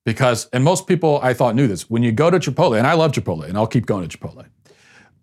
Because, 0.06 0.48
and 0.54 0.64
most 0.64 0.88
people 0.88 1.20
I 1.22 1.34
thought 1.34 1.56
knew 1.56 1.68
this, 1.68 1.90
when 1.90 2.04
you 2.04 2.12
go 2.12 2.32
to 2.32 2.40
Chipotle, 2.40 2.78
and 2.78 2.88
I 2.88 2.94
love 2.94 3.12
Chipotle, 3.12 3.44
and 3.44 3.58
I'll 3.58 3.68
keep 3.68 3.86
going 3.86 4.08
to 4.08 4.18
Chipotle, 4.18 4.46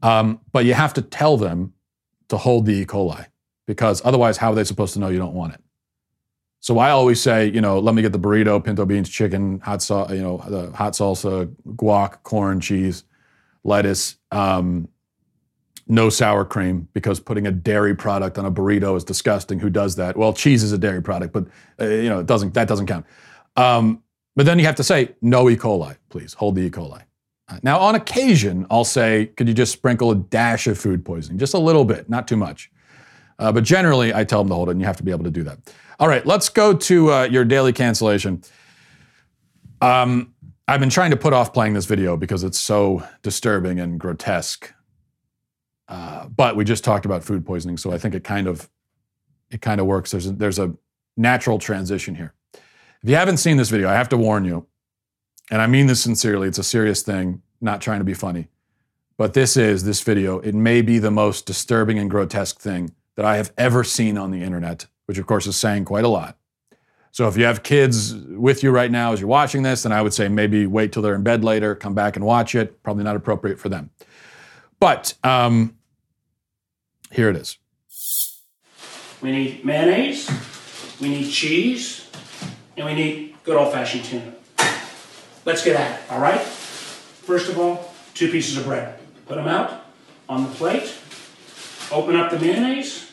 um, 0.02 0.38
but 0.52 0.64
you 0.64 0.74
have 0.74 0.92
to 0.94 1.02
tell 1.02 1.36
them 1.38 1.72
to 2.28 2.36
hold 2.36 2.66
the 2.66 2.74
E. 2.74 2.84
coli, 2.84 3.26
because 3.66 4.02
otherwise, 4.04 4.36
how 4.36 4.52
are 4.52 4.54
they 4.54 4.64
supposed 4.64 4.92
to 4.92 5.00
know 5.00 5.08
you 5.08 5.18
don't 5.18 5.34
want 5.34 5.54
it? 5.54 5.60
So 6.60 6.78
I 6.78 6.90
always 6.90 7.20
say, 7.20 7.48
you 7.48 7.60
know, 7.60 7.78
let 7.78 7.94
me 7.94 8.02
get 8.02 8.12
the 8.12 8.18
burrito, 8.18 8.62
pinto 8.62 8.84
beans, 8.84 9.08
chicken, 9.08 9.60
hot 9.60 9.82
sauce, 9.82 10.10
you 10.10 10.22
know, 10.22 10.42
the 10.48 10.72
hot 10.72 10.94
salsa, 10.94 11.46
guac, 11.76 12.22
corn, 12.22 12.60
cheese, 12.60 13.04
lettuce. 13.62 14.16
Um, 14.32 14.88
no 15.88 16.10
sour 16.10 16.44
cream 16.44 16.88
because 16.92 17.20
putting 17.20 17.46
a 17.46 17.52
dairy 17.52 17.94
product 17.94 18.38
on 18.38 18.44
a 18.44 18.50
burrito 18.50 18.96
is 18.96 19.04
disgusting. 19.04 19.60
Who 19.60 19.70
does 19.70 19.96
that? 19.96 20.16
Well, 20.16 20.32
cheese 20.32 20.62
is 20.62 20.72
a 20.72 20.78
dairy 20.78 21.02
product, 21.02 21.32
but 21.32 21.46
uh, 21.80 21.86
you 21.86 22.08
know 22.08 22.20
it 22.20 22.26
doesn't. 22.26 22.54
That 22.54 22.68
doesn't 22.68 22.86
count. 22.86 23.06
Um, 23.56 24.02
but 24.34 24.46
then 24.46 24.58
you 24.58 24.66
have 24.66 24.74
to 24.76 24.84
say 24.84 25.14
no 25.22 25.48
E. 25.48 25.56
coli, 25.56 25.96
please 26.08 26.34
hold 26.34 26.56
the 26.56 26.62
E. 26.62 26.70
coli. 26.70 27.02
Uh, 27.48 27.58
now, 27.62 27.78
on 27.78 27.94
occasion, 27.94 28.66
I'll 28.70 28.84
say, 28.84 29.26
could 29.36 29.46
you 29.46 29.54
just 29.54 29.72
sprinkle 29.72 30.10
a 30.10 30.16
dash 30.16 30.66
of 30.66 30.78
food 30.78 31.04
poisoning, 31.04 31.38
just 31.38 31.54
a 31.54 31.58
little 31.58 31.84
bit, 31.84 32.10
not 32.10 32.26
too 32.26 32.36
much. 32.36 32.70
Uh, 33.38 33.52
but 33.52 33.64
generally, 33.64 34.14
I 34.14 34.24
tell 34.24 34.40
them 34.40 34.48
to 34.48 34.54
hold 34.54 34.68
it, 34.68 34.72
and 34.72 34.80
you 34.80 34.86
have 34.86 34.96
to 34.96 35.02
be 35.02 35.10
able 35.10 35.24
to 35.24 35.30
do 35.30 35.42
that. 35.44 35.58
All 35.98 36.08
right, 36.08 36.24
let's 36.26 36.48
go 36.48 36.74
to 36.74 37.12
uh, 37.12 37.22
your 37.24 37.44
daily 37.44 37.72
cancellation. 37.72 38.42
Um, 39.80 40.34
I've 40.68 40.80
been 40.80 40.90
trying 40.90 41.10
to 41.10 41.16
put 41.16 41.32
off 41.32 41.52
playing 41.52 41.74
this 41.74 41.84
video 41.86 42.16
because 42.16 42.42
it's 42.42 42.58
so 42.58 43.06
disturbing 43.22 43.78
and 43.78 44.00
grotesque. 44.00 44.72
Uh, 45.88 46.26
but 46.26 46.56
we 46.56 46.64
just 46.64 46.82
talked 46.82 47.04
about 47.04 47.22
food 47.22 47.46
poisoning, 47.46 47.76
so 47.76 47.92
I 47.92 47.98
think 47.98 48.14
it 48.14 48.24
kind 48.24 48.46
of 48.46 48.68
it 49.50 49.62
kind 49.62 49.80
of 49.80 49.86
works. 49.86 50.10
There's 50.10 50.26
a, 50.26 50.32
there's 50.32 50.58
a 50.58 50.74
natural 51.16 51.58
transition 51.58 52.16
here. 52.16 52.34
If 53.02 53.10
you 53.10 53.14
haven't 53.14 53.36
seen 53.36 53.56
this 53.56 53.70
video, 53.70 53.88
I 53.88 53.94
have 53.94 54.08
to 54.08 54.16
warn 54.16 54.44
you, 54.44 54.66
and 55.50 55.62
I 55.62 55.68
mean 55.68 55.86
this 55.86 56.00
sincerely. 56.00 56.48
It's 56.48 56.58
a 56.58 56.64
serious 56.64 57.02
thing, 57.02 57.42
not 57.60 57.80
trying 57.80 58.00
to 58.00 58.04
be 58.04 58.14
funny. 58.14 58.48
But 59.16 59.34
this 59.34 59.56
is 59.56 59.84
this 59.84 60.02
video. 60.02 60.40
It 60.40 60.54
may 60.54 60.82
be 60.82 60.98
the 60.98 61.12
most 61.12 61.46
disturbing 61.46 61.98
and 61.98 62.10
grotesque 62.10 62.58
thing 62.58 62.90
that 63.16 63.24
I 63.24 63.36
have 63.36 63.52
ever 63.58 63.82
seen 63.82 64.16
on 64.16 64.30
the 64.30 64.42
internet, 64.42 64.86
which 65.06 65.18
of 65.18 65.26
course 65.26 65.46
is 65.46 65.56
saying 65.56 65.84
quite 65.84 66.04
a 66.04 66.08
lot. 66.08 66.38
So 67.10 67.26
if 67.28 67.36
you 67.36 67.44
have 67.46 67.62
kids 67.62 68.14
with 68.14 68.62
you 68.62 68.70
right 68.70 68.90
now 68.90 69.12
as 69.14 69.20
you're 69.20 69.28
watching 69.28 69.62
this, 69.62 69.84
then 69.84 69.92
I 69.92 70.02
would 70.02 70.12
say 70.12 70.28
maybe 70.28 70.66
wait 70.66 70.92
till 70.92 71.02
they're 71.02 71.14
in 71.14 71.22
bed 71.22 71.42
later, 71.42 71.74
come 71.74 71.94
back 71.94 72.16
and 72.16 72.24
watch 72.26 72.54
it. 72.54 72.82
Probably 72.82 73.04
not 73.04 73.16
appropriate 73.16 73.58
for 73.58 73.70
them. 73.70 73.88
But 74.78 75.14
um, 75.24 75.76
here 77.10 77.30
it 77.30 77.36
is. 77.36 77.56
We 79.22 79.32
need 79.32 79.64
mayonnaise, 79.64 80.30
we 81.00 81.08
need 81.08 81.30
cheese, 81.30 82.10
and 82.76 82.84
we 82.84 82.94
need 82.94 83.34
good 83.44 83.56
old 83.56 83.72
fashioned 83.72 84.04
tuna. 84.04 84.34
Let's 85.46 85.64
get 85.64 85.76
at 85.76 86.00
it, 86.00 86.12
all 86.12 86.20
right? 86.20 86.40
First 86.40 87.48
of 87.48 87.58
all, 87.58 87.94
two 88.12 88.30
pieces 88.30 88.58
of 88.58 88.64
bread. 88.64 88.98
Put 89.26 89.36
them 89.36 89.48
out 89.48 89.86
on 90.28 90.42
the 90.44 90.50
plate. 90.50 90.94
Open 91.90 92.16
up 92.16 92.30
the 92.30 92.38
mayonnaise. 92.38 93.05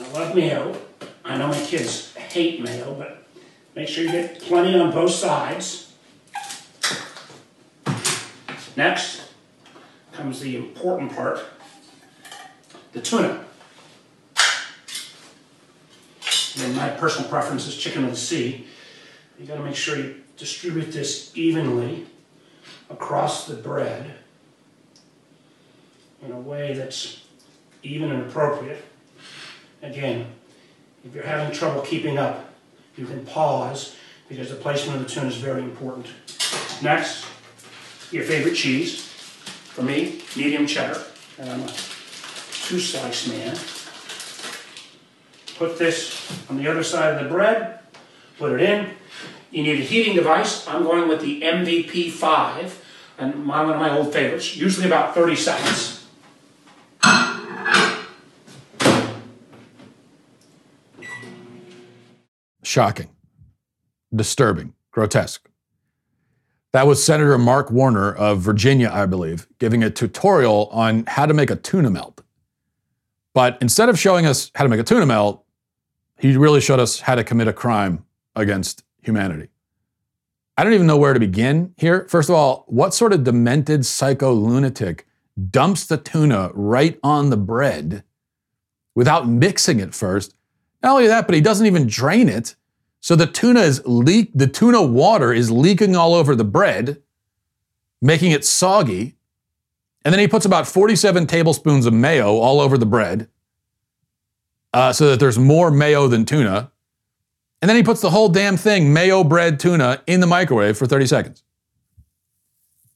I 0.00 0.12
love 0.12 0.34
mayo. 0.34 0.74
I 1.24 1.36
know 1.36 1.48
my 1.48 1.60
kids 1.60 2.14
hate 2.14 2.62
mayo, 2.62 2.94
but 2.94 3.22
make 3.76 3.86
sure 3.86 4.04
you 4.04 4.10
get 4.10 4.40
plenty 4.40 4.78
on 4.78 4.90
both 4.90 5.10
sides. 5.10 5.92
Next 8.76 9.30
comes 10.12 10.40
the 10.40 10.56
important 10.56 11.14
part 11.14 11.40
the 12.92 13.00
tuna. 13.00 13.44
And 16.58 16.76
my 16.76 16.90
personal 16.90 17.28
preference 17.28 17.66
is 17.66 17.76
chicken 17.76 18.06
with 18.06 18.18
sea. 18.18 18.66
You 19.38 19.46
gotta 19.46 19.62
make 19.62 19.76
sure 19.76 19.96
you 19.96 20.22
distribute 20.36 20.92
this 20.92 21.30
evenly 21.36 22.06
across 22.88 23.46
the 23.46 23.54
bread 23.54 24.14
in 26.22 26.32
a 26.32 26.40
way 26.40 26.74
that's 26.74 27.22
even 27.82 28.10
and 28.10 28.26
appropriate. 28.26 28.84
Again, 29.82 30.26
if 31.04 31.14
you're 31.14 31.24
having 31.24 31.54
trouble 31.54 31.82
keeping 31.82 32.18
up, 32.18 32.52
you 32.96 33.06
can 33.06 33.24
pause 33.24 33.96
because 34.28 34.50
the 34.50 34.56
placement 34.56 35.00
of 35.00 35.08
the 35.08 35.12
tuna 35.12 35.28
is 35.28 35.36
very 35.36 35.62
important. 35.62 36.06
Next, 36.82 37.24
your 38.10 38.24
favorite 38.24 38.54
cheese. 38.54 39.06
For 39.70 39.82
me, 39.82 40.20
medium 40.36 40.66
cheddar. 40.66 41.02
And 41.38 41.48
I'm 41.48 41.60
a 41.62 41.66
two 41.68 42.78
slice 42.78 43.28
man. 43.28 43.56
Put 45.56 45.78
this 45.78 46.30
on 46.50 46.58
the 46.58 46.68
other 46.68 46.82
side 46.82 47.14
of 47.14 47.24
the 47.24 47.28
bread, 47.30 47.80
put 48.38 48.52
it 48.52 48.60
in. 48.60 48.90
You 49.50 49.62
need 49.62 49.80
a 49.80 49.84
heating 49.84 50.14
device. 50.14 50.66
I'm 50.68 50.82
going 50.82 51.08
with 51.08 51.20
the 51.20 51.40
MVP 51.42 52.10
5, 52.10 52.84
and 53.18 53.46
one 53.46 53.70
of 53.70 53.78
my 53.78 53.96
old 53.96 54.12
favorites, 54.12 54.56
usually 54.56 54.86
about 54.86 55.14
30 55.14 55.36
seconds. 55.36 55.89
Shocking, 62.70 63.08
disturbing, 64.14 64.74
grotesque. 64.92 65.50
That 66.72 66.86
was 66.86 67.02
Senator 67.02 67.36
Mark 67.36 67.72
Warner 67.72 68.14
of 68.14 68.42
Virginia, 68.42 68.88
I 68.94 69.06
believe, 69.06 69.48
giving 69.58 69.82
a 69.82 69.90
tutorial 69.90 70.68
on 70.70 71.02
how 71.08 71.26
to 71.26 71.34
make 71.34 71.50
a 71.50 71.56
tuna 71.56 71.90
melt. 71.90 72.22
But 73.34 73.58
instead 73.60 73.88
of 73.88 73.98
showing 73.98 74.24
us 74.24 74.52
how 74.54 74.62
to 74.62 74.70
make 74.70 74.78
a 74.78 74.84
tuna 74.84 75.04
melt, 75.04 75.44
he 76.16 76.36
really 76.36 76.60
showed 76.60 76.78
us 76.78 77.00
how 77.00 77.16
to 77.16 77.24
commit 77.24 77.48
a 77.48 77.52
crime 77.52 78.04
against 78.36 78.84
humanity. 79.02 79.48
I 80.56 80.62
don't 80.62 80.74
even 80.74 80.86
know 80.86 80.96
where 80.96 81.12
to 81.12 81.18
begin 81.18 81.74
here. 81.76 82.06
First 82.08 82.28
of 82.28 82.36
all, 82.36 82.66
what 82.68 82.94
sort 82.94 83.12
of 83.12 83.24
demented 83.24 83.84
psycho 83.84 84.32
lunatic 84.32 85.08
dumps 85.50 85.86
the 85.86 85.96
tuna 85.96 86.52
right 86.54 87.00
on 87.02 87.30
the 87.30 87.36
bread 87.36 88.04
without 88.94 89.26
mixing 89.26 89.80
it 89.80 89.92
first? 89.92 90.36
Not 90.84 90.92
only 90.92 91.08
that, 91.08 91.26
but 91.26 91.34
he 91.34 91.40
doesn't 91.40 91.66
even 91.66 91.88
drain 91.88 92.28
it. 92.28 92.54
So 93.00 93.16
the 93.16 93.26
tuna 93.26 93.60
is 93.60 93.82
leak 93.86 94.30
the 94.34 94.46
tuna 94.46 94.82
water 94.82 95.32
is 95.32 95.50
leaking 95.50 95.96
all 95.96 96.14
over 96.14 96.36
the 96.36 96.44
bread, 96.44 97.02
making 98.00 98.32
it 98.32 98.44
soggy. 98.44 99.16
And 100.04 100.12
then 100.12 100.20
he 100.20 100.28
puts 100.28 100.46
about 100.46 100.66
47 100.66 101.26
tablespoons 101.26 101.86
of 101.86 101.92
mayo 101.92 102.36
all 102.36 102.60
over 102.60 102.78
the 102.78 102.86
bread 102.86 103.28
uh, 104.72 104.92
so 104.92 105.10
that 105.10 105.20
there's 105.20 105.38
more 105.38 105.70
mayo 105.70 106.08
than 106.08 106.24
tuna. 106.24 106.70
And 107.60 107.68
then 107.68 107.76
he 107.76 107.82
puts 107.82 108.00
the 108.00 108.10
whole 108.10 108.28
damn 108.28 108.56
thing, 108.56 108.92
mayo 108.92 109.22
bread 109.22 109.60
tuna, 109.60 110.02
in 110.06 110.20
the 110.20 110.26
microwave 110.26 110.78
for 110.78 110.86
30 110.86 111.06
seconds. 111.06 111.42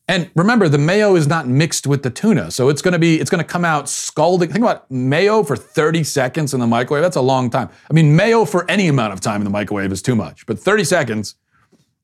And 0.07 0.31
remember, 0.35 0.69
the 0.69 0.79
mayo 0.79 1.17
is 1.17 1.27
not 1.27 1.49
mixed 1.49 1.87
with 1.87 2.03
the 2.03 2.11
tuna, 2.11 2.51
so 2.51 2.69
it's 2.69 2.83
gonna 2.83 2.99
be, 2.99 3.19
it's 3.21 3.31
gonna 3.31 3.43
come 3.43 3.65
out 3.65 3.89
scalding. 3.89 4.51
Think 4.51 4.63
about 4.63 4.91
mayo 4.91 5.43
for 5.43 5.57
30 5.57 6.05
seconds 6.05 6.53
in 6.53 6.61
the 6.61 6.67
microwave. 6.67 7.03
That's 7.03 7.17
a 7.17 7.23
long 7.23 7.49
time. 7.49 7.71
I 7.91 7.95
mean, 7.95 8.15
mayo 8.15 8.45
for 8.45 8.71
any 8.71 8.89
amount 8.89 9.15
of 9.15 9.21
time 9.21 9.41
in 9.41 9.45
the 9.45 9.51
microwave 9.51 9.91
is 9.93 10.03
too 10.03 10.15
much, 10.15 10.45
but 10.45 10.59
30 10.59 10.85
seconds, 10.85 11.37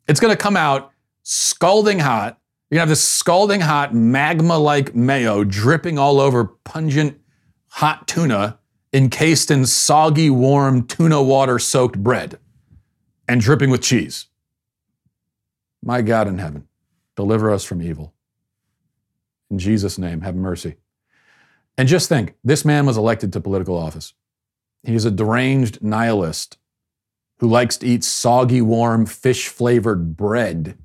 it's 0.09 0.19
gonna 0.19 0.37
come 0.37 0.57
out 0.57 0.93
scalding 1.25 1.99
hot. 1.99 2.39
You're 2.71 2.77
gonna 2.77 2.83
have 2.83 2.89
this 2.89 3.05
scalding 3.07 3.61
hot 3.61 3.95
magma-like 3.95 4.95
mayo 4.95 5.45
dripping 5.45 5.99
all 5.99 6.21
over 6.21 6.45
pungent 6.45 7.21
hot 7.69 8.09
tuna 8.09 8.59
encased 8.95 9.51
in 9.51 9.67
soggy, 9.67 10.31
warm 10.31 10.87
tuna 10.87 11.23
water 11.23 11.59
soaked 11.59 11.99
bread 12.03 12.39
and 13.29 13.41
dripping 13.41 13.71
with 13.71 13.83
cheese. 13.83 14.27
My 15.83 16.01
God 16.03 16.29
in 16.29 16.39
heaven. 16.39 16.67
Deliver 17.21 17.51
us 17.51 17.65
from 17.65 17.83
evil. 17.83 18.15
In 19.51 19.59
Jesus' 19.59 19.99
name, 19.99 20.23
have 20.23 20.35
mercy. 20.35 20.77
And 21.77 21.87
just 21.87 22.09
think 22.09 22.35
this 22.43 22.65
man 22.65 22.87
was 22.87 22.97
elected 22.97 23.31
to 23.35 23.43
political 23.43 23.77
office. 23.77 24.15
He 24.85 24.95
is 24.95 25.05
a 25.05 25.11
deranged 25.11 25.83
nihilist 25.83 26.57
who 27.41 27.47
likes 27.47 27.77
to 27.77 27.87
eat 27.87 28.05
soggy, 28.05 28.63
warm, 28.63 29.05
fish 29.05 29.49
flavored 29.49 30.17
bread. 30.17 30.79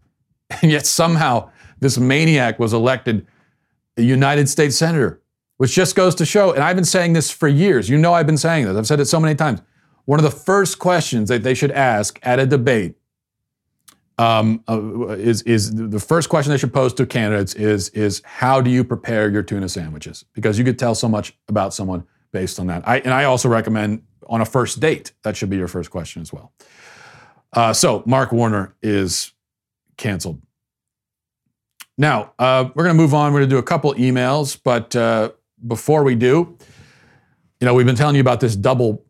And 0.61 0.71
yet 0.71 0.85
somehow 0.85 1.51
this 1.79 1.97
maniac 1.97 2.59
was 2.59 2.73
elected 2.73 3.25
a 3.95 4.01
United 4.01 4.49
States 4.49 4.75
Senator, 4.75 5.21
which 5.55 5.73
just 5.73 5.95
goes 5.95 6.15
to 6.15 6.25
show, 6.25 6.51
and 6.51 6.61
I've 6.61 6.75
been 6.75 6.83
saying 6.83 7.13
this 7.13 7.31
for 7.31 7.47
years. 7.47 7.87
You 7.89 7.97
know, 7.97 8.13
I've 8.13 8.27
been 8.27 8.37
saying 8.37 8.65
this, 8.65 8.75
I've 8.75 8.85
said 8.85 8.99
it 8.99 9.05
so 9.05 9.21
many 9.21 9.35
times. 9.35 9.61
One 10.03 10.19
of 10.19 10.23
the 10.23 10.37
first 10.37 10.79
questions 10.79 11.29
that 11.29 11.43
they 11.43 11.53
should 11.53 11.71
ask 11.71 12.19
at 12.23 12.39
a 12.39 12.45
debate 12.45 12.95
um, 14.17 14.63
uh, 14.69 15.09
is 15.09 15.41
is 15.43 15.73
the 15.73 15.99
first 15.99 16.29
question 16.29 16.51
they 16.51 16.57
should 16.57 16.73
pose 16.73 16.93
to 16.93 17.05
candidates 17.05 17.53
is 17.53 17.89
is 17.89 18.21
how 18.23 18.61
do 18.61 18.69
you 18.69 18.83
prepare 18.83 19.29
your 19.29 19.43
tuna 19.43 19.67
sandwiches? 19.67 20.23
Because 20.33 20.57
you 20.57 20.63
could 20.63 20.79
tell 20.79 20.95
so 20.95 21.09
much 21.09 21.33
about 21.49 21.73
someone 21.73 22.05
based 22.31 22.59
on 22.59 22.67
that. 22.67 22.87
I, 22.87 22.99
and 22.99 23.13
I 23.13 23.25
also 23.25 23.49
recommend 23.49 24.03
on 24.27 24.41
a 24.41 24.45
first 24.45 24.79
date 24.79 25.11
that 25.23 25.35
should 25.35 25.49
be 25.49 25.57
your 25.57 25.67
first 25.67 25.91
question 25.91 26.21
as 26.21 26.31
well. 26.31 26.51
Uh, 27.53 27.73
so 27.73 28.03
Mark 28.05 28.31
Warner 28.31 28.75
is 28.81 29.33
canceled. 29.97 30.41
Now 31.97 32.33
uh, 32.39 32.69
we're 32.73 32.83
going 32.83 32.95
to 32.95 33.01
move 33.01 33.13
on. 33.13 33.33
We're 33.33 33.39
going 33.39 33.49
to 33.49 33.55
do 33.55 33.59
a 33.59 33.63
couple 33.63 33.93
emails, 33.95 34.57
but 34.61 34.95
uh, 34.95 35.31
before 35.67 36.03
we 36.03 36.15
do, 36.15 36.57
you 37.59 37.65
know 37.65 37.73
we've 37.73 37.85
been 37.85 37.95
telling 37.95 38.15
you 38.15 38.21
about 38.21 38.39
this 38.39 38.55
double 38.55 39.03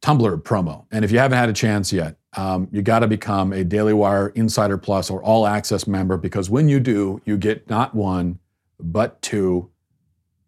tumbler 0.00 0.36
promo, 0.36 0.86
and 0.90 1.04
if 1.04 1.12
you 1.12 1.18
haven't 1.18 1.38
had 1.38 1.48
a 1.48 1.52
chance 1.52 1.92
yet, 1.92 2.17
um, 2.36 2.68
you 2.70 2.82
got 2.82 3.00
to 3.00 3.06
become 3.06 3.52
a 3.52 3.64
Daily 3.64 3.94
Wire 3.94 4.28
Insider 4.28 4.76
Plus 4.76 5.10
or 5.10 5.22
All 5.22 5.46
Access 5.46 5.86
member 5.86 6.16
because 6.16 6.50
when 6.50 6.68
you 6.68 6.80
do, 6.80 7.20
you 7.24 7.36
get 7.36 7.68
not 7.68 7.94
one, 7.94 8.38
but 8.78 9.20
two 9.22 9.70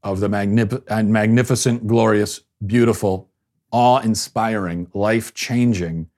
of 0.03 0.21
the 0.21 0.29
magnif- 0.29 1.07
magnificent, 1.07 1.87
glorious, 1.87 2.41
beautiful, 2.67 3.31
awe 3.71 4.01
inspiring, 4.01 4.89
life 4.95 5.35
changing 5.35 6.09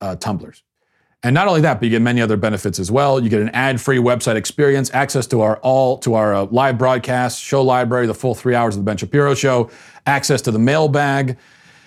uh, 0.00 0.16
tumblers. 0.16 0.62
And 1.24 1.34
not 1.34 1.46
only 1.46 1.60
that, 1.60 1.78
but 1.78 1.84
you 1.84 1.90
get 1.90 2.02
many 2.02 2.20
other 2.20 2.36
benefits 2.36 2.80
as 2.80 2.90
well. 2.90 3.22
You 3.22 3.28
get 3.28 3.40
an 3.40 3.50
ad-free 3.50 3.98
website 3.98 4.34
experience, 4.34 4.90
access 4.92 5.26
to 5.28 5.40
our 5.40 5.58
all 5.58 5.98
to 5.98 6.14
our 6.14 6.34
uh, 6.34 6.44
live 6.46 6.78
broadcast, 6.78 7.40
show 7.40 7.62
library, 7.62 8.08
the 8.08 8.14
full 8.14 8.34
three 8.34 8.56
hours 8.56 8.74
of 8.74 8.80
the 8.80 8.84
Ben 8.84 8.96
Shapiro 8.96 9.34
show, 9.34 9.70
access 10.06 10.42
to 10.42 10.50
the 10.50 10.58
mailbag, 10.58 11.38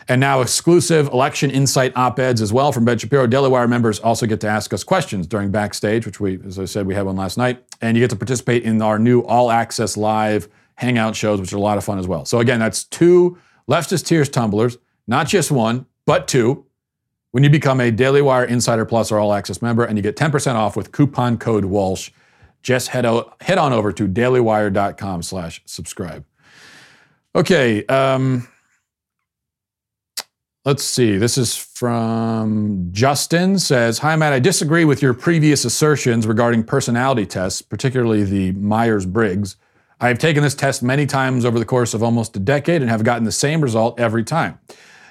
and 0.07 0.21
now 0.21 0.41
exclusive 0.41 1.07
election 1.07 1.49
insight 1.49 1.91
op-eds 1.95 2.41
as 2.41 2.53
well 2.53 2.71
from 2.71 2.85
Ben 2.85 2.97
Shapiro. 2.97 3.25
Daily 3.25 3.49
Wire 3.49 3.67
members 3.67 3.99
also 3.99 4.25
get 4.25 4.39
to 4.41 4.47
ask 4.47 4.73
us 4.73 4.83
questions 4.83 5.25
during 5.25 5.51
backstage, 5.51 6.05
which 6.05 6.19
we, 6.19 6.39
as 6.45 6.59
I 6.59 6.65
said, 6.65 6.85
we 6.85 6.93
had 6.93 7.05
one 7.05 7.15
last 7.15 7.37
night. 7.37 7.63
And 7.81 7.97
you 7.97 8.03
get 8.03 8.11
to 8.11 8.15
participate 8.15 8.63
in 8.63 8.81
our 8.81 8.99
new 8.99 9.21
all 9.21 9.49
access 9.51 9.97
live 9.97 10.47
hangout 10.75 11.15
shows, 11.15 11.41
which 11.41 11.53
are 11.53 11.57
a 11.57 11.61
lot 11.61 11.77
of 11.77 11.83
fun 11.83 11.97
as 11.97 12.07
well. 12.07 12.25
So 12.25 12.39
again, 12.39 12.59
that's 12.59 12.83
two 12.83 13.37
leftist 13.67 14.05
tears 14.05 14.29
tumblers, 14.29 14.77
not 15.07 15.27
just 15.27 15.51
one, 15.51 15.87
but 16.05 16.27
two. 16.27 16.65
When 17.31 17.43
you 17.43 17.49
become 17.49 17.81
a 17.81 17.91
Daily 17.91 18.21
Wire 18.21 18.45
Insider 18.45 18.85
Plus 18.85 19.11
or 19.11 19.19
All 19.19 19.33
Access 19.33 19.61
member, 19.61 19.83
and 19.83 19.97
you 19.97 20.01
get 20.01 20.15
10% 20.15 20.55
off 20.55 20.77
with 20.77 20.91
coupon 20.93 21.37
code 21.37 21.65
Walsh, 21.65 22.11
just 22.63 22.89
head, 22.89 23.05
head 23.41 23.57
on 23.57 23.73
over 23.73 23.91
to 23.91 24.07
dailywire.com 24.07 25.21
slash 25.21 25.61
subscribe. 25.65 26.25
Okay, 27.35 27.85
um, 27.87 28.47
Let's 30.65 30.83
see. 30.83 31.19
This 31.19 31.37
is 31.37 31.55
from 31.55 32.89
Justin 32.91 33.59
says, 33.59 33.99
"Hi 33.99 34.15
Matt, 34.15 34.33
I 34.33 34.39
disagree 34.39 34.83
with 34.83 34.99
your 34.99 35.13
previous 35.13 35.63
assertions 35.63 36.25
regarding 36.25 36.63
personality 36.63 37.27
tests, 37.27 37.61
particularly 37.61 38.23
the 38.23 38.51
Myers-Briggs. 38.53 39.57
I 40.01 40.07
have 40.07 40.17
taken 40.17 40.41
this 40.41 40.55
test 40.55 40.81
many 40.81 41.05
times 41.05 41.45
over 41.45 41.59
the 41.59 41.65
course 41.65 41.93
of 41.93 42.01
almost 42.01 42.35
a 42.35 42.39
decade 42.39 42.81
and 42.81 42.89
have 42.89 43.03
gotten 43.03 43.25
the 43.25 43.31
same 43.31 43.61
result 43.61 43.99
every 43.99 44.23
time. 44.23 44.57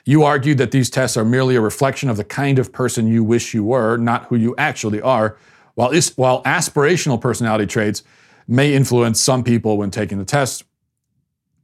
You 0.04 0.24
argued 0.24 0.58
that 0.58 0.72
these 0.72 0.90
tests 0.90 1.16
are 1.16 1.24
merely 1.24 1.54
a 1.54 1.60
reflection 1.60 2.10
of 2.10 2.16
the 2.16 2.24
kind 2.24 2.58
of 2.58 2.72
person 2.72 3.06
you 3.06 3.22
wish 3.22 3.54
you 3.54 3.62
were, 3.62 3.96
not 3.96 4.26
who 4.26 4.36
you 4.36 4.56
actually 4.58 5.00
are, 5.00 5.36
while, 5.76 5.90
is, 5.90 6.12
while 6.16 6.42
aspirational 6.42 7.20
personality 7.20 7.66
traits 7.66 8.02
may 8.48 8.74
influence 8.74 9.20
some 9.20 9.44
people 9.44 9.78
when 9.78 9.92
taking 9.92 10.18
the 10.18 10.24
test, 10.24 10.64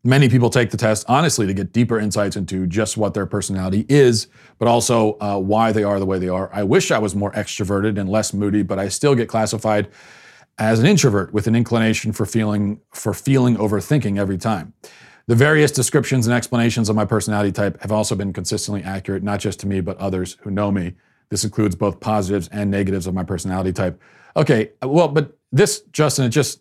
Many 0.02 0.30
people 0.30 0.48
take 0.48 0.70
the 0.70 0.78
test 0.78 1.04
honestly 1.08 1.46
to 1.46 1.52
get 1.52 1.72
deeper 1.72 1.98
insights 1.98 2.34
into 2.34 2.66
just 2.66 2.96
what 2.96 3.12
their 3.12 3.26
personality 3.26 3.84
is, 3.88 4.28
but 4.58 4.66
also 4.66 5.18
uh, 5.20 5.38
why 5.38 5.72
they 5.72 5.84
are 5.84 5.98
the 5.98 6.06
way 6.06 6.18
they 6.18 6.28
are. 6.28 6.48
I 6.54 6.62
wish 6.62 6.90
I 6.90 6.98
was 6.98 7.14
more 7.14 7.32
extroverted 7.32 7.98
and 7.98 8.08
less 8.08 8.32
moody, 8.32 8.62
but 8.62 8.78
I 8.78 8.88
still 8.88 9.14
get 9.14 9.28
classified 9.28 9.88
as 10.58 10.78
an 10.78 10.86
introvert 10.86 11.34
with 11.34 11.46
an 11.46 11.54
inclination 11.54 12.12
for 12.12 12.24
feeling 12.24 12.80
for 12.92 13.12
feeling 13.12 13.56
overthinking 13.56 14.18
every 14.18 14.38
time. 14.38 14.72
The 15.26 15.34
various 15.34 15.70
descriptions 15.70 16.26
and 16.26 16.34
explanations 16.34 16.88
of 16.88 16.96
my 16.96 17.04
personality 17.04 17.52
type 17.52 17.80
have 17.82 17.92
also 17.92 18.16
been 18.16 18.32
consistently 18.32 18.82
accurate, 18.82 19.22
not 19.22 19.38
just 19.38 19.60
to 19.60 19.66
me, 19.66 19.80
but 19.80 19.98
others 19.98 20.38
who 20.40 20.50
know 20.50 20.72
me. 20.72 20.94
This 21.28 21.44
includes 21.44 21.76
both 21.76 22.00
positives 22.00 22.48
and 22.48 22.70
negatives 22.70 23.06
of 23.06 23.14
my 23.14 23.22
personality 23.22 23.72
type. 23.72 24.00
Okay, 24.36 24.70
well, 24.82 25.08
but 25.08 25.36
this, 25.52 25.82
Justin, 25.92 26.24
it 26.24 26.30
just 26.30 26.60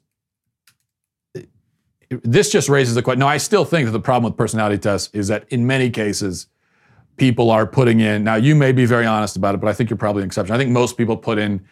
this 2.10 2.52
just 2.52 2.70
raises 2.70 2.96
the 2.96 3.02
question. 3.02 3.20
No, 3.20 3.28
I 3.28 3.38
still 3.38 3.66
think 3.66 3.86
that 3.86 3.92
the 3.92 4.00
problem 4.00 4.32
with 4.32 4.38
personality 4.38 4.78
tests 4.78 5.14
is 5.14 5.28
that 5.28 5.46
in 5.50 5.68
many 5.68 5.90
cases, 5.90 6.48
people 7.18 7.52
are 7.52 7.68
putting 7.68 8.00
in. 8.00 8.24
Now, 8.24 8.36
you 8.36 8.56
may 8.56 8.72
be 8.72 8.86
very 8.86 9.06
honest 9.06 9.36
about 9.36 9.54
it, 9.54 9.62
but 9.62 9.68
I 9.68 9.74
think 9.74 9.90
you're 9.90 9.98
probably 9.98 10.24
an 10.24 10.28
exception. 10.28 10.56
I 10.56 10.58
think 10.58 10.72
most 10.72 10.98
people 10.98 11.16
put 11.16 11.38
in 11.38 11.64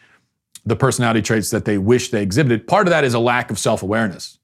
the 0.65 0.75
personality 0.75 1.21
traits 1.21 1.49
that 1.49 1.65
they 1.65 1.77
wish 1.77 2.11
they 2.11 2.21
exhibited. 2.21 2.67
Part 2.67 2.87
of 2.87 2.91
that 2.91 3.03
is 3.03 3.13
a 3.13 3.19
lack 3.19 3.49
of 3.49 3.57
self 3.57 3.81
awareness. 3.81 4.37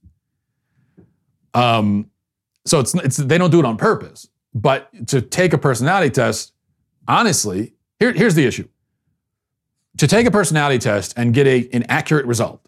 Um, 1.53 2.09
so 2.65 2.79
it's, 2.79 2.95
it's 2.95 3.17
they 3.17 3.37
don't 3.37 3.51
do 3.51 3.59
it 3.59 3.65
on 3.65 3.77
purpose. 3.77 4.27
But 4.55 5.07
to 5.07 5.21
take 5.21 5.53
a 5.53 5.57
personality 5.57 6.09
test, 6.09 6.53
honestly, 7.07 7.73
here, 7.99 8.13
here's 8.13 8.35
the 8.35 8.45
issue. 8.45 8.67
To 9.97 10.07
take 10.07 10.25
a 10.25 10.31
personality 10.31 10.79
test 10.79 11.13
and 11.17 11.33
get 11.33 11.45
a, 11.45 11.69
an 11.73 11.83
accurate 11.89 12.25
result 12.25 12.67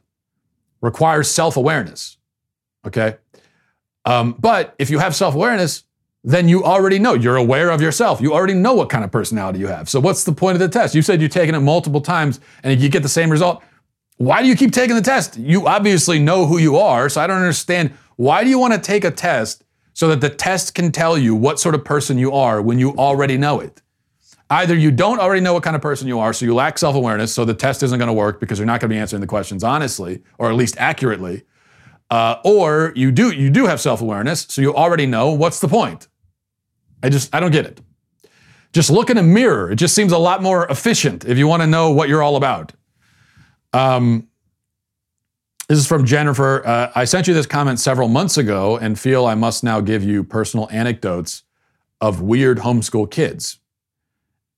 requires 0.81 1.29
self 1.31 1.57
awareness. 1.57 2.17
Okay. 2.85 3.17
Um, 4.05 4.35
but 4.39 4.75
if 4.77 4.89
you 4.89 4.99
have 4.99 5.15
self 5.15 5.35
awareness, 5.35 5.83
then 6.23 6.49
you 6.49 6.63
already 6.63 6.99
know. 6.99 7.13
You're 7.13 7.35
aware 7.35 7.69
of 7.69 7.81
yourself. 7.81 8.19
You 8.19 8.33
already 8.33 8.55
know 8.55 8.73
what 8.73 8.89
kind 8.89 9.03
of 9.03 9.11
personality 9.11 9.59
you 9.59 9.67
have. 9.67 9.87
So 9.87 9.99
what's 9.99 10.23
the 10.23 10.31
point 10.31 10.55
of 10.55 10.59
the 10.59 10.67
test? 10.67 10.95
You 10.95 11.03
said 11.03 11.21
you've 11.21 11.31
taken 11.31 11.53
it 11.53 11.59
multiple 11.59 12.01
times 12.01 12.39
and 12.63 12.79
you 12.81 12.89
get 12.89 13.03
the 13.03 13.09
same 13.09 13.29
result. 13.29 13.63
Why 14.17 14.41
do 14.41 14.47
you 14.47 14.55
keep 14.55 14.71
taking 14.71 14.95
the 14.95 15.01
test? 15.01 15.37
You 15.37 15.67
obviously 15.67 16.19
know 16.19 16.45
who 16.45 16.57
you 16.57 16.77
are. 16.77 17.09
So 17.09 17.21
I 17.21 17.27
don't 17.27 17.37
understand. 17.37 17.93
Why 18.15 18.43
do 18.43 18.49
you 18.49 18.57
want 18.57 18.73
to 18.73 18.79
take 18.79 19.03
a 19.03 19.11
test 19.11 19.63
so 19.93 20.07
that 20.07 20.21
the 20.21 20.29
test 20.29 20.73
can 20.73 20.91
tell 20.91 21.17
you 21.17 21.35
what 21.35 21.59
sort 21.59 21.75
of 21.75 21.85
person 21.85 22.17
you 22.17 22.31
are 22.31 22.61
when 22.61 22.79
you 22.79 22.95
already 22.95 23.37
know 23.37 23.59
it? 23.59 23.81
Either 24.49 24.75
you 24.75 24.91
don't 24.91 25.19
already 25.19 25.41
know 25.41 25.53
what 25.53 25.63
kind 25.63 25.75
of 25.75 25.81
person 25.81 26.07
you 26.07 26.19
are, 26.19 26.31
so 26.31 26.45
you 26.45 26.53
lack 26.53 26.77
self 26.77 26.95
awareness, 26.95 27.33
so 27.33 27.45
the 27.45 27.53
test 27.53 27.81
isn't 27.81 27.97
going 27.97 28.07
to 28.07 28.13
work 28.13 28.39
because 28.39 28.59
you're 28.59 28.65
not 28.65 28.79
going 28.79 28.89
to 28.89 28.95
be 28.95 28.99
answering 28.99 29.19
the 29.19 29.27
questions 29.27 29.63
honestly 29.63 30.21
or 30.37 30.49
at 30.49 30.55
least 30.55 30.75
accurately 30.77 31.43
uh, 32.09 32.37
or 32.43 32.93
you 32.95 33.11
do 33.11 33.31
you 33.31 33.49
do 33.49 33.65
have 33.65 33.81
self-awareness, 33.81 34.47
so 34.49 34.61
you 34.61 34.75
already 34.75 35.05
know 35.05 35.31
what's 35.31 35.59
the 35.59 35.67
point. 35.67 36.07
I 37.01 37.09
just 37.09 37.33
I 37.33 37.39
don't 37.39 37.51
get 37.51 37.65
it. 37.65 37.81
Just 38.73 38.89
look 38.89 39.09
in 39.09 39.17
a 39.17 39.23
mirror. 39.23 39.71
It 39.71 39.77
just 39.77 39.95
seems 39.95 40.11
a 40.11 40.17
lot 40.17 40.41
more 40.43 40.67
efficient 40.67 41.25
if 41.25 41.37
you 41.37 41.47
want 41.47 41.61
to 41.61 41.67
know 41.67 41.91
what 41.91 42.09
you're 42.09 42.21
all 42.21 42.35
about. 42.35 42.73
Um, 43.73 44.27
this 45.67 45.79
is 45.79 45.87
from 45.87 46.05
Jennifer. 46.05 46.65
Uh, 46.65 46.91
I 46.93 47.05
sent 47.05 47.27
you 47.27 47.33
this 47.33 47.47
comment 47.47 47.79
several 47.79 48.07
months 48.07 48.37
ago 48.37 48.77
and 48.77 48.99
feel 48.99 49.25
I 49.25 49.35
must 49.35 49.63
now 49.63 49.81
give 49.81 50.03
you 50.03 50.23
personal 50.23 50.67
anecdotes 50.71 51.43
of 52.01 52.21
weird 52.21 52.59
homeschool 52.59 53.09
kids. 53.09 53.59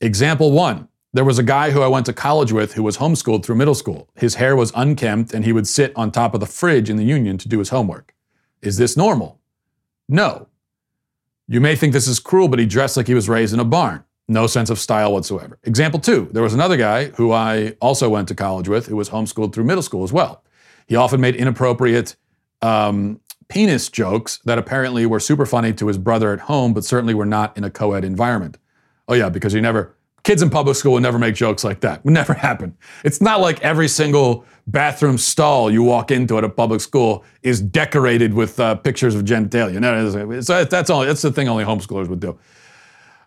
Example 0.02 0.52
one 0.52 0.90
There 1.14 1.24
was 1.24 1.40
a 1.40 1.44
guy 1.44 1.72
who 1.72 1.82
I 1.82 1.88
went 1.88 2.06
to 2.08 2.14
college 2.14 2.52
with 2.52 2.74
who 2.74 2.84
was 2.84 2.98
homeschooled 2.98 3.44
through 3.44 3.56
middle 3.56 3.76
school. 3.76 4.10
His 4.16 4.36
hair 4.36 4.56
was 4.56 4.72
unkempt 4.76 5.34
and 5.34 5.46
he 5.46 5.54
would 5.54 5.68
sit 5.68 5.94
on 5.96 6.12
top 6.12 6.34
of 6.34 6.40
the 6.40 6.46
fridge 6.46 6.90
in 6.90 6.98
the 6.98 7.06
union 7.06 7.38
to 7.40 7.48
do 7.48 7.60
his 7.60 7.70
homework. 7.70 8.14
Is 8.62 8.78
this 8.78 8.98
normal? 8.98 9.40
No. 10.10 10.48
You 11.48 11.62
may 11.62 11.76
think 11.76 11.94
this 11.94 12.08
is 12.08 12.20
cruel, 12.20 12.50
but 12.50 12.60
he 12.60 12.66
dressed 12.66 12.98
like 12.98 13.08
he 13.08 13.14
was 13.14 13.30
raised 13.30 13.54
in 13.54 13.60
a 13.60 13.66
barn. 13.66 14.04
No 14.28 14.48
sense 14.48 14.70
of 14.70 14.78
style 14.78 15.14
whatsoever. 15.14 15.58
Example 15.64 16.00
two 16.00 16.28
there 16.34 16.44
was 16.44 16.54
another 16.54 16.76
guy 16.76 17.06
who 17.06 17.32
I 17.32 17.76
also 17.80 18.10
went 18.10 18.28
to 18.28 18.36
college 18.36 18.68
with 18.68 18.88
who 18.88 18.98
was 18.98 19.10
homeschooled 19.10 19.54
through 19.54 19.64
middle 19.64 19.84
school 19.84 20.04
as 20.04 20.12
well. 20.12 20.44
He 20.88 20.96
often 20.96 21.22
made 21.22 21.36
inappropriate 21.36 22.16
um, 22.62 23.22
penis 23.48 23.90
jokes 23.90 24.40
that 24.46 24.58
apparently 24.58 25.06
were 25.06 25.20
super 25.20 25.46
funny 25.46 25.74
to 25.74 25.88
his 25.88 25.98
brother 25.98 26.34
at 26.34 26.42
home, 26.42 26.74
but 26.74 26.84
certainly 26.84 27.14
were 27.14 27.26
not 27.26 27.56
in 27.58 27.64
a 27.64 27.70
co 27.70 27.94
ed 27.94 28.04
environment. 28.04 28.58
Oh, 29.08 29.14
yeah, 29.14 29.30
because 29.30 29.54
you 29.54 29.62
never, 29.62 29.96
kids 30.28 30.42
in 30.42 30.50
public 30.50 30.76
school 30.76 30.92
would 30.92 31.04
never 31.04 31.18
make 31.18 31.36
jokes 31.36 31.64
like 31.64 31.80
that. 31.80 32.04
Would 32.04 32.14
never 32.14 32.34
happen. 32.48 32.78
It's 33.06 33.22
not 33.22 33.40
like 33.40 33.62
every 33.62 33.88
single 33.88 34.44
bathroom 34.68 35.18
stall 35.18 35.72
you 35.72 35.82
walk 35.82 36.12
into 36.12 36.38
at 36.38 36.44
a 36.44 36.50
public 36.50 36.82
school 36.82 37.24
is 37.44 37.62
decorated 37.62 38.34
with 38.34 38.60
uh, 38.60 38.76
pictures 38.76 39.16
of 39.16 39.24
genitalia. 39.24 39.80
No, 39.80 40.10
that's 40.66 40.90
only 40.90 41.08
that's 41.08 41.22
the 41.22 41.32
thing 41.32 41.48
only 41.48 41.64
homeschoolers 41.64 42.10
would 42.10 42.20
do. 42.20 42.38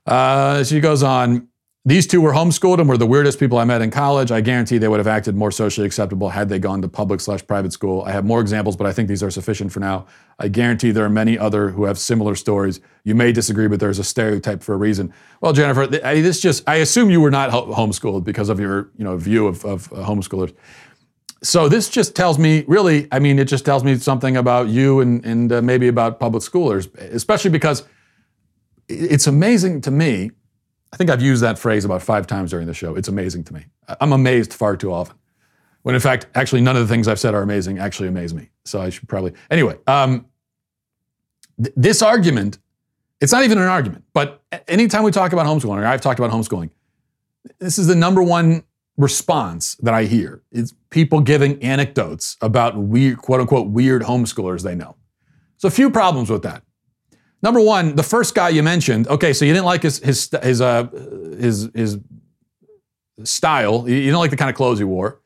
Uh, 0.05 0.63
she 0.63 0.81
goes 0.81 1.03
on. 1.03 1.49
These 1.87 2.07
two 2.07 2.21
were 2.21 2.35
homeschooled 2.35 2.79
and 2.79 2.87
were 2.87 2.99
the 2.99 3.07
weirdest 3.07 3.41
people 3.41 3.57
I 3.57 3.65
met 3.65 3.81
in 3.81 3.91
college. 3.91 4.31
I 4.31 4.43
guarantee 4.43 4.77
they 4.77 4.87
would 4.87 5.01
have 5.01 5.07
acted 5.07 5.35
more 5.35 5.51
socially 5.51 5.87
acceptable 5.87 6.29
had 6.29 6.51
they 6.51 6.59
gone 6.59 6.83
to 6.83 6.89
public 6.89 7.23
slash 7.23 7.47
private 7.47 7.73
school. 7.73 8.03
I 8.03 8.13
have 8.13 8.27
more 8.27 8.43
examples, 8.43 8.77
but 8.77 8.87
I 8.87 8.93
think 8.93 9.09
these 9.09 9.23
are 9.23 9.31
sufficient 9.31 9.73
for 9.73 9.81
now. 9.81 10.07
I 10.39 10.49
guarantee 10.49 10.91
there 10.91 11.07
are 11.07 11.11
many 11.11 11.39
other 11.39 11.71
who 11.71 11.85
have 11.85 11.99
similar 11.99 12.35
stories. 12.35 12.81
You 13.05 13.15
may 13.15 13.33
disagree, 13.33 13.67
but 13.67 13.81
there's 13.81 13.99
a 13.99 14.05
stereotype 14.05 14.63
for 14.63 14.75
a 14.75 14.77
reason. 14.77 15.11
Well, 15.41 15.55
Jennifer, 15.55 15.87
this 15.87 16.39
just, 16.39 16.69
I 16.69 16.77
assume 16.77 17.09
you 17.09 17.23
were 17.23 17.31
not 17.31 17.49
homeschooled 17.51 18.25
because 18.25 18.51
of 18.51 18.61
your, 18.61 18.91
you 18.99 19.05
know, 19.05 19.17
view 19.17 19.47
of, 19.47 19.65
of 19.65 19.91
uh, 19.91 20.05
homeschoolers. 20.05 20.55
So 21.43 21.71
this 21.71 21.89
just 21.89 22.15
tells 22.15 22.39
me, 22.39 22.63
really, 22.69 23.09
I 23.11 23.21
mean, 23.21 23.39
it 23.39 23.47
just 23.47 23.65
tells 23.65 23.85
me 23.85 23.97
something 23.97 24.37
about 24.37 24.69
you 24.69 25.01
and, 25.01 25.25
and 25.25 25.51
uh, 25.51 25.63
maybe 25.63 25.89
about 25.89 26.21
public 26.21 26.43
schoolers, 26.43 26.95
especially 26.99 27.51
because 27.51 27.85
it's 28.87 29.27
amazing 29.27 29.81
to 29.81 29.91
me 29.91 30.33
I 30.93 30.97
think 30.97 31.11
I've 31.11 31.23
used 31.23 31.43
that 31.43 31.59
phrase 31.59 31.85
about 31.85 32.03
five 32.03 32.27
times 32.27 32.51
during 32.51 32.67
the 32.67 32.75
show. 32.75 32.95
It's 32.97 33.09
amazing 33.09 33.45
to 33.45 33.55
me. 33.55 33.67
I'm 34.01 34.13
amazed 34.13 34.53
far 34.53 34.77
too 34.77 34.93
often. 34.93 35.17
When 35.83 35.95
in 35.95 36.01
fact, 36.01 36.27
actually, 36.35 36.61
none 36.61 36.77
of 36.77 36.87
the 36.87 36.93
things 36.93 37.09
I've 37.09 37.21
said 37.21 37.35
are 37.35 37.43
amazing 37.43 37.79
actually 37.79 38.09
amaze 38.09 38.35
me. 38.35 38.51
So 38.65 38.81
I 38.81 38.91
should 38.91 39.09
probably. 39.09 39.33
Anyway, 39.51 39.79
um, 39.87 40.27
th- 41.63 41.75
this 41.77 42.03
argument, 42.03 42.59
it's 43.21 43.33
not 43.33 43.45
even 43.45 43.59
an 43.59 43.69
argument, 43.69 44.05
but 44.13 44.43
anytime 44.69 45.05
we 45.05 45.11
talk 45.11 45.33
about 45.33 45.47
homeschooling, 45.47 45.79
or 45.79 45.87
I've 45.87 46.01
talked 46.01 46.19
about 46.19 46.33
homeschooling, 46.33 46.71
this 47.59 47.79
is 47.79 47.87
the 47.87 47.95
number 47.95 48.23
one 48.23 48.65
response 48.99 49.77
that 49.77 49.95
I 49.95 50.05
hear 50.05 50.43
is 50.53 50.75
people 50.91 51.21
giving 51.21 51.63
anecdotes 51.63 52.37
about 52.43 52.77
weird, 52.77 53.19
quote 53.19 53.41
unquote, 53.41 53.69
weird 53.69 54.03
homeschoolers 54.03 54.63
they 54.63 54.75
know. 54.75 54.97
So 55.57 55.69
a 55.69 55.71
few 55.71 55.91
problems 55.91 56.29
with 56.29 56.43
that. 56.43 56.63
Number 57.43 57.61
one, 57.61 57.97
the 57.97 58.03
first 58.03 58.35
guy 58.35 58.51
you 58.51 58.63
mentioned. 58.63 59.09
Okay, 59.09 59.33
so 59.33 59.45
you 59.45 59.53
didn't 59.53 59.67
like 59.67 59.83
his 59.83 59.99
his 59.99 60.31
his 60.43 60.61
uh 60.61 60.89
his 61.39 61.71
his 61.75 61.99
style. 63.25 63.89
You 63.89 64.03
didn't 64.03 64.19
like 64.19 64.31
the 64.31 64.37
kind 64.37 64.51
of 64.51 64.57
clothes 64.57 64.79
he 64.79 64.85
wore, 64.85 65.21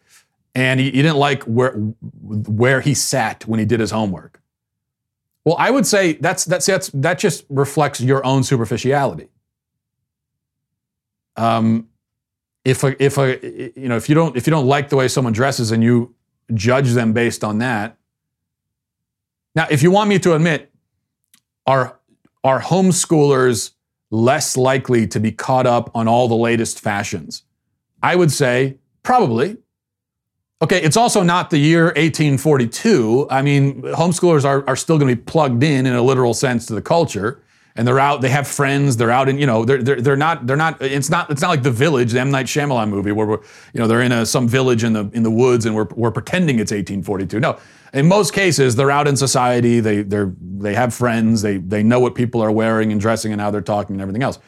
and 0.54 0.80
you, 0.80 0.90
didn't 0.90 1.16
like 1.16 1.42
where 1.44 1.72
where 1.72 2.80
he 2.80 2.94
sat 2.94 3.46
when 3.46 3.58
he 3.58 3.66
did 3.66 3.80
his 3.80 3.90
homework. 3.90 4.40
Well, 5.44 5.56
I 5.58 5.70
would 5.70 5.86
say 5.86 6.14
that's 6.14 6.44
that's 6.44 6.66
that's 6.66 6.88
that 6.88 7.18
just 7.18 7.44
reflects 7.48 8.00
your 8.00 8.24
own 8.24 8.44
superficiality. 8.44 9.28
Um, 11.36 11.88
if 12.64 12.84
a 12.84 13.02
if 13.02 13.18
a 13.18 13.72
you 13.78 13.88
know 13.88 13.96
if 13.96 14.08
you 14.08 14.14
don't 14.14 14.36
if 14.36 14.46
you 14.46 14.52
don't 14.52 14.66
like 14.66 14.88
the 14.88 14.96
way 14.96 15.08
someone 15.08 15.32
dresses 15.32 15.72
and 15.72 15.82
you 15.82 16.14
judge 16.52 16.92
them 16.92 17.12
based 17.12 17.42
on 17.42 17.58
that. 17.58 17.96
Now, 19.54 19.66
if 19.70 19.82
you 19.82 19.90
want 19.90 20.08
me 20.10 20.18
to 20.18 20.34
admit, 20.34 20.72
are 21.66 21.98
are 22.44 22.60
homeschoolers 22.60 23.72
less 24.10 24.56
likely 24.56 25.06
to 25.08 25.18
be 25.18 25.32
caught 25.32 25.66
up 25.66 25.90
on 25.94 26.06
all 26.06 26.28
the 26.28 26.36
latest 26.36 26.78
fashions? 26.78 27.42
I 28.02 28.14
would 28.14 28.30
say 28.30 28.76
probably. 29.02 29.56
Okay, 30.62 30.80
it's 30.80 30.96
also 30.96 31.22
not 31.22 31.50
the 31.50 31.58
year 31.58 31.86
1842. 31.86 33.26
I 33.30 33.42
mean, 33.42 33.82
homeschoolers 33.82 34.44
are, 34.44 34.64
are 34.68 34.76
still 34.76 34.98
going 34.98 35.08
to 35.10 35.16
be 35.16 35.22
plugged 35.22 35.62
in 35.62 35.84
in 35.84 35.94
a 35.94 36.02
literal 36.02 36.32
sense 36.32 36.66
to 36.66 36.74
the 36.74 36.82
culture. 36.82 37.42
And 37.76 37.88
they're 37.88 37.98
out, 37.98 38.20
they 38.20 38.28
have 38.28 38.46
friends, 38.46 38.96
they're 38.96 39.10
out 39.10 39.28
in, 39.28 39.36
you 39.36 39.46
know, 39.46 39.64
they're, 39.64 39.82
they're, 39.82 40.00
they're 40.00 40.16
not, 40.16 40.46
they're 40.46 40.56
not, 40.56 40.80
it's 40.80 41.10
not, 41.10 41.28
it's 41.28 41.42
not 41.42 41.48
like 41.48 41.64
the 41.64 41.72
village, 41.72 42.12
the 42.12 42.20
M. 42.20 42.30
Night 42.30 42.46
Shyamalan 42.46 42.88
movie 42.88 43.10
where 43.10 43.26
we're, 43.26 43.40
you 43.72 43.80
know, 43.80 43.88
they're 43.88 44.00
in 44.00 44.12
a, 44.12 44.24
some 44.24 44.46
village 44.46 44.84
in 44.84 44.92
the, 44.92 45.10
in 45.12 45.24
the 45.24 45.30
woods 45.30 45.66
and 45.66 45.74
we're, 45.74 45.88
we're 45.96 46.12
pretending 46.12 46.60
it's 46.60 46.70
1842. 46.70 47.40
No, 47.40 47.58
in 47.94 48.08
most 48.08 48.34
cases, 48.34 48.74
they're 48.74 48.90
out 48.90 49.06
in 49.06 49.16
society. 49.16 49.80
They 49.80 50.02
they 50.02 50.24
they 50.40 50.74
have 50.74 50.92
friends. 50.92 51.42
They 51.42 51.58
they 51.58 51.82
know 51.82 52.00
what 52.00 52.14
people 52.14 52.42
are 52.42 52.50
wearing 52.50 52.90
and 52.90 53.00
dressing 53.00 53.32
and 53.32 53.40
how 53.40 53.50
they're 53.50 53.62
talking 53.62 53.94
and 53.94 54.02
everything 54.02 54.22
else. 54.22 54.38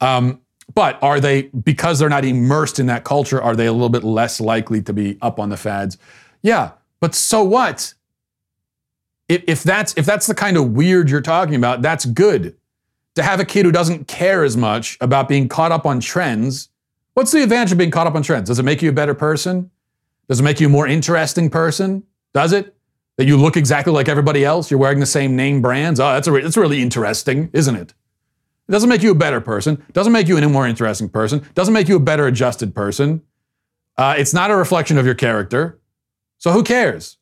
Um, 0.00 0.40
but 0.74 1.02
are 1.02 1.20
they 1.20 1.42
because 1.42 1.98
they're 1.98 2.08
not 2.08 2.24
immersed 2.24 2.78
in 2.78 2.86
that 2.86 3.04
culture? 3.04 3.40
Are 3.40 3.54
they 3.54 3.66
a 3.66 3.72
little 3.72 3.88
bit 3.88 4.04
less 4.04 4.40
likely 4.40 4.82
to 4.82 4.92
be 4.92 5.16
up 5.22 5.38
on 5.38 5.48
the 5.48 5.56
fads? 5.56 5.96
Yeah, 6.42 6.72
but 7.00 7.14
so 7.14 7.42
what? 7.42 7.94
If, 9.28 9.44
if 9.46 9.62
that's 9.62 9.96
if 9.96 10.04
that's 10.04 10.26
the 10.26 10.34
kind 10.34 10.56
of 10.56 10.72
weird 10.72 11.08
you're 11.08 11.20
talking 11.20 11.54
about, 11.54 11.82
that's 11.82 12.04
good. 12.04 12.56
To 13.14 13.22
have 13.22 13.38
a 13.40 13.44
kid 13.44 13.64
who 13.64 13.72
doesn't 13.72 14.08
care 14.08 14.44
as 14.44 14.56
much 14.56 14.98
about 15.00 15.28
being 15.28 15.48
caught 15.48 15.72
up 15.72 15.86
on 15.86 16.00
trends, 16.00 16.68
what's 17.14 17.30
the 17.30 17.42
advantage 17.42 17.72
of 17.72 17.78
being 17.78 17.90
caught 17.90 18.06
up 18.06 18.14
on 18.14 18.22
trends? 18.22 18.48
Does 18.48 18.58
it 18.58 18.64
make 18.64 18.82
you 18.82 18.90
a 18.90 18.92
better 18.92 19.14
person? 19.14 19.70
Does 20.28 20.40
it 20.40 20.42
make 20.42 20.60
you 20.60 20.66
a 20.66 20.70
more 20.70 20.86
interesting 20.86 21.48
person? 21.48 22.04
Does 22.34 22.52
it? 22.52 22.74
That 23.18 23.26
you 23.26 23.36
look 23.36 23.56
exactly 23.56 23.92
like 23.92 24.08
everybody 24.08 24.44
else, 24.44 24.70
you're 24.70 24.78
wearing 24.78 25.00
the 25.00 25.06
same 25.06 25.34
name 25.34 25.60
brands. 25.60 25.98
Oh, 25.98 26.12
that's, 26.12 26.28
a, 26.28 26.30
that's 26.30 26.56
really 26.56 26.80
interesting, 26.80 27.50
isn't 27.52 27.74
it? 27.74 27.92
It 28.68 28.72
doesn't 28.72 28.88
make 28.88 29.02
you 29.02 29.10
a 29.10 29.14
better 29.14 29.40
person, 29.40 29.84
doesn't 29.92 30.12
make 30.12 30.28
you 30.28 30.36
any 30.36 30.46
more 30.46 30.68
interesting 30.68 31.08
person, 31.08 31.44
doesn't 31.54 31.74
make 31.74 31.88
you 31.88 31.96
a 31.96 32.00
better 32.00 32.28
adjusted 32.28 32.76
person. 32.76 33.22
Uh, 33.96 34.14
it's 34.16 34.32
not 34.32 34.52
a 34.52 34.56
reflection 34.56 34.98
of 34.98 35.04
your 35.04 35.16
character. 35.16 35.80
So 36.38 36.52
who 36.52 36.62
cares? 36.62 37.18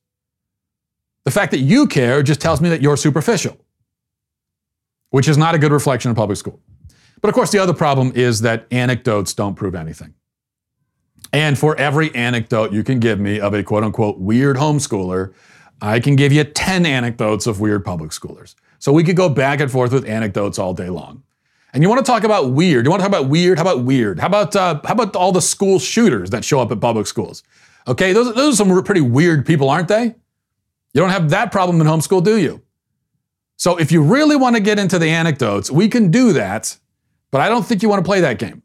The 1.25 1.31
fact 1.31 1.51
that 1.53 1.61
you 1.61 1.87
care 1.87 2.23
just 2.23 2.41
tells 2.41 2.61
me 2.61 2.69
that 2.69 2.83
you're 2.83 2.99
superficial, 2.99 3.57
which 5.11 5.29
is 5.29 5.39
not 5.39 5.55
a 5.55 5.59
good 5.59 5.73
reflection 5.73 6.11
of 6.11 6.17
public 6.17 6.37
school. 6.37 6.61
But 7.23 7.29
of 7.29 7.35
course, 7.35 7.51
the 7.51 7.59
other 7.59 7.73
problem 7.73 8.13
is 8.15 8.43
that 8.43 8.67
anecdotes 8.71 9.33
don't 9.33 9.55
prove 9.55 9.75
anything. 9.75 10.13
And 11.33 11.59
for 11.59 11.75
every 11.77 12.15
anecdote 12.15 12.73
you 12.73 12.85
can 12.85 13.01
give 13.01 13.19
me 13.19 13.41
of 13.41 13.55
a 13.55 13.63
quote 13.63 13.83
unquote 13.83 14.19
weird 14.19 14.57
homeschooler, 14.57 15.33
I 15.81 16.01
can 16.01 16.17
give 16.17 16.33
you 16.33 16.45
10 16.45 16.87
anecdotes 16.87 17.47
of 17.47 17.61
weird 17.61 17.85
public 17.85 18.11
schoolers. 18.11 18.55
So 18.79 18.93
we 18.93 19.05
could 19.05 19.17
go 19.17 19.29
back 19.29 19.61
and 19.61 19.71
forth 19.71 19.93
with 19.93 20.07
anecdotes 20.09 20.59
all 20.59 20.75
day 20.75 20.89
long. 20.89 21.23
And 21.73 21.83
you 21.83 21.89
want 21.89 22.05
to 22.05 22.11
talk 22.11 22.25
about 22.25 22.53
weird? 22.53 22.87
You 22.87 22.91
want 22.91 23.03
to 23.03 23.09
talk 23.09 23.19
about 23.19 23.29
weird? 23.29 23.59
How 23.59 23.63
about 23.63 23.85
weird? 23.85 24.19
How 24.19 24.29
about 24.29 24.57
uh, 24.57 24.81
how 24.85 24.95
about 24.95 25.15
all 25.15 25.33
the 25.33 25.43
school 25.43 25.79
shooters 25.79 26.31
that 26.31 26.45
show 26.45 26.61
up 26.61 26.73
at 26.73 26.81
public 26.81 27.07
schools? 27.07 27.43
Okay, 27.87 28.13
those, 28.13 28.35
those 28.35 28.55
are 28.55 28.65
some 28.65 28.83
pretty 28.85 29.03
weird 29.03 29.45
people, 29.45 29.69
aren't 29.69 29.89
they? 29.89 30.05
You 30.05 31.03
don't 31.03 31.11
have 31.11 31.31
that 31.31 31.53
problem 31.53 31.81
in 31.81 31.87
homeschool, 31.87 32.25
do 32.25 32.39
you? 32.39 32.63
So 33.57 33.77
if 33.77 33.93
you 33.93 34.03
really 34.03 34.37
want 34.37 34.57
to 34.57 34.63
get 34.63 34.79
into 34.79 34.99
the 34.99 35.09
anecdotes, 35.09 35.71
we 35.71 35.89
can 35.89 36.11
do 36.11 36.33
that, 36.33 36.77
but 37.31 37.41
I 37.41 37.49
don't 37.49 37.65
think 37.65 37.83
you 37.83 37.89
want 37.89 38.05
to 38.05 38.09
play 38.09 38.21
that 38.23 38.39
game. 38.39 38.63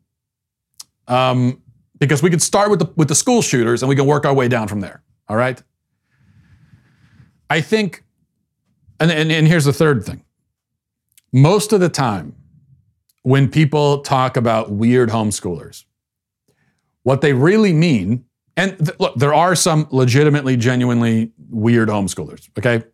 Um, 1.08 1.62
because 2.00 2.24
we 2.24 2.30
could 2.30 2.42
start 2.42 2.70
with 2.70 2.80
the 2.80 2.92
with 2.96 3.08
the 3.08 3.16
school 3.16 3.42
shooters 3.42 3.84
and 3.84 3.90
we 3.90 3.96
can 3.96 4.06
work 4.06 4.26
our 4.26 4.34
way 4.34 4.48
down 4.48 4.68
from 4.68 4.80
there. 4.80 5.04
All 5.28 5.36
right. 5.36 5.62
I 7.52 7.60
think, 7.60 8.06
and, 9.02 9.12
and, 9.12 9.30
and 9.30 9.46
here's 9.46 9.66
the 9.66 9.74
third 9.74 10.06
thing. 10.06 10.24
Most 11.34 11.74
of 11.74 11.82
the 11.82 11.90
time, 11.90 12.34
when 13.24 13.50
people 13.50 14.00
talk 14.04 14.38
about 14.38 14.72
weird 14.72 15.10
homeschoolers, 15.10 15.84
what 17.04 17.20
they 17.20 17.34
really 17.34 17.74
mean, 17.74 18.24
and 18.56 18.78
th- 18.78 18.98
look, 19.02 19.16
there 19.16 19.34
are 19.34 19.54
some 19.54 19.86
legitimately, 19.92 20.56
genuinely 20.56 21.34
weird 21.50 21.90
homeschoolers, 21.90 22.50
okay? 22.58 22.86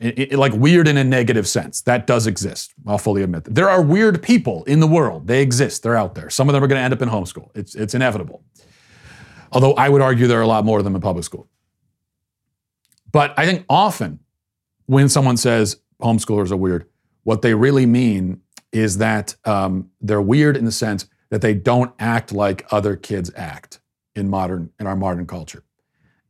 It, 0.00 0.32
it, 0.32 0.38
like 0.38 0.54
weird 0.54 0.88
in 0.88 0.96
a 0.96 1.04
negative 1.04 1.46
sense. 1.46 1.80
That 1.82 2.08
does 2.08 2.26
exist. 2.26 2.74
I'll 2.88 2.98
fully 2.98 3.22
admit 3.22 3.44
that. 3.44 3.54
There 3.54 3.70
are 3.70 3.80
weird 3.80 4.24
people 4.24 4.64
in 4.64 4.80
the 4.80 4.88
world. 4.88 5.28
They 5.28 5.40
exist. 5.40 5.84
They're 5.84 5.96
out 5.96 6.16
there. 6.16 6.30
Some 6.30 6.48
of 6.48 6.52
them 6.52 6.64
are 6.64 6.66
going 6.66 6.80
to 6.80 6.82
end 6.82 6.94
up 6.94 7.02
in 7.02 7.08
homeschool. 7.08 7.50
It's, 7.54 7.76
it's 7.76 7.94
inevitable. 7.94 8.42
Although 9.52 9.74
I 9.74 9.88
would 9.88 10.02
argue 10.02 10.26
there 10.26 10.40
are 10.40 10.42
a 10.42 10.48
lot 10.48 10.64
more 10.64 10.78
of 10.78 10.84
them 10.84 10.96
in 10.96 11.00
public 11.00 11.24
school. 11.24 11.48
But 13.12 13.34
I 13.38 13.46
think 13.46 13.64
often 13.68 14.20
when 14.86 15.08
someone 15.08 15.36
says 15.36 15.76
homeschoolers 16.00 16.50
are 16.50 16.56
weird, 16.56 16.86
what 17.24 17.42
they 17.42 17.54
really 17.54 17.86
mean 17.86 18.40
is 18.72 18.98
that 18.98 19.34
um, 19.44 19.90
they're 20.00 20.22
weird 20.22 20.56
in 20.56 20.64
the 20.64 20.72
sense 20.72 21.06
that 21.30 21.40
they 21.40 21.54
don't 21.54 21.92
act 21.98 22.32
like 22.32 22.66
other 22.70 22.96
kids 22.96 23.30
act 23.36 23.80
in 24.14 24.28
modern 24.28 24.70
in 24.78 24.86
our 24.86 24.96
modern 24.96 25.26
culture. 25.26 25.62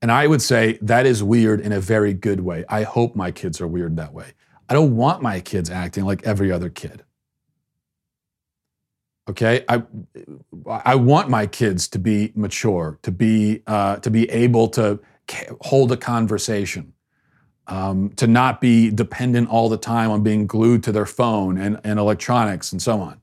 And 0.02 0.10
I 0.10 0.26
would 0.26 0.40
say 0.40 0.78
that 0.82 1.06
is 1.06 1.22
weird 1.22 1.60
in 1.60 1.72
a 1.72 1.80
very 1.80 2.14
good 2.14 2.40
way. 2.40 2.64
I 2.68 2.84
hope 2.84 3.14
my 3.14 3.30
kids 3.30 3.60
are 3.60 3.66
weird 3.66 3.96
that 3.96 4.14
way. 4.14 4.32
I 4.68 4.74
don't 4.74 4.96
want 4.96 5.22
my 5.22 5.40
kids 5.40 5.68
acting 5.68 6.04
like 6.04 6.22
every 6.24 6.50
other 6.50 6.70
kid. 6.70 7.04
Okay, 9.28 9.64
I 9.68 9.82
I 10.66 10.94
want 10.94 11.28
my 11.28 11.46
kids 11.46 11.86
to 11.88 11.98
be 11.98 12.32
mature, 12.34 12.98
to 13.02 13.12
be 13.12 13.62
uh, 13.66 13.96
to 13.96 14.10
be 14.10 14.28
able 14.30 14.68
to 14.68 14.98
hold 15.60 15.92
a 15.92 15.96
conversation, 15.96 16.92
um, 17.66 18.10
to 18.16 18.26
not 18.26 18.60
be 18.60 18.90
dependent 18.90 19.48
all 19.48 19.68
the 19.68 19.76
time 19.76 20.10
on 20.10 20.22
being 20.22 20.46
glued 20.46 20.82
to 20.84 20.92
their 20.92 21.06
phone 21.06 21.58
and, 21.58 21.80
and 21.84 21.98
electronics 21.98 22.72
and 22.72 22.82
so 22.82 23.00
on, 23.00 23.20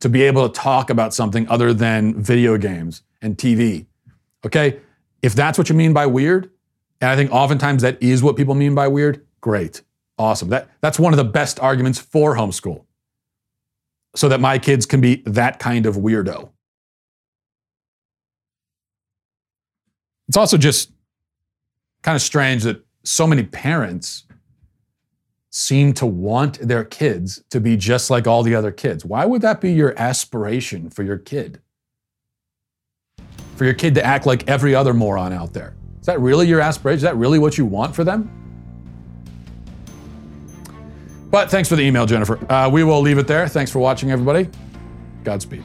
to 0.00 0.08
be 0.08 0.22
able 0.22 0.48
to 0.48 0.52
talk 0.52 0.90
about 0.90 1.14
something 1.14 1.48
other 1.48 1.72
than 1.72 2.20
video 2.20 2.58
games 2.58 3.02
and 3.22 3.36
TV. 3.36 3.86
Okay, 4.44 4.80
if 5.22 5.34
that's 5.34 5.58
what 5.58 5.68
you 5.68 5.74
mean 5.74 5.92
by 5.92 6.06
weird, 6.06 6.50
and 7.00 7.10
I 7.10 7.16
think 7.16 7.30
oftentimes 7.32 7.82
that 7.82 8.02
is 8.02 8.22
what 8.22 8.36
people 8.36 8.54
mean 8.54 8.74
by 8.74 8.88
weird, 8.88 9.24
great, 9.40 9.82
awesome. 10.18 10.48
That 10.50 10.68
that's 10.80 10.98
one 10.98 11.12
of 11.12 11.16
the 11.16 11.24
best 11.24 11.58
arguments 11.60 11.98
for 11.98 12.36
homeschool 12.36 12.84
so 14.14 14.28
that 14.28 14.40
my 14.40 14.58
kids 14.58 14.86
can 14.86 15.00
be 15.00 15.22
that 15.26 15.58
kind 15.58 15.86
of 15.86 15.96
weirdo. 15.96 16.50
It's 20.28 20.36
also 20.36 20.56
just 20.56 20.90
kind 22.06 22.14
of 22.14 22.22
strange 22.22 22.62
that 22.62 22.80
so 23.02 23.26
many 23.26 23.42
parents 23.42 24.26
seem 25.50 25.92
to 25.92 26.06
want 26.06 26.56
their 26.60 26.84
kids 26.84 27.42
to 27.50 27.58
be 27.58 27.76
just 27.76 28.10
like 28.10 28.28
all 28.28 28.44
the 28.44 28.54
other 28.54 28.70
kids. 28.70 29.04
Why 29.04 29.24
would 29.26 29.42
that 29.42 29.60
be 29.60 29.72
your 29.72 29.92
aspiration 29.98 30.88
for 30.88 31.02
your 31.02 31.18
kid? 31.18 31.60
For 33.56 33.64
your 33.64 33.74
kid 33.74 33.96
to 33.96 34.04
act 34.04 34.24
like 34.24 34.48
every 34.48 34.72
other 34.72 34.94
moron 34.94 35.32
out 35.32 35.52
there? 35.52 35.74
Is 35.98 36.06
that 36.06 36.20
really 36.20 36.46
your 36.46 36.60
aspiration? 36.60 36.98
Is 36.98 37.02
that 37.02 37.16
really 37.16 37.40
what 37.40 37.58
you 37.58 37.66
want 37.66 37.92
for 37.92 38.04
them? 38.04 38.30
But 41.32 41.50
thanks 41.50 41.68
for 41.68 41.74
the 41.74 41.82
email, 41.82 42.06
Jennifer. 42.06 42.38
Uh, 42.48 42.70
we 42.70 42.84
will 42.84 43.00
leave 43.00 43.18
it 43.18 43.26
there. 43.26 43.48
Thanks 43.48 43.72
for 43.72 43.80
watching, 43.80 44.12
everybody. 44.12 44.48
Godspeed. 45.24 45.64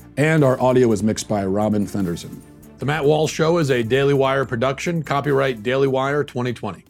and 0.17 0.43
our 0.43 0.59
audio 0.61 0.91
is 0.91 1.03
mixed 1.03 1.27
by 1.27 1.45
Robin 1.45 1.87
Fenderson. 1.87 2.41
The 2.79 2.85
Matt 2.85 3.05
Walsh 3.05 3.31
Show 3.31 3.57
is 3.59 3.69
a 3.69 3.83
Daily 3.83 4.13
Wire 4.13 4.45
production, 4.45 5.03
copyright 5.03 5.61
Daily 5.61 5.87
Wire 5.87 6.23
2020. 6.23 6.83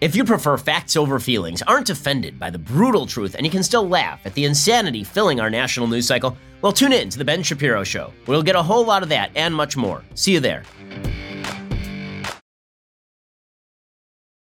If 0.00 0.16
you 0.16 0.24
prefer 0.24 0.56
facts 0.56 0.96
over 0.96 1.20
feelings, 1.20 1.62
aren't 1.62 1.90
offended 1.90 2.38
by 2.38 2.50
the 2.50 2.58
brutal 2.58 3.06
truth, 3.06 3.36
and 3.36 3.46
you 3.46 3.52
can 3.52 3.62
still 3.62 3.88
laugh 3.88 4.20
at 4.24 4.34
the 4.34 4.44
insanity 4.44 5.04
filling 5.04 5.38
our 5.38 5.50
national 5.50 5.86
news 5.86 6.06
cycle, 6.06 6.36
well, 6.60 6.72
tune 6.72 6.92
in 6.92 7.08
to 7.10 7.18
The 7.18 7.24
Ben 7.24 7.42
Shapiro 7.42 7.84
Show. 7.84 8.12
We'll 8.26 8.42
get 8.42 8.56
a 8.56 8.62
whole 8.62 8.84
lot 8.84 9.02
of 9.02 9.08
that 9.10 9.30
and 9.36 9.54
much 9.54 9.76
more. 9.76 10.02
See 10.14 10.32
you 10.32 10.40
there. 10.40 10.64